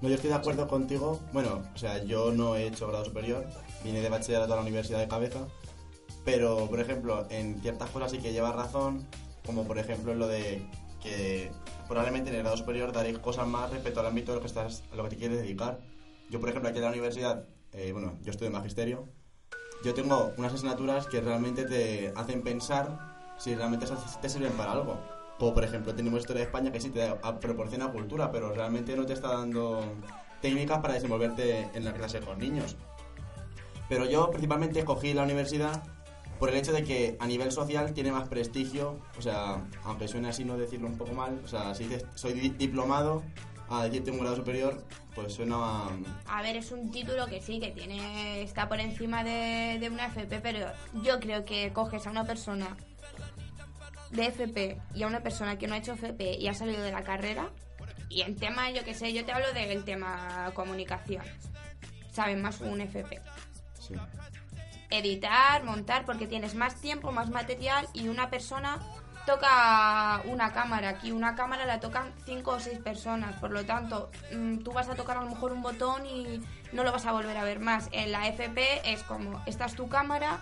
No, 0.06 0.10
yo 0.10 0.18
estoy 0.18 0.30
de 0.30 0.36
acuerdo 0.36 0.68
contigo. 0.68 1.20
Bueno, 1.34 1.64
o 1.74 1.78
sea, 1.80 2.04
yo 2.04 2.32
no 2.32 2.56
he 2.56 2.68
hecho 2.68 2.88
grado 2.88 3.04
superior, 3.04 3.44
vine 3.84 4.02
de 4.02 4.10
bachillerato 4.10 4.54
a 4.54 4.58
la 4.58 4.62
universidad 4.62 5.00
de 5.00 5.08
cabeza, 5.08 5.48
pero, 6.24 6.68
por 6.68 6.80
ejemplo, 6.80 7.26
en 7.32 7.60
ciertas 7.60 7.90
cosas 7.90 8.12
sí 8.12 8.20
que 8.20 8.32
llevas 8.32 8.56
razón, 8.56 9.08
como 9.48 9.64
por 9.64 9.80
ejemplo 9.80 10.12
en 10.12 10.20
lo 10.20 10.28
de 10.28 10.62
que 11.02 11.52
probablemente 11.88 12.30
en 12.30 12.36
el 12.36 12.44
grado 12.44 12.56
superior 12.56 12.92
daréis 12.92 13.18
cosas 13.18 13.48
más 13.48 13.72
respecto 13.72 14.00
al 14.00 14.06
ámbito 14.06 14.32
a 14.32 14.36
lo 14.36 14.42
que, 14.42 14.48
estás, 14.48 14.84
a 14.94 14.96
lo 14.96 15.06
que 15.06 15.10
te 15.10 15.18
quieres 15.18 15.40
dedicar. 15.40 15.80
Yo, 16.30 16.40
por 16.40 16.50
ejemplo, 16.50 16.70
aquí 16.70 16.78
en 16.78 16.84
la 16.84 16.92
universidad, 16.92 17.48
eh, 17.72 17.92
bueno, 17.92 18.20
yo 18.22 18.30
estudio 18.30 18.52
magisterio, 18.52 19.08
yo 19.84 19.96
tengo 19.96 20.34
unas 20.38 20.54
asignaturas 20.54 21.08
que 21.08 21.20
realmente 21.20 21.66
te 21.66 22.14
hacen 22.16 22.44
pensar 22.44 23.34
si 23.40 23.56
realmente 23.56 23.88
te 24.22 24.30
sirven 24.30 24.54
para 24.54 24.74
algo. 24.74 25.15
Como 25.40 25.54
por 25.54 25.64
ejemplo 25.64 25.94
tenemos 25.94 26.20
Historia 26.22 26.42
de 26.42 26.46
España 26.46 26.72
que 26.72 26.80
sí 26.80 26.90
te 26.90 27.10
proporciona 27.42 27.92
cultura, 27.92 28.32
pero 28.32 28.54
realmente 28.54 28.96
no 28.96 29.06
te 29.06 29.14
está 29.14 29.30
dando 29.30 29.84
técnicas 30.42 30.80
para 30.80 30.94
desenvolverte 30.94 31.68
en 31.74 31.84
la 31.84 31.94
clase 31.94 32.20
con 32.22 32.40
niños. 32.40 32.76
Pero 33.90 34.06
yo 34.10 34.30
principalmente 34.32 34.80
escogí 34.80 35.14
la 35.14 35.24
universidad 35.24 35.84
por 36.40 36.50
el 36.50 36.56
hecho 36.56 36.72
de 36.74 36.84
que 36.84 37.16
a 37.20 37.28
nivel 37.28 37.52
social 37.52 37.94
tiene 37.94 38.12
más 38.12 38.28
prestigio, 38.28 39.00
o 39.18 39.22
sea, 39.22 39.64
aunque 39.84 40.08
suene 40.08 40.30
así 40.30 40.44
no 40.44 40.58
decirlo 40.58 40.88
un 40.88 40.98
poco 40.98 41.14
mal, 41.14 41.40
o 41.44 41.48
sea, 41.48 41.74
si 41.76 41.86
dices 41.86 42.06
soy 42.16 42.34
di- 42.34 42.50
diplomado, 42.50 43.24
a 43.70 43.84
decirte 43.86 44.12
un 44.12 44.20
grado 44.20 44.36
superior, 44.36 44.84
pues 45.16 45.34
suena 45.34 45.56
a, 45.56 45.90
A 46.28 46.42
ver, 46.42 46.58
es 46.58 46.72
un 46.72 46.92
título 46.92 47.26
que 47.28 47.42
sí, 47.42 47.60
que 47.60 47.72
tiene 47.72 48.42
está 48.44 48.68
por 48.68 48.80
encima 48.80 49.24
de, 49.24 49.78
de 49.80 49.90
una 49.90 50.08
FP, 50.08 50.40
pero 50.42 50.68
yo 51.04 51.20
creo 51.20 51.46
que 51.46 51.72
coges 51.74 52.06
a 52.06 52.12
una 52.12 52.26
persona 52.26 52.76
de 54.12 54.28
FP 54.28 54.82
y 54.94 55.04
a 55.04 55.08
una 55.08 55.22
persona 55.22 55.58
que 55.58 55.68
no 55.68 55.76
ha 55.76 55.78
hecho 55.78 55.94
FP 55.94 56.38
y 56.40 56.48
ha 56.48 56.54
salido 56.54 56.82
de 56.82 56.92
la 56.92 57.04
carrera, 57.04 57.50
y 58.10 58.22
en 58.22 58.36
tema, 58.36 58.70
yo 58.72 58.84
que 58.84 58.94
sé, 58.94 59.14
yo 59.14 59.26
te 59.26 59.32
hablo 59.32 59.52
del 59.54 59.84
tema 59.84 60.52
comunicación, 60.54 61.24
saben 62.12 62.42
más 62.42 62.62
un 62.62 62.82
FP. 62.82 63.22
sí. 63.80 63.96
Editar, 64.92 65.64
montar, 65.64 66.06
porque 66.06 66.28
tienes 66.28 66.54
más 66.54 66.80
tiempo, 66.80 67.12
más 67.12 67.30
material 67.30 67.88
y 67.94 68.08
una 68.08 68.30
persona 68.30 68.80
toca 69.26 70.22
una 70.26 70.54
cámara. 70.54 70.90
Aquí 70.90 71.12
una 71.12 71.36
cámara 71.36 71.66
la 71.66 71.80
tocan 71.80 72.14
cinco 72.26 72.52
o 72.52 72.60
seis 72.60 72.80
personas, 72.80 73.36
por 73.40 73.52
lo 73.52 73.66
tanto, 73.66 74.12
mm, 74.34 74.60
tú 74.60 74.72
vas 74.72 74.88
a 74.88 74.96
tocar 74.96 75.18
a 75.18 75.24
lo 75.24 75.30
mejor 75.32 75.52
un 75.52 75.62
botón 75.62 76.06
y 76.06 76.40
no 76.72 76.84
lo 76.84 76.92
vas 76.92 77.06
a 77.06 77.12
volver 77.12 77.36
a 77.36 77.44
ver 77.44 77.60
más. 77.60 77.90
En 77.92 78.12
la 78.12 78.28
FP 78.28 78.94
es 78.94 79.04
como, 79.04 79.42
esta 79.46 79.66
es 79.66 79.76
tu 79.76 79.90
cámara, 79.90 80.40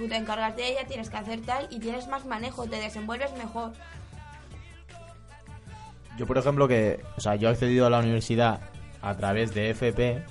tú 0.00 0.08
te 0.08 0.16
encargas 0.16 0.56
de 0.56 0.66
ella, 0.66 0.86
tienes 0.86 1.10
que 1.10 1.16
hacer 1.18 1.42
tal 1.42 1.66
y 1.70 1.78
tienes 1.78 2.08
más 2.08 2.24
manejo, 2.24 2.64
te 2.66 2.76
desenvuelves 2.76 3.32
mejor. 3.36 3.72
Yo, 6.16 6.26
por 6.26 6.38
ejemplo, 6.38 6.66
que, 6.66 7.02
o 7.18 7.20
sea, 7.20 7.36
yo 7.36 7.48
he 7.48 7.52
accedido 7.52 7.84
a 7.86 7.90
la 7.90 7.98
universidad 7.98 8.60
a 9.02 9.14
través 9.18 9.52
de 9.52 9.68
FP. 9.70 10.22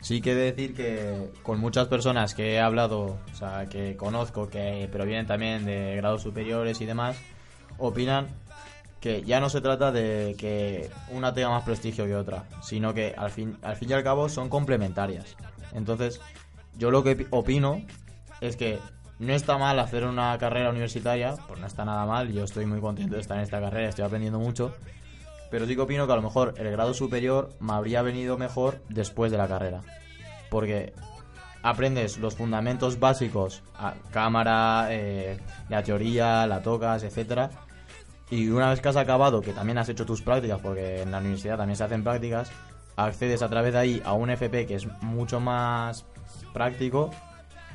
Sí 0.00 0.20
que 0.20 0.36
decir 0.36 0.76
que 0.76 1.32
con 1.42 1.58
muchas 1.58 1.88
personas 1.88 2.36
que 2.36 2.54
he 2.54 2.60
hablado, 2.60 3.18
o 3.32 3.34
sea, 3.34 3.66
que 3.66 3.96
conozco, 3.96 4.48
que 4.48 4.88
provienen 4.92 5.26
también 5.26 5.64
de 5.64 5.96
grados 5.96 6.22
superiores 6.22 6.80
y 6.80 6.86
demás, 6.86 7.16
opinan 7.76 8.28
que 9.00 9.22
ya 9.22 9.40
no 9.40 9.50
se 9.50 9.60
trata 9.60 9.90
de 9.90 10.36
que 10.38 10.90
una 11.10 11.34
tenga 11.34 11.50
más 11.50 11.64
prestigio 11.64 12.06
que 12.06 12.14
otra, 12.14 12.44
sino 12.62 12.94
que 12.94 13.14
al 13.18 13.30
fin, 13.30 13.56
al 13.62 13.74
fin 13.74 13.90
y 13.90 13.94
al 13.94 14.04
cabo 14.04 14.28
son 14.28 14.48
complementarias. 14.48 15.34
Entonces, 15.74 16.20
yo 16.76 16.92
lo 16.92 17.02
que 17.02 17.16
pi- 17.16 17.26
opino 17.30 17.82
es 18.40 18.56
que 18.56 18.78
no 19.18 19.32
está 19.32 19.58
mal 19.58 19.78
hacer 19.78 20.04
una 20.04 20.36
carrera 20.38 20.70
universitaria, 20.70 21.34
pues 21.46 21.60
no 21.60 21.66
está 21.66 21.84
nada 21.84 22.06
mal, 22.06 22.32
yo 22.32 22.44
estoy 22.44 22.66
muy 22.66 22.80
contento 22.80 23.14
de 23.14 23.20
estar 23.20 23.36
en 23.36 23.42
esta 23.42 23.60
carrera, 23.60 23.88
estoy 23.88 24.04
aprendiendo 24.04 24.38
mucho, 24.38 24.74
pero 25.50 25.66
sí 25.66 25.74
que 25.74 25.80
opino 25.82 26.06
que 26.06 26.12
a 26.12 26.16
lo 26.16 26.22
mejor 26.22 26.54
el 26.56 26.70
grado 26.70 26.94
superior 26.94 27.50
me 27.60 27.72
habría 27.72 28.02
venido 28.02 28.38
mejor 28.38 28.80
después 28.88 29.32
de 29.32 29.38
la 29.38 29.48
carrera, 29.48 29.80
porque 30.50 30.92
aprendes 31.62 32.18
los 32.18 32.36
fundamentos 32.36 33.00
básicos, 33.00 33.62
a 33.76 33.94
cámara, 34.12 34.86
eh, 34.90 35.38
la 35.68 35.82
teoría, 35.82 36.46
la 36.46 36.62
tocas, 36.62 37.02
etcétera, 37.02 37.50
y 38.30 38.48
una 38.48 38.70
vez 38.70 38.80
que 38.80 38.88
has 38.88 38.96
acabado, 38.96 39.40
que 39.40 39.52
también 39.52 39.78
has 39.78 39.88
hecho 39.88 40.06
tus 40.06 40.22
prácticas, 40.22 40.60
porque 40.60 41.02
en 41.02 41.10
la 41.10 41.18
universidad 41.18 41.56
también 41.56 41.76
se 41.76 41.84
hacen 41.84 42.04
prácticas, 42.04 42.52
accedes 42.94 43.42
a 43.42 43.48
través 43.48 43.72
de 43.72 43.78
ahí 43.78 44.02
a 44.04 44.12
un 44.12 44.30
FP 44.30 44.66
que 44.66 44.74
es 44.74 44.86
mucho 45.02 45.40
más 45.40 46.04
práctico 46.52 47.10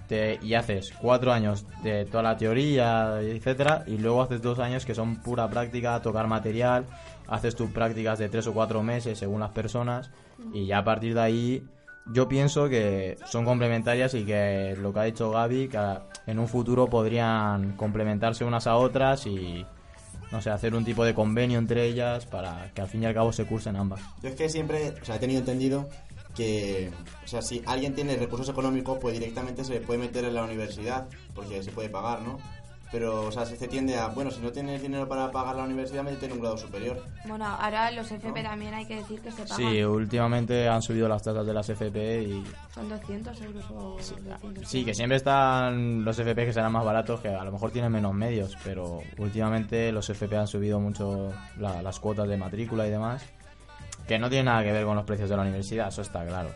te, 0.07 0.39
y 0.41 0.53
haces 0.53 0.93
cuatro 0.99 1.31
años 1.31 1.65
de 1.83 2.05
toda 2.05 2.23
la 2.23 2.37
teoría, 2.37 3.19
etcétera, 3.21 3.83
y 3.87 3.97
luego 3.97 4.21
haces 4.21 4.41
dos 4.41 4.59
años 4.59 4.85
que 4.85 4.95
son 4.95 5.17
pura 5.17 5.49
práctica, 5.49 6.01
tocar 6.01 6.27
material, 6.27 6.85
haces 7.27 7.55
tus 7.55 7.71
prácticas 7.71 8.19
de 8.19 8.29
tres 8.29 8.47
o 8.47 8.53
cuatro 8.53 8.83
meses 8.83 9.17
según 9.17 9.39
las 9.39 9.51
personas, 9.51 10.11
y 10.53 10.65
ya 10.65 10.79
a 10.79 10.83
partir 10.83 11.13
de 11.13 11.21
ahí 11.21 11.63
yo 12.11 12.27
pienso 12.27 12.67
que 12.67 13.17
son 13.25 13.45
complementarias 13.45 14.13
y 14.13 14.25
que 14.25 14.75
lo 14.79 14.93
que 14.93 14.99
ha 14.99 15.03
dicho 15.03 15.31
Gaby, 15.31 15.69
que 15.69 15.79
en 16.27 16.39
un 16.39 16.47
futuro 16.47 16.87
podrían 16.87 17.77
complementarse 17.77 18.43
unas 18.43 18.67
a 18.67 18.75
otras 18.75 19.25
y, 19.25 19.65
no 20.31 20.41
sé, 20.41 20.49
hacer 20.49 20.75
un 20.75 20.83
tipo 20.83 21.05
de 21.05 21.13
convenio 21.13 21.59
entre 21.59 21.85
ellas 21.85 22.25
para 22.25 22.71
que 22.73 22.81
al 22.81 22.87
fin 22.87 23.03
y 23.03 23.05
al 23.05 23.13
cabo 23.13 23.31
se 23.31 23.45
cursen 23.45 23.75
ambas. 23.75 24.01
Yo 24.21 24.29
es 24.29 24.35
que 24.35 24.49
siempre, 24.49 24.93
o 25.01 25.05
sea, 25.05 25.15
he 25.15 25.19
tenido 25.19 25.39
entendido 25.39 25.87
que, 26.35 26.91
o 27.23 27.27
sea, 27.27 27.41
si 27.41 27.61
alguien 27.65 27.93
tiene 27.95 28.15
recursos 28.15 28.49
económicos, 28.49 28.97
pues 29.01 29.13
directamente 29.19 29.63
se 29.63 29.73
le 29.73 29.81
puede 29.81 29.99
meter 29.99 30.25
en 30.25 30.33
la 30.35 30.43
universidad, 30.43 31.07
porque 31.35 31.61
se 31.63 31.71
puede 31.71 31.89
pagar, 31.89 32.21
¿no? 32.21 32.37
Pero, 32.91 33.23
o 33.23 33.31
sea, 33.31 33.43
se 33.43 33.67
tiende 33.67 33.97
a, 33.97 34.09
bueno, 34.09 34.29
si 34.29 34.39
no 34.39 34.51
tienes 34.51 34.79
dinero 34.79 35.07
para 35.09 35.31
pagar 35.31 35.55
la 35.55 35.63
universidad, 35.63 36.03
métete 36.03 36.27
en 36.27 36.33
un 36.33 36.41
grado 36.41 36.57
superior. 36.59 37.03
Bueno, 37.25 37.43
ahora 37.47 37.89
los 37.89 38.11
FP 38.11 38.43
también 38.43 38.71
hay 38.75 38.85
que 38.85 38.97
decir 38.97 39.19
que 39.19 39.31
se 39.31 39.41
pagan. 39.45 39.57
Sí, 39.73 39.83
últimamente 39.83 40.67
han 40.67 40.79
subido 40.83 41.07
las 41.07 41.23
tasas 41.23 41.43
de 41.43 41.53
las 41.55 41.67
FP 41.67 42.21
y 42.21 42.43
Son 42.71 42.87
200 42.89 43.41
euros 43.41 43.65
o 43.71 43.97
200 43.97 44.69
Sí, 44.69 44.85
que 44.85 44.93
siempre 44.93 45.17
están 45.17 46.05
los 46.05 46.19
FP 46.19 46.45
que 46.45 46.53
serán 46.53 46.71
más 46.71 46.85
baratos, 46.85 47.19
que 47.19 47.29
a 47.29 47.43
lo 47.43 47.51
mejor 47.51 47.71
tienen 47.71 47.91
menos 47.91 48.13
medios, 48.13 48.55
pero 48.63 49.01
últimamente 49.17 49.91
los 49.91 50.07
FP 50.11 50.37
han 50.37 50.47
subido 50.47 50.79
mucho 50.79 51.33
la- 51.57 51.81
las 51.81 51.99
cuotas 51.99 52.27
de 52.29 52.37
matrícula 52.37 52.85
y 52.85 52.91
demás, 52.91 53.23
que 54.07 54.19
no 54.19 54.29
tiene 54.29 54.45
nada 54.45 54.63
que 54.63 54.71
ver 54.71 54.85
con 54.85 54.95
los 54.95 55.05
precios 55.05 55.29
de 55.29 55.35
la 55.35 55.43
universidad, 55.43 55.87
eso 55.87 56.01
está 56.01 56.25
claro. 56.25 56.49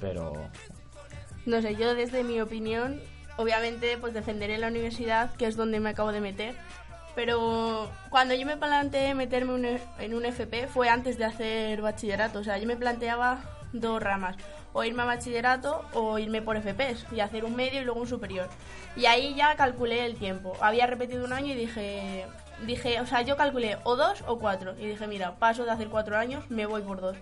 Pero 0.00 0.32
No 1.46 1.62
sé, 1.62 1.76
yo 1.76 1.94
desde 1.94 2.24
mi 2.24 2.40
opinión, 2.40 3.00
obviamente 3.36 3.96
pues 3.98 4.14
defenderé 4.14 4.58
la 4.58 4.68
universidad, 4.68 5.34
que 5.36 5.46
es 5.46 5.56
donde 5.56 5.80
me 5.80 5.90
acabo 5.90 6.12
de 6.12 6.20
meter. 6.20 6.54
Pero 7.14 7.90
cuando 8.10 8.34
yo 8.34 8.44
me 8.44 8.56
planteé 8.56 9.14
meterme 9.14 9.68
e, 9.68 9.80
en 10.00 10.14
un 10.14 10.24
FP 10.24 10.66
fue 10.66 10.88
antes 10.88 11.16
de 11.16 11.24
hacer 11.24 11.80
bachillerato. 11.80 12.40
O 12.40 12.44
sea, 12.44 12.58
yo 12.58 12.66
me 12.66 12.76
planteaba 12.76 13.38
dos 13.72 14.02
ramas. 14.02 14.36
O 14.72 14.82
irme 14.82 15.02
a 15.02 15.06
bachillerato 15.06 15.84
o 15.92 16.18
irme 16.18 16.42
por 16.42 16.60
FPs 16.60 17.06
y 17.12 17.20
hacer 17.20 17.44
un 17.44 17.54
medio 17.54 17.80
y 17.80 17.84
luego 17.84 18.00
un 18.00 18.08
superior. 18.08 18.48
Y 18.96 19.06
ahí 19.06 19.34
ya 19.36 19.54
calculé 19.54 20.04
el 20.04 20.16
tiempo. 20.16 20.54
Había 20.60 20.86
repetido 20.86 21.24
un 21.24 21.32
año 21.32 21.52
y 21.52 21.54
dije, 21.54 22.26
dije, 22.66 23.00
o 23.00 23.06
sea, 23.06 23.22
yo 23.22 23.36
calculé 23.36 23.78
o 23.84 23.96
dos 23.96 24.22
o 24.26 24.38
cuatro. 24.38 24.74
Y 24.78 24.86
dije, 24.86 25.06
mira, 25.06 25.36
paso 25.36 25.64
de 25.64 25.70
hacer 25.70 25.88
cuatro 25.88 26.16
años, 26.16 26.44
me 26.50 26.66
voy 26.66 26.82
por 26.82 27.00
dos 27.00 27.16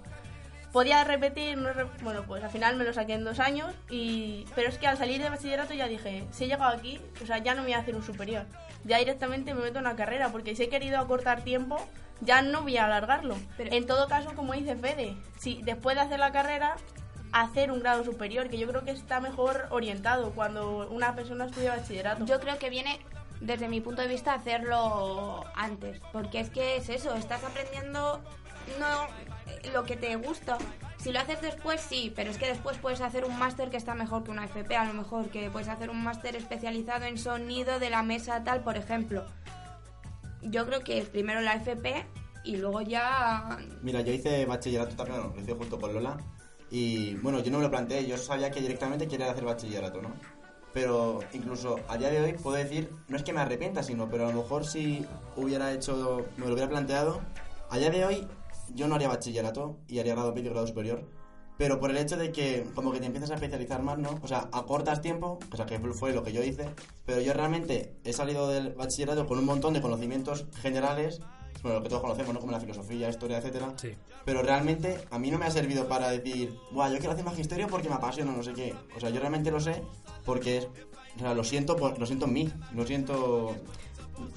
podía 0.72 1.04
repetir, 1.04 1.58
no 1.58 1.70
re- 1.70 1.84
bueno, 2.02 2.22
pues 2.26 2.42
al 2.42 2.48
final 2.48 2.76
me 2.76 2.84
lo 2.84 2.94
saqué 2.94 3.12
en 3.12 3.24
dos 3.24 3.40
años, 3.40 3.74
y 3.90 4.46
pero 4.54 4.70
es 4.70 4.78
que 4.78 4.86
al 4.86 4.96
salir 4.96 5.22
de 5.22 5.28
bachillerato 5.28 5.74
ya 5.74 5.86
dije, 5.86 6.24
si 6.30 6.44
he 6.44 6.48
llegado 6.48 6.74
aquí, 6.74 6.98
o 7.22 7.26
sea, 7.26 7.36
ya 7.36 7.54
no 7.54 7.60
me 7.60 7.66
voy 7.66 7.72
a 7.74 7.80
hacer 7.80 7.94
un 7.94 8.02
superior, 8.02 8.46
ya 8.84 8.96
directamente 8.96 9.52
me 9.52 9.60
meto 9.60 9.80
en 9.80 9.84
una 9.84 9.96
carrera, 9.96 10.30
porque 10.30 10.56
si 10.56 10.62
he 10.62 10.68
querido 10.70 10.98
acortar 10.98 11.42
tiempo, 11.42 11.76
ya 12.22 12.40
no 12.40 12.62
voy 12.62 12.78
a 12.78 12.86
alargarlo. 12.86 13.36
en 13.58 13.86
todo 13.86 14.08
caso, 14.08 14.32
como 14.34 14.54
dice 14.54 14.74
Fede, 14.74 15.14
si 15.38 15.60
después 15.62 15.94
de 15.94 16.04
hacer 16.04 16.18
la 16.18 16.32
carrera, 16.32 16.76
hacer 17.32 17.70
un 17.70 17.80
grado 17.80 18.02
superior, 18.02 18.48
que 18.48 18.56
yo 18.56 18.66
creo 18.66 18.82
que 18.82 18.92
está 18.92 19.20
mejor 19.20 19.66
orientado 19.68 20.30
cuando 20.30 20.88
una 20.88 21.14
persona 21.14 21.44
estudia 21.44 21.76
bachillerato. 21.76 22.24
Yo 22.24 22.40
creo 22.40 22.58
que 22.58 22.70
viene, 22.70 22.98
desde 23.42 23.68
mi 23.68 23.80
punto 23.80 24.02
de 24.02 24.08
vista, 24.08 24.34
hacerlo 24.34 25.44
antes. 25.54 26.00
Porque 26.12 26.40
es 26.40 26.50
que 26.50 26.76
es 26.76 26.88
eso, 26.88 27.14
estás 27.14 27.44
aprendiendo 27.44 28.22
no 28.78 29.06
lo 29.72 29.84
que 29.84 29.96
te 29.96 30.16
gusta. 30.16 30.58
Si 30.98 31.12
lo 31.12 31.18
haces 31.18 31.42
después, 31.42 31.80
sí, 31.80 32.12
pero 32.14 32.30
es 32.30 32.38
que 32.38 32.46
después 32.46 32.78
puedes 32.78 33.00
hacer 33.00 33.24
un 33.24 33.36
máster 33.38 33.70
que 33.70 33.76
está 33.76 33.94
mejor 33.94 34.22
que 34.22 34.30
una 34.30 34.44
FP, 34.44 34.76
a 34.76 34.84
lo 34.84 34.94
mejor, 34.94 35.28
que 35.30 35.50
puedes 35.50 35.68
hacer 35.68 35.90
un 35.90 36.02
máster 36.02 36.36
especializado 36.36 37.04
en 37.06 37.18
sonido 37.18 37.80
de 37.80 37.90
la 37.90 38.02
mesa 38.02 38.44
tal, 38.44 38.62
por 38.62 38.76
ejemplo. 38.76 39.26
Yo 40.42 40.64
creo 40.66 40.80
que 40.80 41.02
primero 41.02 41.40
la 41.40 41.54
FP 41.54 42.06
y 42.44 42.56
luego 42.56 42.80
ya... 42.82 43.58
Mira, 43.82 44.00
yo 44.02 44.12
hice 44.12 44.46
bachillerato 44.46 44.94
también, 44.94 45.20
lo 45.20 45.40
hice 45.40 45.54
junto 45.54 45.78
con 45.78 45.92
Lola. 45.92 46.16
Y 46.70 47.14
bueno, 47.16 47.40
yo 47.40 47.50
no 47.50 47.58
me 47.58 47.64
lo 47.64 47.70
planteé, 47.70 48.06
yo 48.06 48.16
sabía 48.16 48.50
que 48.50 48.60
directamente 48.60 49.06
quería 49.06 49.30
hacer 49.30 49.44
bachillerato, 49.44 50.00
¿no? 50.00 50.14
Pero 50.72 51.20
incluso 51.32 51.76
a 51.88 51.98
día 51.98 52.10
de 52.10 52.20
hoy 52.20 52.32
puedo 52.32 52.56
decir, 52.56 52.90
no 53.08 53.16
es 53.16 53.22
que 53.22 53.32
me 53.32 53.40
arrepienta, 53.40 53.82
sino, 53.82 54.08
pero 54.08 54.26
a 54.26 54.32
lo 54.32 54.42
mejor 54.42 54.64
si 54.66 55.04
hubiera 55.36 55.72
hecho, 55.72 56.24
me 56.36 56.46
lo 56.46 56.52
hubiera 56.52 56.68
planteado, 56.68 57.20
a 57.68 57.78
día 57.78 57.90
de 57.90 58.04
hoy 58.04 58.26
yo 58.74 58.88
no 58.88 58.94
haría 58.94 59.08
bachillerato 59.08 59.76
y 59.88 59.98
haría 59.98 60.14
grado 60.14 60.34
medio 60.34 60.50
grado 60.50 60.66
superior. 60.66 61.04
Pero 61.58 61.78
por 61.78 61.90
el 61.90 61.98
hecho 61.98 62.16
de 62.16 62.32
que 62.32 62.66
como 62.74 62.92
que 62.92 63.00
te 63.00 63.06
empiezas 63.06 63.30
a 63.30 63.34
especializar 63.34 63.82
más, 63.82 63.98
¿no? 63.98 64.18
O 64.22 64.26
sea, 64.26 64.48
acortas 64.52 65.02
tiempo, 65.02 65.38
o 65.52 65.56
sea, 65.56 65.66
que 65.66 65.78
fue 65.78 66.12
lo 66.12 66.22
que 66.24 66.32
yo 66.32 66.42
hice, 66.42 66.68
pero 67.04 67.20
yo 67.20 67.34
realmente 67.34 67.94
he 68.04 68.12
salido 68.12 68.48
del 68.48 68.72
bachillerato 68.72 69.26
con 69.26 69.38
un 69.38 69.44
montón 69.44 69.74
de 69.74 69.82
conocimientos 69.82 70.46
generales, 70.60 71.20
bueno, 71.62 71.78
lo 71.78 71.82
que 71.82 71.88
todos 71.88 72.02
conocemos, 72.02 72.34
¿no? 72.34 72.40
Como 72.40 72.52
la 72.52 72.60
filosofía, 72.60 73.08
historia, 73.08 73.38
etcétera. 73.38 73.72
Sí. 73.76 73.94
Pero 74.24 74.42
realmente 74.42 74.98
a 75.10 75.18
mí 75.18 75.30
no 75.30 75.38
me 75.38 75.46
ha 75.46 75.50
servido 75.50 75.88
para 75.88 76.10
decir, 76.10 76.56
Buah, 76.72 76.88
yo 76.90 76.98
quiero 76.98 77.12
hacer 77.12 77.24
magisterio 77.24 77.66
porque 77.68 77.88
me 77.88 77.94
apasiona, 77.96 78.32
no 78.32 78.42
sé 78.42 78.52
qué. 78.52 78.74
O 78.96 79.00
sea, 79.00 79.10
yo 79.10 79.20
realmente 79.20 79.50
lo 79.50 79.60
sé 79.60 79.82
porque 80.24 80.58
es, 80.58 80.68
o 81.16 81.18
sea, 81.18 81.34
lo 81.34 81.44
siento, 81.44 81.76
por- 81.76 81.98
lo 81.98 82.06
siento 82.06 82.26
en 82.26 82.32
mí, 82.32 82.52
lo 82.74 82.86
siento... 82.86 83.54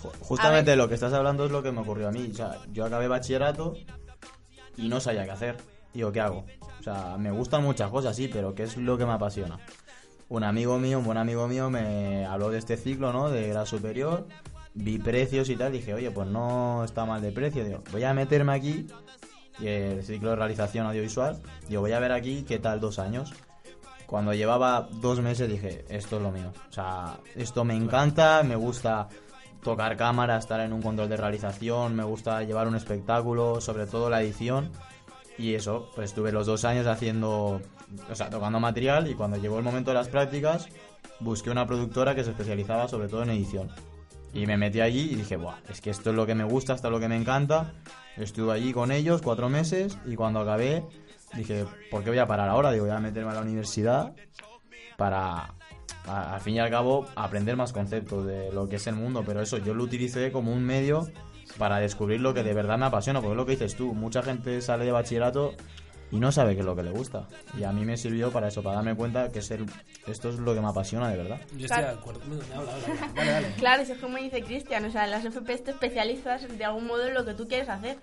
Ju- 0.02 0.12
Justamente 0.22 0.76
lo 0.76 0.88
que 0.88 0.96
estás 0.96 1.14
hablando 1.14 1.46
es 1.46 1.52
lo 1.52 1.62
que 1.62 1.72
me 1.72 1.82
ocurrió 1.82 2.08
a 2.08 2.12
mí. 2.12 2.30
O 2.32 2.36
sea, 2.36 2.58
yo 2.72 2.86
acabé 2.86 3.08
bachillerato 3.08 3.76
y 4.78 4.88
no 4.88 5.00
sabía 5.00 5.26
qué 5.26 5.32
hacer. 5.32 5.58
Digo, 5.94 6.12
¿qué 6.12 6.22
hago? 6.22 6.46
O 6.80 6.84
sea, 6.84 7.18
me 7.18 7.32
gustan 7.32 7.64
muchas 7.64 7.90
cosas, 7.90 8.16
sí, 8.16 8.28
pero 8.28 8.54
¿qué 8.56 8.64
es 8.64 8.78
lo 8.78 8.98
que 8.98 9.06
me 9.06 9.14
apasiona? 9.14 9.60
Un 10.28 10.44
amigo 10.44 10.80
mío, 10.80 10.98
un 11.00 11.06
buen 11.06 11.18
amigo 11.20 11.48
mío, 11.48 11.70
me 11.70 12.26
habló 12.26 12.50
de 12.50 12.58
este 12.58 12.78
ciclo, 12.78 13.14
¿no? 13.14 13.30
De 13.30 13.48
grado 13.50 13.66
superior. 13.68 14.28
Vi 14.76 15.00
precios 15.00 15.50
y 15.50 15.56
tal. 15.56 15.72
Dije, 15.72 15.94
oye, 15.94 16.12
pues 16.12 16.28
no 16.28 16.84
está 16.84 17.06
mal 17.06 17.22
de 17.22 17.32
precio. 17.32 17.64
Digo, 17.64 17.84
voy 17.92 18.04
a 18.04 18.14
meterme 18.14 18.54
aquí. 18.54 18.88
Y 19.60 19.68
el 19.68 20.04
ciclo 20.04 20.32
de 20.32 20.36
realización 20.36 20.86
audiovisual. 20.86 21.42
Digo, 21.68 21.82
voy 21.82 21.94
a 21.94 22.00
ver 22.00 22.12
aquí 22.12 22.44
qué 22.48 22.60
tal 22.60 22.80
dos 22.82 23.00
años. 23.00 23.34
Cuando 24.06 24.34
llevaba 24.34 24.88
dos 24.92 25.22
meses 25.22 25.50
dije, 25.50 25.86
esto 25.90 26.18
es 26.18 26.22
lo 26.22 26.32
mío. 26.32 26.52
O 26.70 26.72
sea, 26.72 27.18
esto 27.36 27.64
me 27.64 27.76
encanta, 27.76 28.44
me 28.44 28.56
gusta 28.56 29.08
tocar 29.64 29.98
cámara, 29.98 30.38
estar 30.38 30.60
en 30.60 30.74
un 30.74 30.82
control 30.82 31.10
de 31.10 31.18
realización, 31.18 31.96
me 31.96 32.04
gusta 32.04 32.44
llevar 32.44 32.68
un 32.68 32.76
espectáculo, 32.76 33.60
sobre 33.62 33.88
todo 33.88 34.10
la 34.10 34.22
edición. 34.22 34.72
Y 35.38 35.56
eso, 35.56 35.90
pues 35.96 36.12
estuve 36.12 36.32
los 36.32 36.46
dos 36.46 36.66
años 36.66 36.86
haciendo, 36.86 37.62
o 38.10 38.16
sea, 38.16 38.30
tocando 38.30 38.60
material 38.60 39.10
y 39.10 39.16
cuando 39.16 39.38
llegó 39.38 39.58
el 39.58 39.64
momento 39.64 39.92
de 39.92 39.96
las 39.96 40.08
prácticas, 40.08 40.68
busqué 41.20 41.50
una 41.50 41.66
productora 41.66 42.14
que 42.14 42.24
se 42.24 42.30
especializaba 42.30 42.88
sobre 42.88 43.08
todo 43.08 43.24
en 43.24 43.32
edición. 43.32 43.72
Y 44.36 44.46
me 44.46 44.58
metí 44.58 44.82
allí 44.82 45.12
y 45.12 45.16
dije, 45.16 45.38
Buah, 45.38 45.56
es 45.70 45.80
que 45.80 45.90
esto 45.90 46.10
es 46.10 46.16
lo 46.16 46.26
que 46.26 46.36
me 46.36 46.44
gusta, 46.44 46.74
esto 46.76 46.90
es 46.90 46.92
lo 46.92 47.00
que 47.00 47.08
me 47.08 47.16
encanta. 47.16 47.72
Estuve 48.18 48.52
allí 48.52 48.74
con 48.74 48.92
ellos 48.92 49.22
cuatro 49.22 49.48
meses 49.50 49.98
y 50.06 50.16
cuando 50.16 50.42
acabé 50.42 50.84
dije, 51.34 51.66
¿por 51.90 52.04
qué 52.04 52.10
voy 52.10 52.20
a 52.20 52.28
parar 52.28 52.50
ahora? 52.50 52.74
Digo, 52.74 52.86
voy 52.86 52.94
a 52.94 53.00
meterme 53.00 53.32
a 53.32 53.36
la 53.36 53.42
universidad 53.42 54.14
para, 54.98 55.54
al 56.06 56.42
fin 56.42 56.56
y 56.56 56.60
al 56.60 56.70
cabo, 56.70 57.08
aprender 57.16 57.56
más 57.56 57.72
conceptos 57.72 58.26
de 58.26 58.52
lo 58.52 58.68
que 58.68 58.76
es 58.76 58.88
el 58.88 58.96
mundo. 58.96 59.24
Pero 59.26 59.42
eso 59.42 59.58
yo 59.58 59.74
lo 59.74 59.86
utilicé 59.86 60.34
como 60.34 60.52
un 60.52 60.66
medio 60.66 61.08
para 61.58 61.80
descubrir 61.80 62.20
lo 62.20 62.34
que 62.34 62.44
de 62.44 62.54
verdad 62.54 62.78
me 62.78 62.88
apasiona. 62.88 63.22
Porque 63.22 63.32
es 63.32 63.38
lo 63.38 63.46
que 63.46 63.54
dices 63.54 63.76
tú, 63.76 63.94
mucha 63.94 64.22
gente 64.22 64.60
sale 64.62 64.84
de 64.84 64.92
bachillerato 64.92 65.54
y 66.12 66.20
no 66.20 66.32
sabe 66.32 66.54
qué 66.54 66.60
es 66.62 66.66
lo 66.66 66.76
que 66.76 66.84
le 66.84 66.92
gusta. 66.92 67.28
Y 67.58 67.64
a 67.64 67.72
mí 67.72 67.84
me 67.86 67.98
sirvió 67.98 68.32
para 68.32 68.48
eso, 68.48 68.62
para 68.64 68.78
darme 68.78 68.96
cuenta 68.96 69.32
que 69.32 69.42
ser, 69.42 69.62
esto 70.08 70.30
es 70.30 70.36
lo 70.36 70.54
que 70.54 70.62
me 70.62 70.68
apasiona 70.68 71.10
de 71.10 71.18
verdad. 71.18 71.40
Yo 71.58 71.66
estoy 71.66 71.68
Claro. 71.68 71.88
de 71.88 71.94
acuerdo. 72.00 72.22
No, 72.26 72.36
habla, 72.36 72.74
habla, 72.74 72.74
habla. 72.74 73.12
Dale, 73.16 73.32
dale. 73.32 73.48
Claro, 73.58 73.84
eso 73.84 73.94
es 73.94 74.00
como 74.00 74.18
dice 74.18 74.44
Cristian, 74.44 74.86
o 74.86 74.92
sea, 74.92 75.06
en 75.06 75.12
las 75.12 75.26
FP 75.26 75.58
te 75.60 75.72
especializas 75.72 76.48
de 76.58 76.66
algún 76.66 76.86
modo 76.88 77.08
en 77.08 77.14
lo 77.14 77.26
que 77.26 77.34
tú 77.34 77.48
quieres 77.48 77.70
hacer. 77.70 77.98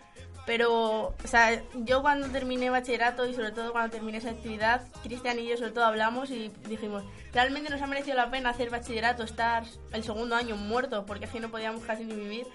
Pero, 0.45 0.71
o 1.11 1.15
sea, 1.25 1.63
yo 1.85 2.03
cuando 2.03 2.27
terminé 2.29 2.69
bachillerato 2.69 3.25
y 3.29 3.35
sobre 3.35 3.53
todo 3.53 3.71
cuando 3.71 3.93
terminé 3.93 4.19
esa 4.19 4.31
actividad, 4.31 4.83
Cristian 5.05 5.39
y 5.39 5.47
yo 5.49 5.57
sobre 5.57 5.71
todo 5.71 5.85
hablamos 5.85 6.31
y 6.33 6.51
dijimos, 6.69 7.05
realmente 7.33 7.71
nos 7.71 7.81
ha 7.81 7.87
merecido 7.87 8.17
la 8.17 8.29
pena 8.29 8.51
hacer 8.51 8.69
bachillerato, 8.69 9.23
estar 9.23 9.63
el 9.93 10.03
segundo 10.03 10.35
año 10.35 10.57
muertos, 10.57 11.05
porque 11.07 11.27
así 11.27 11.39
no 11.39 11.49
podíamos 11.49 11.85
casi 11.85 12.05
ni 12.05 12.17
vivir. 12.17 12.49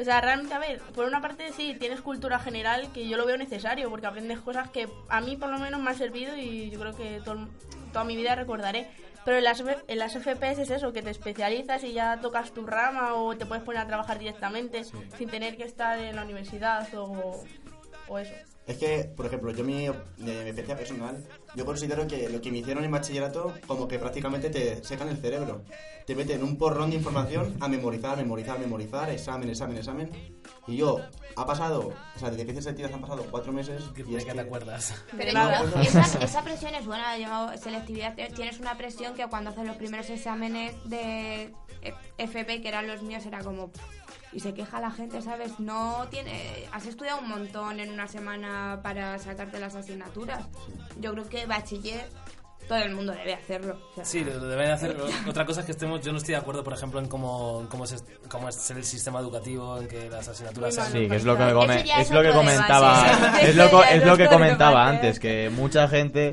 O 0.00 0.04
sea, 0.04 0.20
realmente, 0.22 0.54
a 0.54 0.58
ver, 0.58 0.80
por 0.94 1.04
una 1.04 1.20
parte 1.20 1.52
sí, 1.52 1.76
tienes 1.78 2.00
cultura 2.00 2.38
general 2.38 2.90
que 2.92 3.06
yo 3.06 3.16
lo 3.18 3.26
veo 3.26 3.36
necesario, 3.36 3.90
porque 3.90 4.06
aprendes 4.06 4.40
cosas 4.40 4.70
que 4.70 4.88
a 5.08 5.20
mí 5.20 5.36
por 5.36 5.50
lo 5.50 5.58
menos 5.58 5.80
me 5.80 5.90
han 5.90 5.98
servido 5.98 6.36
y 6.36 6.70
yo 6.70 6.80
creo 6.80 6.96
que 6.96 7.20
todo- 7.24 7.48
toda 7.92 8.04
mi 8.04 8.16
vida 8.16 8.34
recordaré. 8.34 8.88
Pero 9.26 9.36
en 9.36 9.44
las, 9.44 9.60
en 9.60 9.98
las 9.98 10.14
FPS 10.16 10.62
es 10.62 10.70
eso, 10.70 10.94
que 10.94 11.02
te 11.02 11.10
especializas 11.10 11.84
y 11.84 11.92
ya 11.92 12.18
tocas 12.22 12.52
tu 12.52 12.64
rama 12.66 13.12
o 13.14 13.36
te 13.36 13.44
puedes 13.44 13.62
poner 13.62 13.82
a 13.82 13.86
trabajar 13.86 14.18
directamente 14.18 14.84
sin 14.84 15.28
tener 15.28 15.58
que 15.58 15.64
estar 15.64 15.98
en 15.98 16.16
la 16.16 16.22
universidad 16.24 16.88
o, 16.94 17.44
o 18.08 18.18
eso. 18.18 18.32
Es 18.66 18.78
que, 18.78 19.04
por 19.14 19.26
ejemplo, 19.26 19.50
yo 19.52 19.62
mi, 19.64 19.86
de 19.88 19.92
mi 20.16 20.30
experiencia 20.30 20.76
personal, 20.76 21.22
yo 21.56 21.64
considero 21.64 22.06
que 22.06 22.28
lo 22.28 22.40
que 22.40 22.50
me 22.50 22.58
hicieron 22.58 22.84
en 22.84 22.90
bachillerato 22.90 23.52
como 23.66 23.88
que 23.88 23.98
prácticamente 23.98 24.50
te 24.50 24.82
secan 24.84 25.08
el 25.08 25.16
cerebro. 25.18 25.62
Te 26.06 26.14
meten 26.16 26.42
un 26.42 26.56
porrón 26.56 26.90
de 26.90 26.96
información 26.96 27.56
a 27.60 27.68
memorizar, 27.68 28.16
memorizar, 28.16 28.58
memorizar, 28.58 29.10
examen, 29.10 29.48
examen, 29.48 29.76
examen. 29.76 30.10
Y 30.66 30.76
yo, 30.76 30.98
ha 31.36 31.46
pasado, 31.46 31.92
o 32.16 32.18
sea, 32.18 32.30
desde 32.30 32.46
que 32.46 32.52
hice 32.52 32.62
sentidas 32.62 32.92
han 32.92 33.00
pasado 33.00 33.24
cuatro 33.30 33.52
meses 33.52 33.82
Que, 33.94 34.02
y 34.08 34.16
es 34.16 34.24
que 34.24 34.32
te 34.32 34.40
acuerdas. 34.40 34.94
Pero 35.16 35.30
esa, 35.82 36.00
esa- 36.24 36.42
presión 36.42 36.74
es 36.74 36.84
buena, 36.86 37.16
llamado 37.16 37.56
selectividad. 37.58 38.14
Te- 38.16 38.28
Tienes 38.30 38.58
una 38.58 38.76
presión 38.76 39.14
que 39.14 39.26
cuando 39.26 39.50
haces 39.50 39.64
los 39.66 39.76
primeros 39.76 40.08
exámenes 40.10 40.74
de 40.88 41.52
FP, 42.18 42.60
que 42.60 42.68
eran 42.68 42.86
los 42.86 43.02
míos, 43.02 43.24
era 43.26 43.42
como... 43.42 43.70
Y 44.32 44.40
se 44.40 44.54
queja 44.54 44.80
la 44.80 44.90
gente, 44.92 45.20
¿sabes? 45.22 45.58
No 45.58 46.06
tiene... 46.10 46.66
Has 46.72 46.86
estudiado 46.86 47.18
un 47.20 47.28
montón 47.28 47.80
en 47.80 47.90
una 47.90 48.06
semana 48.06 48.78
para 48.82 49.18
sacarte 49.18 49.58
las 49.58 49.74
asignaturas. 49.74 50.44
Yo 51.00 51.12
creo 51.12 51.28
que 51.28 51.46
bachiller 51.46 52.06
todo 52.68 52.78
el 52.78 52.94
mundo 52.94 53.12
debe 53.12 53.34
hacerlo. 53.34 53.76
o 53.90 53.94
sea, 53.96 54.04
Sí, 54.04 54.22
lo 54.22 54.38
deben 54.46 54.70
hacer. 54.70 54.96
Otra 55.28 55.44
cosa 55.44 55.60
es 55.60 55.66
que 55.66 55.72
estemos, 55.72 56.00
yo 56.02 56.12
no 56.12 56.18
estoy 56.18 56.34
de 56.34 56.40
acuerdo, 56.40 56.62
por 56.62 56.72
ejemplo, 56.72 57.00
en 57.00 57.08
cómo, 57.08 57.66
cómo, 57.68 57.82
es, 57.82 58.04
cómo 58.28 58.48
es 58.48 58.70
el 58.70 58.84
sistema 58.84 59.18
educativo, 59.18 59.78
en 59.80 59.88
que 59.88 60.08
las 60.08 60.28
asignaturas 60.28 60.76
sean... 60.76 60.92
Sí, 60.92 61.08
que 61.08 61.16
es 61.16 61.24
lo 61.24 61.36
que, 61.36 61.52
come- 61.52 61.84
es 62.00 62.10
lo 62.12 62.22
que 62.22 62.30
comentaba, 62.30 63.40
es 63.42 63.56
lo, 63.56 63.82
es 63.82 64.06
lo 64.06 64.16
que 64.16 64.28
comentaba 64.28 64.86
antes, 64.86 65.18
que 65.18 65.50
mucha 65.50 65.88
gente, 65.88 66.32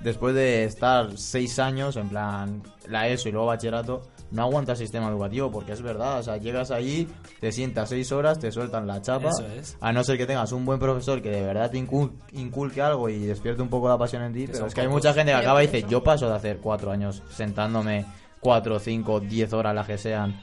después 0.00 0.34
de 0.34 0.64
estar 0.64 1.16
seis 1.16 1.60
años, 1.60 1.94
en 1.94 2.08
plan, 2.08 2.62
la 2.88 3.06
ESO 3.06 3.28
y 3.28 3.32
luego 3.32 3.46
bachillerato, 3.46 4.02
no 4.30 4.42
aguanta 4.42 4.72
el 4.72 4.78
sistema 4.78 5.08
educativo, 5.08 5.50
porque 5.50 5.72
es 5.72 5.82
verdad, 5.82 6.18
o 6.18 6.22
sea, 6.22 6.36
llegas 6.36 6.70
allí, 6.70 7.08
te 7.40 7.52
sientas 7.52 7.88
seis 7.88 8.10
horas, 8.12 8.38
te 8.38 8.50
sueltan 8.52 8.86
la 8.86 9.00
chapa, 9.02 9.28
Eso 9.30 9.46
es. 9.46 9.76
a 9.80 9.92
no 9.92 10.02
ser 10.04 10.18
que 10.18 10.26
tengas 10.26 10.52
un 10.52 10.64
buen 10.64 10.78
profesor 10.78 11.22
que 11.22 11.30
de 11.30 11.42
verdad 11.42 11.70
te 11.70 11.78
incul- 11.78 12.12
inculque 12.32 12.82
algo 12.82 13.08
y 13.08 13.18
despierte 13.20 13.62
un 13.62 13.68
poco 13.68 13.88
la 13.88 13.96
pasión 13.98 14.22
en 14.22 14.32
ti, 14.32 14.46
Que 14.46 14.52
pero 14.52 14.66
es 14.66 14.74
que 14.74 14.80
hay 14.80 14.88
mucha 14.88 15.12
gente 15.14 15.32
que 15.32 15.38
acaba 15.38 15.62
y 15.62 15.68
dice, 15.68 15.86
yo 15.88 16.02
paso 16.02 16.28
de 16.28 16.34
hacer 16.34 16.58
cuatro 16.58 16.90
años 16.90 17.22
sentándome 17.30 18.04
cuatro, 18.40 18.78
cinco, 18.78 19.20
diez 19.20 19.52
horas 19.52 19.74
las 19.74 19.86
que 19.86 19.98
sean 19.98 20.40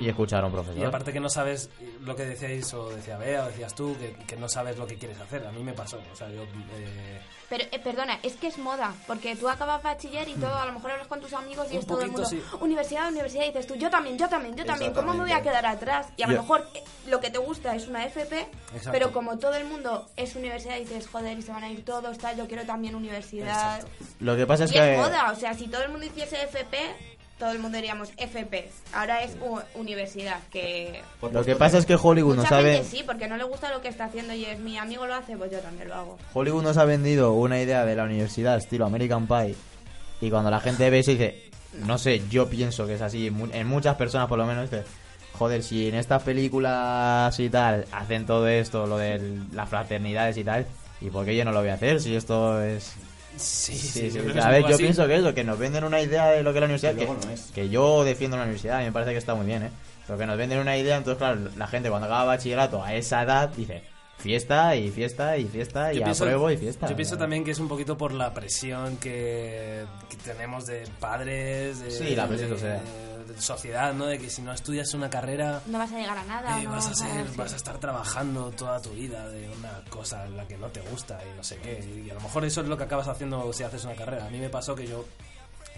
y 0.00 0.08
escuchar 0.08 0.42
a 0.42 0.46
un 0.46 0.52
profesor. 0.52 0.78
Y 0.80 0.84
aparte 0.84 1.12
que 1.12 1.20
no 1.20 1.28
sabes 1.28 1.70
lo 2.00 2.14
que 2.16 2.24
decíais, 2.24 2.72
o 2.74 2.88
decía 2.90 3.16
Bea, 3.16 3.44
o 3.44 3.46
decías 3.46 3.74
tú, 3.74 3.96
que, 3.98 4.12
que 4.26 4.36
no 4.36 4.48
sabes 4.48 4.76
lo 4.78 4.86
que 4.86 4.96
quieres 4.96 5.18
hacer. 5.20 5.46
A 5.46 5.52
mí 5.52 5.62
me 5.62 5.72
pasó. 5.72 6.00
O 6.12 6.16
sea, 6.16 6.28
yo... 6.28 6.42
eh, 6.42 7.20
Pero, 7.48 7.64
eh, 7.70 7.78
perdona, 7.78 8.18
es 8.22 8.34
que 8.36 8.48
es 8.48 8.58
moda, 8.58 8.92
porque 9.06 9.36
tú 9.36 9.48
acabas 9.48 9.82
bachiller 9.82 10.28
y 10.28 10.34
todo, 10.34 10.54
a 10.56 10.66
lo 10.66 10.72
mejor 10.72 10.90
hablas 10.92 11.06
con 11.06 11.20
tus 11.20 11.32
amigos 11.32 11.68
y 11.70 11.74
Un 11.74 11.78
es 11.80 11.86
todo 11.86 12.00
el 12.02 12.10
mundo, 12.10 12.26
sí. 12.26 12.42
universidad, 12.60 13.08
universidad, 13.08 13.44
y 13.44 13.48
dices 13.48 13.66
tú, 13.66 13.74
yo 13.76 13.88
también, 13.88 14.18
yo 14.18 14.28
también, 14.28 14.56
yo 14.56 14.64
también, 14.64 14.92
¿cómo 14.92 15.12
me 15.14 15.20
voy 15.20 15.32
a 15.32 15.42
quedar 15.42 15.64
atrás? 15.64 16.08
Y 16.16 16.22
a 16.24 16.26
lo 16.26 16.34
Yo- 16.34 16.40
mejor 16.42 16.68
eh, 16.74 16.82
lo 17.08 17.20
que 17.20 17.30
te 17.30 17.38
gusta 17.38 17.74
es 17.76 17.86
una 17.86 18.04
FP, 18.04 18.40
Exacto. 18.40 18.90
pero 18.92 19.12
como 19.12 19.38
todo 19.38 19.54
el 19.54 19.64
mundo 19.66 20.06
es 20.16 20.34
universidad, 20.34 20.76
dices, 20.78 21.06
joder, 21.06 21.38
y 21.38 21.42
se 21.42 21.52
van 21.52 21.62
a 21.62 21.70
ir 21.70 21.84
todos, 21.84 22.18
tal, 22.18 22.36
yo 22.36 22.46
quiero 22.48 22.64
también 22.66 22.94
universidad. 22.96 23.76
Exacto. 23.76 24.06
Lo 24.20 24.36
que 24.36 24.46
pasa 24.46 24.64
es 24.64 24.70
Y 24.70 24.74
que... 24.74 24.92
es 24.94 24.98
moda, 24.98 25.30
o 25.30 25.36
sea, 25.36 25.54
si 25.54 25.68
todo 25.68 25.82
el 25.84 25.90
mundo 25.90 26.06
hiciese 26.06 26.42
FP, 26.42 27.15
todo 27.38 27.50
el 27.52 27.58
mundo 27.58 27.76
diríamos 27.76 28.08
FP. 28.16 28.70
Ahora 28.94 29.22
es 29.22 29.36
universidad, 29.74 30.38
que... 30.50 31.02
Lo 31.32 31.44
que 31.44 31.54
pasa 31.56 31.78
es 31.78 31.86
que 31.86 31.96
Hollywood 32.00 32.36
Mucha 32.36 32.50
nos 32.50 32.52
ha, 32.58 32.62
ve- 32.62 32.74
gente 32.76 32.88
sí, 32.96 33.02
porque 33.04 33.28
no 33.28 33.36
le 33.36 33.44
gusta 33.44 33.70
lo 33.70 33.80
que 33.82 33.88
está 33.88 34.04
haciendo 34.06 34.32
y 34.34 34.44
es 34.46 34.58
mi 34.58 34.78
amigo 34.78 35.06
lo 35.06 35.14
hace, 35.14 35.36
pues 35.36 35.50
yo 35.52 35.58
también 35.58 35.88
lo 35.88 35.94
hago. 35.94 36.18
Hollywood 36.32 36.62
nos 36.62 36.76
ha 36.78 36.84
vendido 36.84 37.32
una 37.34 37.60
idea 37.60 37.84
de 37.84 37.94
la 37.96 38.04
universidad 38.04 38.56
estilo 38.56 38.86
American 38.86 39.26
Pie 39.26 39.54
y 40.20 40.30
cuando 40.30 40.50
la 40.50 40.60
gente 40.60 40.88
ve 40.88 41.00
eso 41.00 41.10
dice, 41.10 41.50
no 41.84 41.98
sé, 41.98 42.22
yo 42.30 42.48
pienso 42.48 42.86
que 42.86 42.94
es 42.94 43.02
así, 43.02 43.30
mu- 43.30 43.48
en 43.52 43.66
muchas 43.66 43.96
personas 43.96 44.28
por 44.28 44.38
lo 44.38 44.46
menos 44.46 44.70
dice, 44.70 44.84
joder, 45.34 45.62
si 45.62 45.88
en 45.88 45.94
estas 45.96 46.22
películas 46.22 47.38
y 47.38 47.50
tal 47.50 47.84
hacen 47.92 48.24
todo 48.24 48.48
esto, 48.48 48.86
lo 48.86 48.96
de 48.96 49.38
las 49.52 49.68
fraternidades 49.68 50.38
y 50.38 50.44
tal, 50.44 50.64
¿y 51.02 51.10
por 51.10 51.26
qué 51.26 51.36
yo 51.36 51.44
no 51.44 51.52
lo 51.52 51.60
voy 51.60 51.68
a 51.68 51.74
hacer 51.74 52.00
si 52.00 52.16
esto 52.16 52.62
es... 52.62 52.94
sí, 53.36 53.74
Sí, 53.76 54.10
sí, 54.10 54.18
A 54.40 54.48
ver, 54.50 54.62
yo 54.62 54.74
así. 54.74 54.82
pienso 54.82 55.06
que 55.06 55.16
eso, 55.16 55.34
que 55.34 55.44
nos 55.44 55.58
venden 55.58 55.84
una 55.84 56.00
idea 56.00 56.26
de 56.28 56.42
lo 56.42 56.52
que 56.52 56.58
es 56.58 56.60
la 56.60 56.66
universidad, 56.66 56.94
que, 56.94 57.06
no 57.06 57.30
es. 57.32 57.42
que 57.54 57.68
yo 57.68 58.04
defiendo 58.04 58.36
la 58.36 58.44
universidad, 58.44 58.80
y 58.82 58.84
me 58.84 58.92
parece 58.92 59.12
que 59.12 59.18
está 59.18 59.34
muy 59.34 59.46
bien, 59.46 59.62
¿eh? 59.64 59.70
Pero 60.06 60.18
que 60.18 60.26
nos 60.26 60.36
venden 60.38 60.58
una 60.60 60.76
idea, 60.76 60.96
entonces 60.96 61.18
claro, 61.18 61.40
la 61.56 61.66
gente 61.66 61.88
cuando 61.88 62.06
acaba 62.06 62.24
bachillerato 62.24 62.82
a 62.82 62.94
esa 62.94 63.22
edad 63.22 63.48
dice, 63.50 63.82
fiesta 64.18 64.76
y 64.76 64.90
fiesta 64.90 65.36
y 65.36 65.44
fiesta 65.46 65.92
y 65.92 66.00
pienso- 66.00 66.24
apruebo 66.24 66.50
y 66.50 66.56
fiesta. 66.56 66.88
Yo 66.88 66.94
pienso 66.96 67.16
también 67.18 67.44
que 67.44 67.50
es 67.50 67.58
un 67.58 67.68
poquito 67.68 67.96
por 67.98 68.12
la 68.12 68.32
presión 68.32 68.96
que, 68.98 69.84
que 70.08 70.16
tenemos 70.18 70.66
de 70.66 70.84
padres, 71.00 71.80
de, 71.80 71.90
Sí, 71.90 72.14
la 72.14 72.26
presión 72.28 72.50
de- 72.50 72.56
social. 72.56 72.80
De 73.26 73.40
sociedad, 73.40 73.92
¿no? 73.94 74.06
De 74.06 74.18
que 74.18 74.30
si 74.30 74.42
no 74.42 74.52
estudias 74.52 74.92
una 74.94 75.10
carrera 75.10 75.60
No 75.66 75.78
vas 75.78 75.92
a 75.92 75.98
llegar 75.98 76.16
a 76.18 76.24
nada. 76.24 76.60
eh, 76.60 76.64
no 76.64 76.70
vas, 76.72 76.86
a 76.88 76.94
ser, 76.94 77.28
sí. 77.28 77.36
vas 77.36 77.52
a 77.52 77.56
estar 77.56 77.78
trabajando 77.78 78.50
toda 78.52 78.80
tu 78.80 78.90
vida 78.90 79.28
de 79.28 79.48
una 79.50 79.82
cosa 79.90 80.24
en 80.26 80.36
la 80.36 80.46
que 80.46 80.56
no 80.56 80.68
te 80.68 80.80
gusta 80.82 81.18
y 81.24 81.36
no 81.36 81.42
sé 81.44 81.56
qué. 81.58 82.02
Y 82.06 82.10
a 82.10 82.14
lo 82.14 82.20
mejor 82.20 82.44
eso 82.44 82.60
es 82.60 82.68
lo 82.68 82.76
que 82.76 82.84
acabas 82.84 83.08
haciendo 83.08 83.52
si 83.52 83.62
haces 83.64 83.84
una 83.84 83.94
carrera. 83.94 84.26
A 84.26 84.30
mí 84.30 84.38
me 84.38 84.48
pasó 84.48 84.74
que 84.74 84.86
yo 84.86 85.04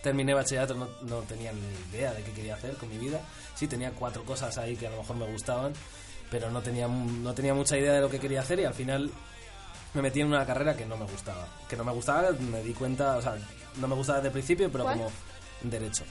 terminé 0.02 0.32
bachillerato, 0.34 0.74
no, 0.74 0.88
no 1.02 1.16
tenía 1.22 1.52
ni 1.52 1.60
idea 1.92 2.12
de 2.12 2.22
qué 2.22 2.32
quería 2.32 2.54
hacer 2.54 2.74
con 2.76 2.88
mi 2.88 2.98
vida. 2.98 3.20
Sí, 3.54 3.66
tenía 3.66 3.90
cuatro 3.92 4.24
cosas 4.24 4.56
ahí 4.58 4.76
que 4.76 4.86
a 4.86 4.90
lo 4.90 4.98
mejor 4.98 5.16
me 5.16 5.26
gustaban, 5.26 5.72
pero 6.30 6.50
no 6.50 6.60
tenía, 6.62 6.86
no 6.86 7.34
tenía 7.34 7.54
mucha 7.54 7.76
idea 7.76 7.94
de 7.94 8.00
lo 8.00 8.08
que 8.08 8.20
quería 8.20 8.40
hacer 8.40 8.60
y 8.60 8.64
al 8.64 8.74
final 8.74 9.10
me 9.94 10.02
metí 10.02 10.20
en 10.20 10.28
una 10.28 10.44
carrera 10.46 10.76
que 10.76 10.86
no 10.86 10.96
me 10.96 11.06
gustaba. 11.06 11.48
Que 11.68 11.76
no 11.76 11.82
me 11.84 11.92
gustaba, 11.92 12.30
me 12.32 12.62
di 12.62 12.72
cuenta, 12.74 13.16
o 13.16 13.22
sea, 13.22 13.36
no 13.76 13.88
me 13.88 13.94
gustaba 13.94 14.18
desde 14.18 14.28
el 14.28 14.32
principio, 14.34 14.70
pero 14.70 14.84
¿Cuál? 14.84 14.98
como 14.98 15.10
derecho. 15.62 16.04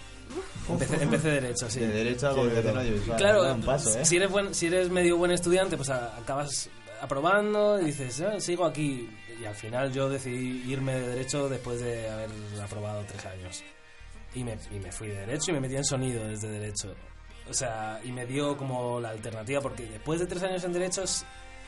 Empecé, 0.70 1.04
empecé 1.04 1.30
derecho, 1.30 1.70
sí. 1.70 1.80
De 1.80 1.88
derecho 1.88 2.28
a 2.30 2.36
comunicación 2.36 2.78
audiovisual. 2.78 3.18
Claro, 3.18 3.44
da 3.44 3.54
un 3.54 3.62
paso, 3.62 3.98
¿eh? 3.98 4.06
si, 4.06 4.18
eres 4.18 4.30
buen, 4.30 4.54
si 4.54 4.68
eres 4.68 4.90
medio 4.90 5.18
buen 5.18 5.32
estudiante, 5.32 5.78
pues 5.78 5.90
a- 5.90 6.18
acabas 6.18 6.70
aprobando 7.02 7.80
y 7.80 7.86
dices, 7.86 8.20
"Ah, 8.22 8.40
sigo 8.40 8.66
aquí. 8.66 9.10
Y 9.42 9.46
al 9.46 9.56
final 9.56 9.92
yo 9.94 10.10
decidí 10.10 10.64
irme 10.72 10.96
de 11.00 11.08
Derecho 11.10 11.48
después 11.48 11.80
de 11.80 12.10
haber 12.10 12.30
aprobado 12.62 13.04
tres 13.08 13.26
años. 13.28 13.64
Y 14.34 14.44
me, 14.44 14.58
y 14.72 14.80
me 14.80 14.92
fui 14.92 15.08
de 15.10 15.20
Derecho 15.22 15.52
y 15.52 15.54
me 15.54 15.60
metí 15.62 15.76
en 15.76 15.86
Sonido 15.86 16.28
desde 16.28 16.50
Derecho. 16.50 16.94
O 17.50 17.54
sea, 17.54 18.00
y 18.04 18.12
me 18.12 18.26
dio 18.26 18.58
como 18.58 19.00
la 19.00 19.10
alternativa, 19.10 19.62
porque 19.62 19.84
después 19.86 20.20
de 20.20 20.26
tres 20.26 20.42
años 20.44 20.64
en 20.64 20.74
Derechos, 20.74 21.24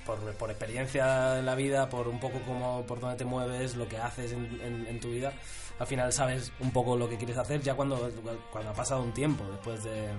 por, 0.06 0.18
por 0.34 0.50
experiencia 0.50 1.38
en 1.40 1.46
la 1.46 1.54
vida, 1.56 1.88
por 1.90 2.08
un 2.08 2.20
poco 2.20 2.40
como 2.42 2.84
por 2.86 3.00
dónde 3.00 3.16
te 3.18 3.26
mueves, 3.26 3.76
lo 3.76 3.88
que 3.88 3.98
haces 3.98 4.32
en, 4.34 4.60
en- 4.62 4.88
en 4.88 5.00
tu 5.00 5.10
vida, 5.12 5.32
al 5.80 5.88
final 5.88 6.12
sabes 6.14 6.52
un 6.60 6.72
poco 6.72 6.98
lo 6.98 7.10
que 7.10 7.18
quieres 7.18 7.38
hacer 7.38 7.62
ya 7.62 7.74
cuando, 7.74 8.12
cuando 8.52 8.72
ha 8.72 8.74
pasado 8.74 9.02
un 9.02 9.14
tiempo 9.14 9.46
después 9.50 9.84
de, 9.84 10.10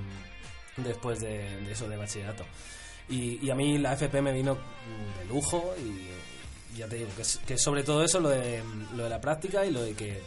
después 0.78 1.20
de, 1.20 1.70
eso 1.70 1.88
de 1.88 1.96
bachillerato. 1.96 2.44
Y, 3.08 3.50
a 3.50 3.54
mí 3.54 3.78
la 3.78 3.92
FP 3.92 4.22
me 4.22 4.32
vino 4.32 4.56
de 5.18 5.24
lujo 5.26 5.74
y 5.78 6.76
ya 6.78 6.86
te 6.86 6.96
digo 6.96 7.10
que 7.16 7.24
que 7.46 7.58
sobre 7.58 7.82
todo 7.82 8.04
eso 8.04 8.20
lo 8.20 8.28
de, 8.28 8.62
lo 8.94 9.04
de 9.04 9.10
la 9.10 9.20
práctica 9.20 9.66
y 9.66 9.70
lo 9.72 9.82
de 9.82 9.94
que 9.94 10.22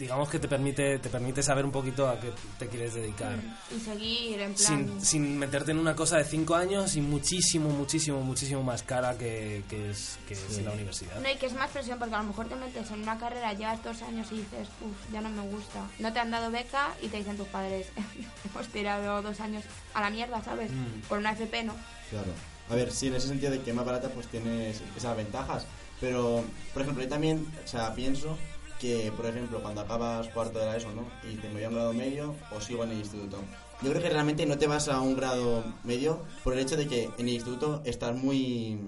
digamos 0.00 0.28
que 0.28 0.38
te 0.38 0.48
permite 0.48 0.98
te 0.98 1.08
permite 1.08 1.42
saber 1.42 1.64
un 1.64 1.70
poquito 1.70 2.08
a 2.08 2.18
qué 2.18 2.32
te 2.58 2.66
quieres 2.66 2.94
dedicar 2.94 3.38
Y 3.74 3.78
seguir 3.78 4.40
en 4.40 4.54
plan... 4.54 4.66
sin, 4.66 5.04
sin 5.04 5.38
meterte 5.38 5.72
en 5.72 5.78
una 5.78 5.94
cosa 5.94 6.16
de 6.16 6.24
cinco 6.24 6.54
años 6.54 6.96
y 6.96 7.02
muchísimo 7.02 7.68
muchísimo 7.70 8.20
muchísimo 8.22 8.62
más 8.62 8.82
cara 8.82 9.16
que, 9.16 9.62
que 9.68 9.90
es 9.90 10.18
que 10.26 10.34
es 10.34 10.62
la 10.62 10.72
universidad 10.72 11.20
No, 11.20 11.30
y 11.30 11.36
que 11.36 11.46
es 11.46 11.52
más 11.52 11.70
presión 11.70 11.98
porque 11.98 12.14
a 12.14 12.18
lo 12.18 12.28
mejor 12.28 12.48
te 12.48 12.56
metes 12.56 12.90
en 12.90 13.02
una 13.02 13.18
carrera, 13.18 13.52
llevas 13.52 13.82
dos 13.84 14.00
años 14.02 14.26
y 14.32 14.38
dices, 14.38 14.68
uff, 14.80 15.12
ya 15.12 15.20
no 15.20 15.28
me 15.28 15.42
gusta. 15.42 15.86
No 15.98 16.12
te 16.12 16.18
han 16.18 16.30
dado 16.30 16.50
beca 16.50 16.94
y 17.02 17.08
te 17.08 17.18
dicen 17.18 17.36
tus 17.36 17.48
padres, 17.48 17.88
hemos 18.44 18.68
tirado 18.68 19.22
dos 19.22 19.40
años 19.40 19.64
a 19.94 20.00
la 20.00 20.10
mierda, 20.10 20.42
¿sabes? 20.42 20.70
Mm. 20.70 21.08
Por 21.08 21.18
una 21.18 21.32
FP, 21.32 21.64
¿no? 21.64 21.74
Claro. 22.10 22.32
A 22.70 22.74
ver, 22.74 22.92
sí, 22.92 23.08
en 23.08 23.14
ese 23.14 23.28
sentido 23.28 23.50
de 23.52 23.60
que 23.60 23.72
más 23.72 23.84
barata, 23.84 24.08
pues 24.08 24.28
tienes 24.28 24.80
esas 24.96 25.16
ventajas. 25.16 25.66
Pero, 26.00 26.44
por 26.72 26.82
ejemplo, 26.82 27.02
yo 27.02 27.08
también, 27.08 27.46
o 27.62 27.68
sea, 27.68 27.94
pienso 27.94 28.38
que, 28.80 29.12
por 29.14 29.26
ejemplo, 29.26 29.60
cuando 29.60 29.82
acabas 29.82 30.28
cuarto 30.28 30.58
de 30.58 30.66
la 30.66 30.76
ESO, 30.76 30.90
¿no? 30.92 31.06
Y 31.30 31.36
te 31.36 31.48
voy 31.50 31.62
a 31.62 31.68
un 31.68 31.74
grado 31.74 31.92
medio 31.92 32.34
o 32.50 32.60
sigo 32.60 32.82
en 32.84 32.92
el 32.92 32.98
instituto. 32.98 33.36
Yo 33.82 33.90
creo 33.90 34.02
que 34.02 34.08
realmente 34.08 34.46
no 34.46 34.58
te 34.58 34.66
vas 34.66 34.88
a 34.88 35.00
un 35.00 35.14
grado 35.14 35.62
medio 35.84 36.20
por 36.42 36.54
el 36.54 36.60
hecho 36.60 36.76
de 36.76 36.88
que 36.88 37.04
en 37.04 37.28
el 37.28 37.34
instituto 37.34 37.82
estás 37.84 38.16
muy, 38.16 38.78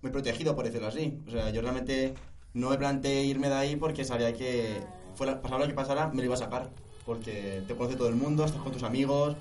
muy 0.00 0.10
protegido, 0.10 0.56
por 0.56 0.64
decirlo 0.64 0.88
así. 0.88 1.20
O 1.28 1.30
sea, 1.30 1.50
yo 1.50 1.60
realmente 1.60 2.14
no 2.54 2.70
me 2.70 2.78
planteé 2.78 3.24
irme 3.24 3.48
de 3.48 3.54
ahí 3.54 3.76
porque 3.76 4.04
sabía 4.04 4.32
que, 4.32 4.82
fuera, 5.14 5.40
pasara 5.42 5.60
lo 5.60 5.68
que 5.68 5.74
pasara, 5.74 6.08
me 6.08 6.16
lo 6.16 6.24
iba 6.24 6.34
a 6.34 6.38
sacar. 6.38 6.70
Porque 7.04 7.62
te 7.66 7.76
conoce 7.76 7.96
todo 7.96 8.08
el 8.08 8.16
mundo, 8.16 8.44
estás 8.44 8.62
con 8.62 8.72
tus 8.72 8.82
amigos, 8.82 9.36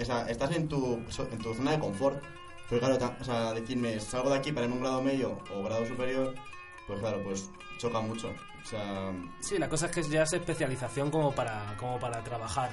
o 0.00 0.04
sea, 0.04 0.28
estás 0.28 0.54
en 0.54 0.68
tu, 0.68 1.00
en 1.32 1.38
tu 1.38 1.54
zona 1.54 1.72
de 1.72 1.80
confort. 1.80 2.22
Pero 2.68 2.80
claro, 2.80 3.16
o 3.20 3.24
sea, 3.24 3.52
decirme, 3.52 3.98
salgo 3.98 4.30
de 4.30 4.36
aquí 4.36 4.52
para 4.52 4.66
irme 4.66 4.76
a 4.76 4.78
un 4.78 4.82
grado 4.84 5.02
medio 5.02 5.38
o 5.54 5.62
grado 5.62 5.86
superior, 5.86 6.34
pues 6.86 7.00
claro, 7.00 7.22
pues 7.24 7.50
choca 7.78 8.00
mucho. 8.00 8.32
O 8.68 8.70
sea, 8.70 9.12
Sí, 9.40 9.58
la 9.58 9.68
cosa 9.68 9.86
es 9.86 9.92
que 9.92 10.02
ya 10.02 10.22
es 10.24 10.32
especialización 10.34 11.10
como 11.10 11.34
para, 11.34 11.74
como 11.78 11.98
para 11.98 12.22
trabajar. 12.22 12.70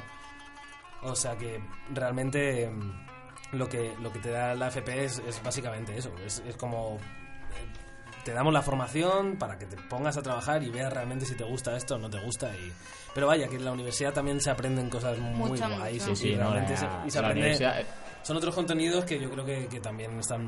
O 1.03 1.15
sea 1.15 1.37
que 1.37 1.61
realmente 1.93 2.69
mm, 2.69 3.55
lo 3.57 3.69
que, 3.69 3.93
lo 4.01 4.11
que 4.11 4.19
te 4.19 4.31
da 4.31 4.55
la 4.55 4.67
FP 4.67 5.05
es, 5.05 5.19
es 5.19 5.41
básicamente 5.43 5.97
eso. 5.97 6.11
Es, 6.25 6.41
es 6.47 6.57
como 6.57 6.95
eh, 6.97 8.21
te 8.23 8.33
damos 8.33 8.51
la 8.51 8.61
formación 8.61 9.37
para 9.37 9.57
que 9.57 9.67
te 9.67 9.77
pongas 9.83 10.17
a 10.17 10.21
trabajar 10.21 10.63
y 10.63 10.69
veas 10.69 10.91
realmente 10.91 11.25
si 11.25 11.35
te 11.35 11.43
gusta 11.43 11.75
esto 11.77 11.95
o 11.95 11.97
no 11.97 12.09
te 12.09 12.19
gusta. 12.23 12.49
Y... 12.57 12.73
Pero 13.13 13.27
vaya, 13.27 13.47
que 13.47 13.55
en 13.55 13.63
la 13.65 13.71
universidad 13.71 14.13
también 14.13 14.41
se 14.41 14.49
aprenden 14.49 14.89
cosas 14.89 15.17
muy 15.19 15.51
Mucho, 15.51 15.69
guays. 15.77 16.01
mucho. 16.07 16.11
y 16.11 16.15
Sí, 16.15 16.27
sí, 16.29 16.35
no, 16.35 16.51
realmente 16.51 16.73
la- 16.73 16.77
se, 17.03 17.07
y 17.07 17.11
se 17.11 17.21
la 17.21 17.27
aprende- 17.29 17.39
universidad- 17.41 17.85
son 18.23 18.37
otros 18.37 18.55
contenidos 18.55 19.05
que 19.05 19.19
yo 19.19 19.29
creo 19.29 19.45
que, 19.45 19.67
que 19.67 19.79
también 19.79 20.17
están 20.19 20.43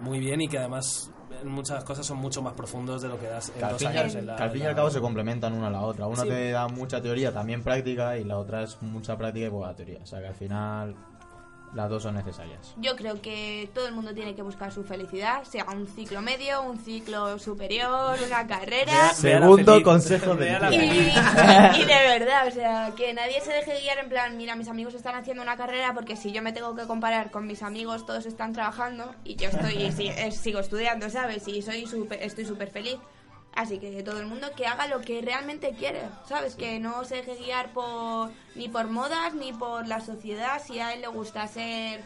muy 0.00 0.20
bien 0.20 0.40
y 0.40 0.46
que 0.48 0.58
además 0.58 1.10
muchas 1.44 1.84
cosas 1.84 2.04
son 2.06 2.18
mucho 2.18 2.42
más 2.42 2.52
profundos 2.54 3.02
de 3.02 3.08
lo 3.08 3.18
que 3.18 3.26
das 3.26 3.48
en 3.50 3.54
Que 3.54 3.60
dos 3.66 3.78
fin 3.78 3.88
años. 3.88 4.14
al- 4.14 4.20
en 4.20 4.26
la- 4.26 4.36
que 4.36 4.42
al 4.42 4.50
fin 4.50 4.62
y 4.62 4.66
al 4.66 4.74
cabo 4.74 4.90
se 4.90 5.00
complementan 5.00 5.52
una 5.52 5.66
a 5.68 5.70
la 5.70 5.80
otra. 5.82 6.06
Una 6.06 6.22
Sí. 6.22 6.28
te 6.28 6.50
da 6.50 6.68
mucha 6.68 7.00
teoría, 7.00 7.32
también 7.32 7.62
práctica, 7.62 8.16
y 8.18 8.24
la 8.24 8.38
otra 8.38 8.62
es 8.62 8.80
mucha 8.82 9.16
práctica 9.16 9.46
y 9.46 9.50
poca 9.50 9.74
teoría. 9.74 9.98
O 10.02 10.06
sea 10.06 10.20
que 10.20 10.28
al 10.28 10.34
final 10.34 10.94
las 11.74 11.90
dos 11.90 12.02
son 12.04 12.14
necesarias. 12.14 12.72
Yo 12.76 12.94
creo 12.96 13.20
que 13.20 13.68
todo 13.74 13.86
el 13.88 13.94
mundo 13.94 14.14
tiene 14.14 14.34
que 14.34 14.42
buscar 14.42 14.72
su 14.72 14.84
felicidad, 14.84 15.42
sea 15.44 15.64
un 15.72 15.86
ciclo 15.86 16.22
medio, 16.22 16.62
un 16.62 16.78
ciclo 16.78 17.38
superior, 17.38 18.16
una 18.26 18.46
carrera. 18.46 19.12
Segundo 19.14 19.82
consejo 19.82 20.34
de. 20.36 20.50
Y, 20.72 21.80
y 21.80 21.84
de 21.84 22.18
verdad, 22.18 22.46
o 22.46 22.50
sea, 22.50 22.92
que 22.96 23.12
nadie 23.12 23.40
se 23.40 23.52
deje 23.52 23.80
guiar 23.80 23.98
en 23.98 24.08
plan, 24.08 24.36
mira, 24.36 24.54
mis 24.56 24.68
amigos 24.68 24.94
están 24.94 25.14
haciendo 25.16 25.42
una 25.42 25.56
carrera 25.56 25.92
porque 25.94 26.16
si 26.16 26.32
yo 26.32 26.42
me 26.42 26.52
tengo 26.52 26.74
que 26.76 26.86
comparar 26.86 27.30
con 27.30 27.46
mis 27.46 27.62
amigos, 27.62 28.06
todos 28.06 28.26
están 28.26 28.52
trabajando 28.52 29.12
y 29.24 29.36
yo 29.36 29.48
estoy 29.48 29.82
eh, 29.84 30.30
sigo 30.32 30.60
estudiando, 30.60 31.10
¿sabes? 31.10 31.46
Y 31.48 31.60
soy 31.62 31.86
súper- 31.86 32.22
estoy 32.22 32.44
súper 32.44 32.70
feliz. 32.70 32.96
Así 33.54 33.78
que 33.78 34.02
todo 34.02 34.18
el 34.18 34.26
mundo 34.26 34.48
que 34.56 34.66
haga 34.66 34.86
lo 34.88 35.00
que 35.00 35.20
realmente 35.22 35.74
quiere, 35.78 36.02
¿sabes? 36.28 36.56
Que 36.56 36.80
no 36.80 37.04
se 37.04 37.16
deje 37.16 37.36
guiar 37.36 37.72
por 37.72 38.30
ni 38.54 38.68
por 38.68 38.88
modas 38.88 39.34
ni 39.34 39.52
por 39.52 39.86
la 39.86 40.00
sociedad. 40.00 40.60
Si 40.64 40.80
a 40.80 40.92
él 40.92 41.02
le 41.02 41.08
gusta 41.08 41.46
ser 41.46 42.02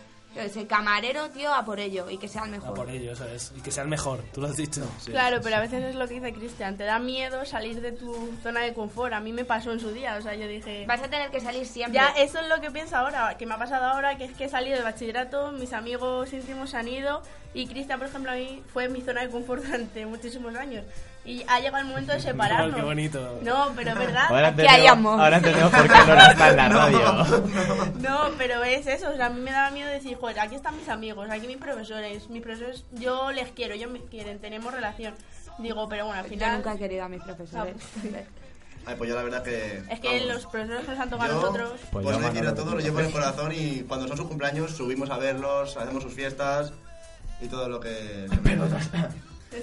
sé, 0.53 0.67
camarero, 0.67 1.31
tío, 1.31 1.53
a 1.53 1.65
por 1.65 1.81
ello 1.81 2.09
y 2.11 2.19
que 2.19 2.29
sea 2.29 2.43
el 2.43 2.49
A 2.49 2.53
mejor. 2.53 2.75
por 2.75 2.91
ello, 2.91 3.13
eso 3.13 3.27
es. 3.27 3.53
Y 3.57 3.61
que 3.61 3.71
sea 3.71 3.83
el 3.83 3.89
mejor, 3.89 4.23
tú 4.33 4.41
lo 4.41 4.49
has 4.49 4.57
dicho. 4.57 4.83
Claro, 5.07 5.41
pero 5.43 5.57
a 5.57 5.61
veces 5.61 5.83
es 5.83 5.95
lo 5.97 6.07
que 6.07 6.15
dice 6.15 6.33
Cristian, 6.33 6.77
te 6.77 6.85
da 6.85 6.99
miedo 6.99 7.45
salir 7.45 7.81
de 7.81 7.93
tu 7.93 8.33
zona 8.43 8.61
de 8.61 8.73
confort. 8.73 9.13
A 9.13 9.21
mí 9.21 9.33
me 9.33 9.45
pasó 9.45 9.73
en 9.73 9.81
su 9.81 9.91
día, 9.91 10.17
o 10.17 10.23
sea, 10.23 10.35
yo 10.35 10.47
dije... 10.47 10.85
Vas 10.87 11.03
a 11.03 11.09
tener 11.09 11.31
que 11.31 11.41
salir 11.41 11.67
siempre. 11.67 11.95
Ya, 11.95 12.11
eso 12.11 12.39
es 12.39 12.49
lo 12.49 12.61
que 12.61 12.71
pienso 12.71 12.97
ahora, 12.97 13.37
que 13.37 13.47
me 13.47 13.55
ha 13.55 13.59
pasado 13.59 13.87
ahora, 13.87 14.17
que 14.17 14.25
es 14.25 14.33
que 14.33 14.45
he 14.45 14.49
salido 14.49 14.77
de 14.77 14.83
bachillerato, 14.83 15.53
mis 15.53 15.73
amigos 15.73 16.33
íntimos 16.33 16.75
han 16.75 16.89
ido 16.89 17.23
y 17.55 17.67
Cristian, 17.67 17.99
por 17.99 18.09
ejemplo, 18.09 18.31
a 18.31 18.35
mí 18.35 18.63
fue 18.73 18.89
mi 18.89 19.01
zona 19.01 19.23
de 19.23 19.31
confort 19.31 19.63
durante 19.65 20.07
muchísimos 20.07 20.55
años. 20.55 20.85
Y 21.29 21.45
ha 21.47 21.61
llegado 21.61 21.79
el 21.79 21.85
momento 21.89 22.13
de 22.13 22.21
separarnos. 22.23 22.75
Qué 22.75 22.83
bonito. 22.83 23.39
No, 23.43 23.73
pero 23.77 23.91
es 23.91 23.99
verdad. 23.99 24.27
Ahora 24.29 24.49
Aquí 24.49 24.67
hay 24.67 24.87
amor. 24.87 25.21
ahora 25.21 25.37
entendemos 25.37 25.71
por 25.71 25.83
qué 25.83 25.89
no 25.89 26.31
está 26.31 26.51
en 26.51 26.57
la 26.57 26.69
radio. 26.71 27.25
No, 27.99 28.21
pero 28.39 28.65
es 28.65 28.87
eso, 28.87 29.11
o 29.11 29.17
sea, 29.17 29.27
a 29.27 29.31
mí 29.31 29.41
me 29.41 29.51
daba 29.51 29.71
miedo 29.71 29.91
decir, 29.91 30.17
joder, 30.17 30.41
aquí 30.41 30.55
están 30.55 30.77
mis 30.77 30.89
amigos, 30.89 31.29
aquí 31.31 31.47
mis 31.47 31.57
profesores, 31.59 32.31
mis 32.31 32.43
profesores, 32.43 32.85
yo 32.93 33.31
les 33.33 33.51
quiero, 33.51 33.75
ellos 33.75 33.91
me 33.91 34.01
quieren, 34.01 34.39
tenemos 34.39 34.73
relación. 34.73 35.15
Digo, 35.59 35.89
pero 35.89 36.07
bueno, 36.07 36.21
al 36.21 36.27
Yo 36.27 36.31
final... 36.31 36.57
nunca 36.57 36.75
he 36.75 36.79
querido 36.79 37.05
a 37.05 37.09
mis 37.09 37.23
profesores. 37.23 37.77
Ay, 38.87 38.95
pues 38.97 39.11
yo 39.11 39.17
la 39.17 39.23
verdad 39.23 39.43
que. 39.43 39.83
Es 39.91 40.01
que 40.01 40.09
vamos, 40.21 40.35
los 40.35 40.47
profesores 40.47 40.89
nos 40.89 40.99
han 40.99 41.11
tocado 41.11 41.31
a 41.31 41.35
yo, 41.35 41.41
nosotros... 41.41 41.81
Pues 41.91 42.05
por 42.05 42.15
yo, 42.15 42.21
no 42.21 42.29
decir 42.29 42.47
a 42.49 42.55
todos, 42.55 42.73
lo 42.75 42.81
llevo 42.81 43.01
en 43.01 43.07
el 43.07 43.13
corazón 43.13 43.53
y 43.55 43.81
cuando 43.83 44.09
son 44.09 44.17
sus 44.17 44.27
cumpleaños 44.29 44.71
subimos 44.71 45.11
a 45.11 45.19
verlos, 45.19 45.77
hacemos 45.77 46.03
sus 46.03 46.15
fiestas 46.15 46.73
y 47.43 47.49
todo 47.49 47.69
lo 47.69 47.81
que. 47.81 48.29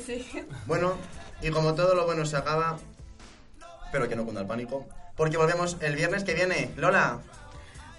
Sí. 0.06 0.26
Bueno, 0.66 0.96
y 1.46 1.52
como 1.52 1.76
todo 1.76 1.94
lo 1.94 2.06
bueno 2.06 2.26
se 2.26 2.38
acaba, 2.38 2.78
pero 3.92 4.10
que 4.10 4.16
no 4.16 4.26
cunda 4.26 4.42
el 4.42 4.48
pánico, 4.48 4.88
porque 5.16 5.38
volvemos 5.38 5.78
el 5.80 5.96
viernes 5.96 6.24
que 6.24 6.34
viene. 6.34 6.72
Lola, 6.76 7.20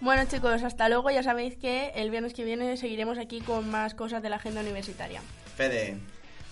Bueno 0.01 0.25
chicos, 0.29 0.65
hasta 0.65 0.89
luego, 0.89 1.11
ya 1.11 1.23
sabéis 1.23 1.57
que 1.57 1.93
el 1.95 2.11
viernes 2.11 2.35
que 2.35 2.43
viene 2.45 2.77
seguiremos 2.77 3.19
aquí 3.19 3.41
con 3.41 3.71
más 3.71 3.95
cosas 3.95 4.21
de 4.21 4.31
la 4.31 4.37
agenda 4.37 4.63
universitaria. 4.63 5.23
Fede, 5.57 5.97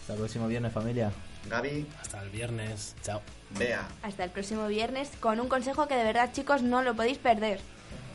Hasta 0.03 0.13
el 0.13 0.19
próximo 0.21 0.47
viernes, 0.47 0.73
familia. 0.73 1.11
Gaby, 1.51 1.85
Hasta 2.01 2.23
el 2.23 2.31
viernes. 2.31 2.95
Chao. 3.03 3.21
Bea. 3.51 3.89
Hasta 4.03 4.23
el 4.23 4.31
próximo 4.31 4.69
viernes 4.69 5.11
con 5.19 5.41
un 5.41 5.49
consejo 5.49 5.89
que 5.89 5.97
de 5.97 6.05
verdad, 6.05 6.31
chicos, 6.33 6.63
no 6.63 6.83
lo 6.83 6.95
podéis 6.95 7.19
perder. 7.19 7.61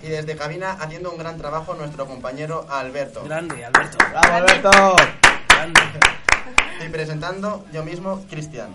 Y 0.01 0.07
desde 0.07 0.37
cabina 0.37 0.71
haciendo 0.71 1.11
un 1.11 1.17
gran 1.17 1.37
trabajo 1.37 1.73
nuestro 1.73 2.07
compañero 2.07 2.65
Alberto. 2.69 3.25
Grande, 3.25 3.65
Alberto. 3.65 3.97
¡Bravo, 4.09 4.33
Alberto! 4.35 4.95
Grande. 5.49 5.81
Y 6.85 6.89
presentando 6.89 7.65
yo 7.73 7.83
mismo, 7.83 8.25
Cristian. 8.29 8.69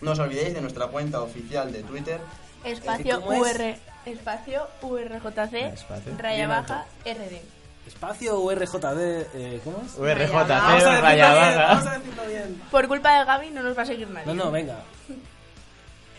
No 0.00 0.12
os 0.12 0.18
olvidéis 0.18 0.54
de 0.54 0.60
nuestra 0.60 0.86
cuenta 0.88 1.20
oficial 1.22 1.72
de 1.72 1.82
Twitter. 1.82 2.20
Espacio. 2.64 3.20
UR, 3.24 3.76
espacio 4.06 4.66
URJC, 4.82 5.54
Espacio. 5.74 6.12
raya 6.18 6.48
baja 6.48 6.86
RD. 7.04 7.40
Espacio 7.86 8.38
URJD. 8.40 9.26
Eh, 9.34 9.60
¿Cómo 9.64 9.82
es? 9.84 9.94
URJ, 9.96 10.32
Vamos 10.32 10.50
a 10.50 10.74
decirlo 10.74 11.00
raya 11.00 11.32
bien, 11.32 11.56
baja. 11.58 11.66
vamos 11.74 11.86
a 11.86 11.98
decirlo 11.98 12.22
bien. 12.26 12.62
Por 12.70 12.88
culpa 12.88 13.18
de 13.18 13.24
Gaby 13.24 13.50
no 13.50 13.62
nos 13.62 13.76
va 13.78 13.82
a 13.82 13.86
seguir 13.86 14.08
nadie. 14.08 14.26
No, 14.26 14.34
no, 14.44 14.50
venga. 14.50 14.78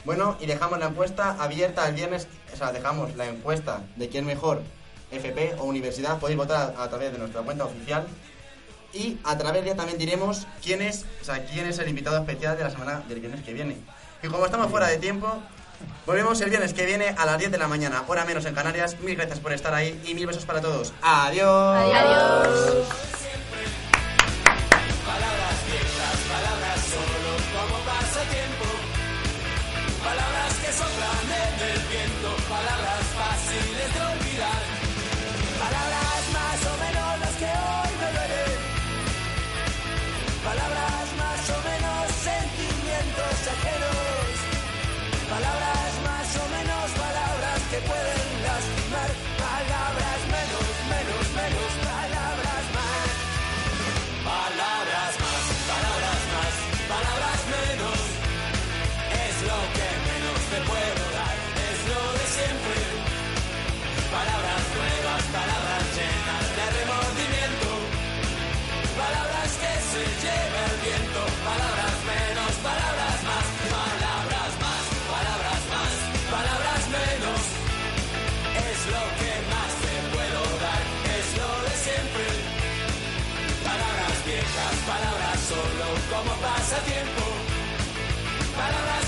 Bueno, 0.05 0.35
y 0.41 0.45
dejamos 0.45 0.79
la 0.79 0.87
encuesta 0.87 1.31
abierta 1.41 1.87
el 1.87 1.95
viernes. 1.95 2.27
O 2.53 2.57
sea, 2.57 2.71
dejamos 2.73 3.15
la 3.15 3.25
encuesta 3.27 3.81
de 3.95 4.09
quién 4.09 4.25
mejor, 4.25 4.61
FP 5.11 5.55
o 5.59 5.63
universidad. 5.63 6.19
Podéis 6.19 6.37
votar 6.37 6.73
a, 6.77 6.83
a 6.83 6.89
través 6.89 7.11
de 7.13 7.19
nuestra 7.19 7.41
cuenta 7.41 7.65
oficial. 7.65 8.05
Y 8.93 9.17
a 9.23 9.37
través 9.37 9.63
de 9.63 9.69
ella 9.69 9.77
también 9.77 9.97
diremos 9.97 10.45
quién 10.61 10.81
es, 10.81 11.05
o 11.21 11.25
sea, 11.25 11.43
quién 11.45 11.65
es 11.65 11.79
el 11.79 11.89
invitado 11.89 12.17
especial 12.17 12.57
de 12.57 12.63
la 12.63 12.69
semana 12.69 13.03
del 13.07 13.19
viernes 13.19 13.43
que 13.43 13.53
viene. 13.53 13.77
Y 14.21 14.27
como 14.27 14.45
estamos 14.45 14.69
fuera 14.69 14.87
de 14.87 14.97
tiempo, 14.97 15.41
volvemos 16.05 16.39
el 16.41 16.49
viernes 16.49 16.73
que 16.73 16.85
viene 16.85 17.09
a 17.17 17.25
las 17.25 17.39
10 17.39 17.51
de 17.51 17.57
la 17.57 17.67
mañana, 17.67 18.03
hora 18.07 18.23
menos 18.23 18.45
en 18.45 18.53
Canarias. 18.53 18.99
Mil 18.99 19.15
gracias 19.15 19.39
por 19.39 19.51
estar 19.51 19.73
ahí 19.73 19.99
y 20.05 20.13
mil 20.13 20.27
besos 20.27 20.45
para 20.45 20.61
todos. 20.61 20.93
Adiós. 21.01 21.93
Adiós. 21.95 23.22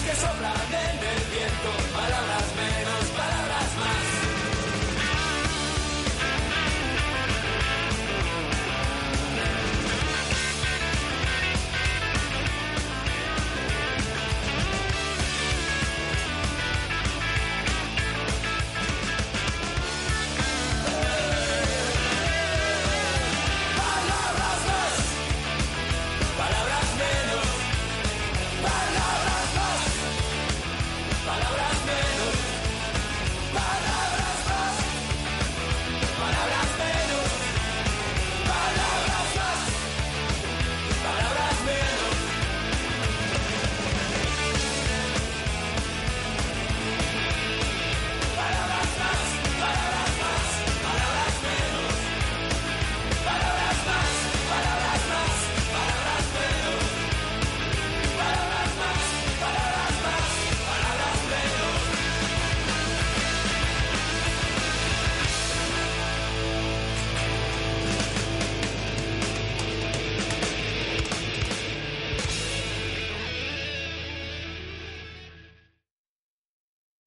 Palabras 0.06 1.25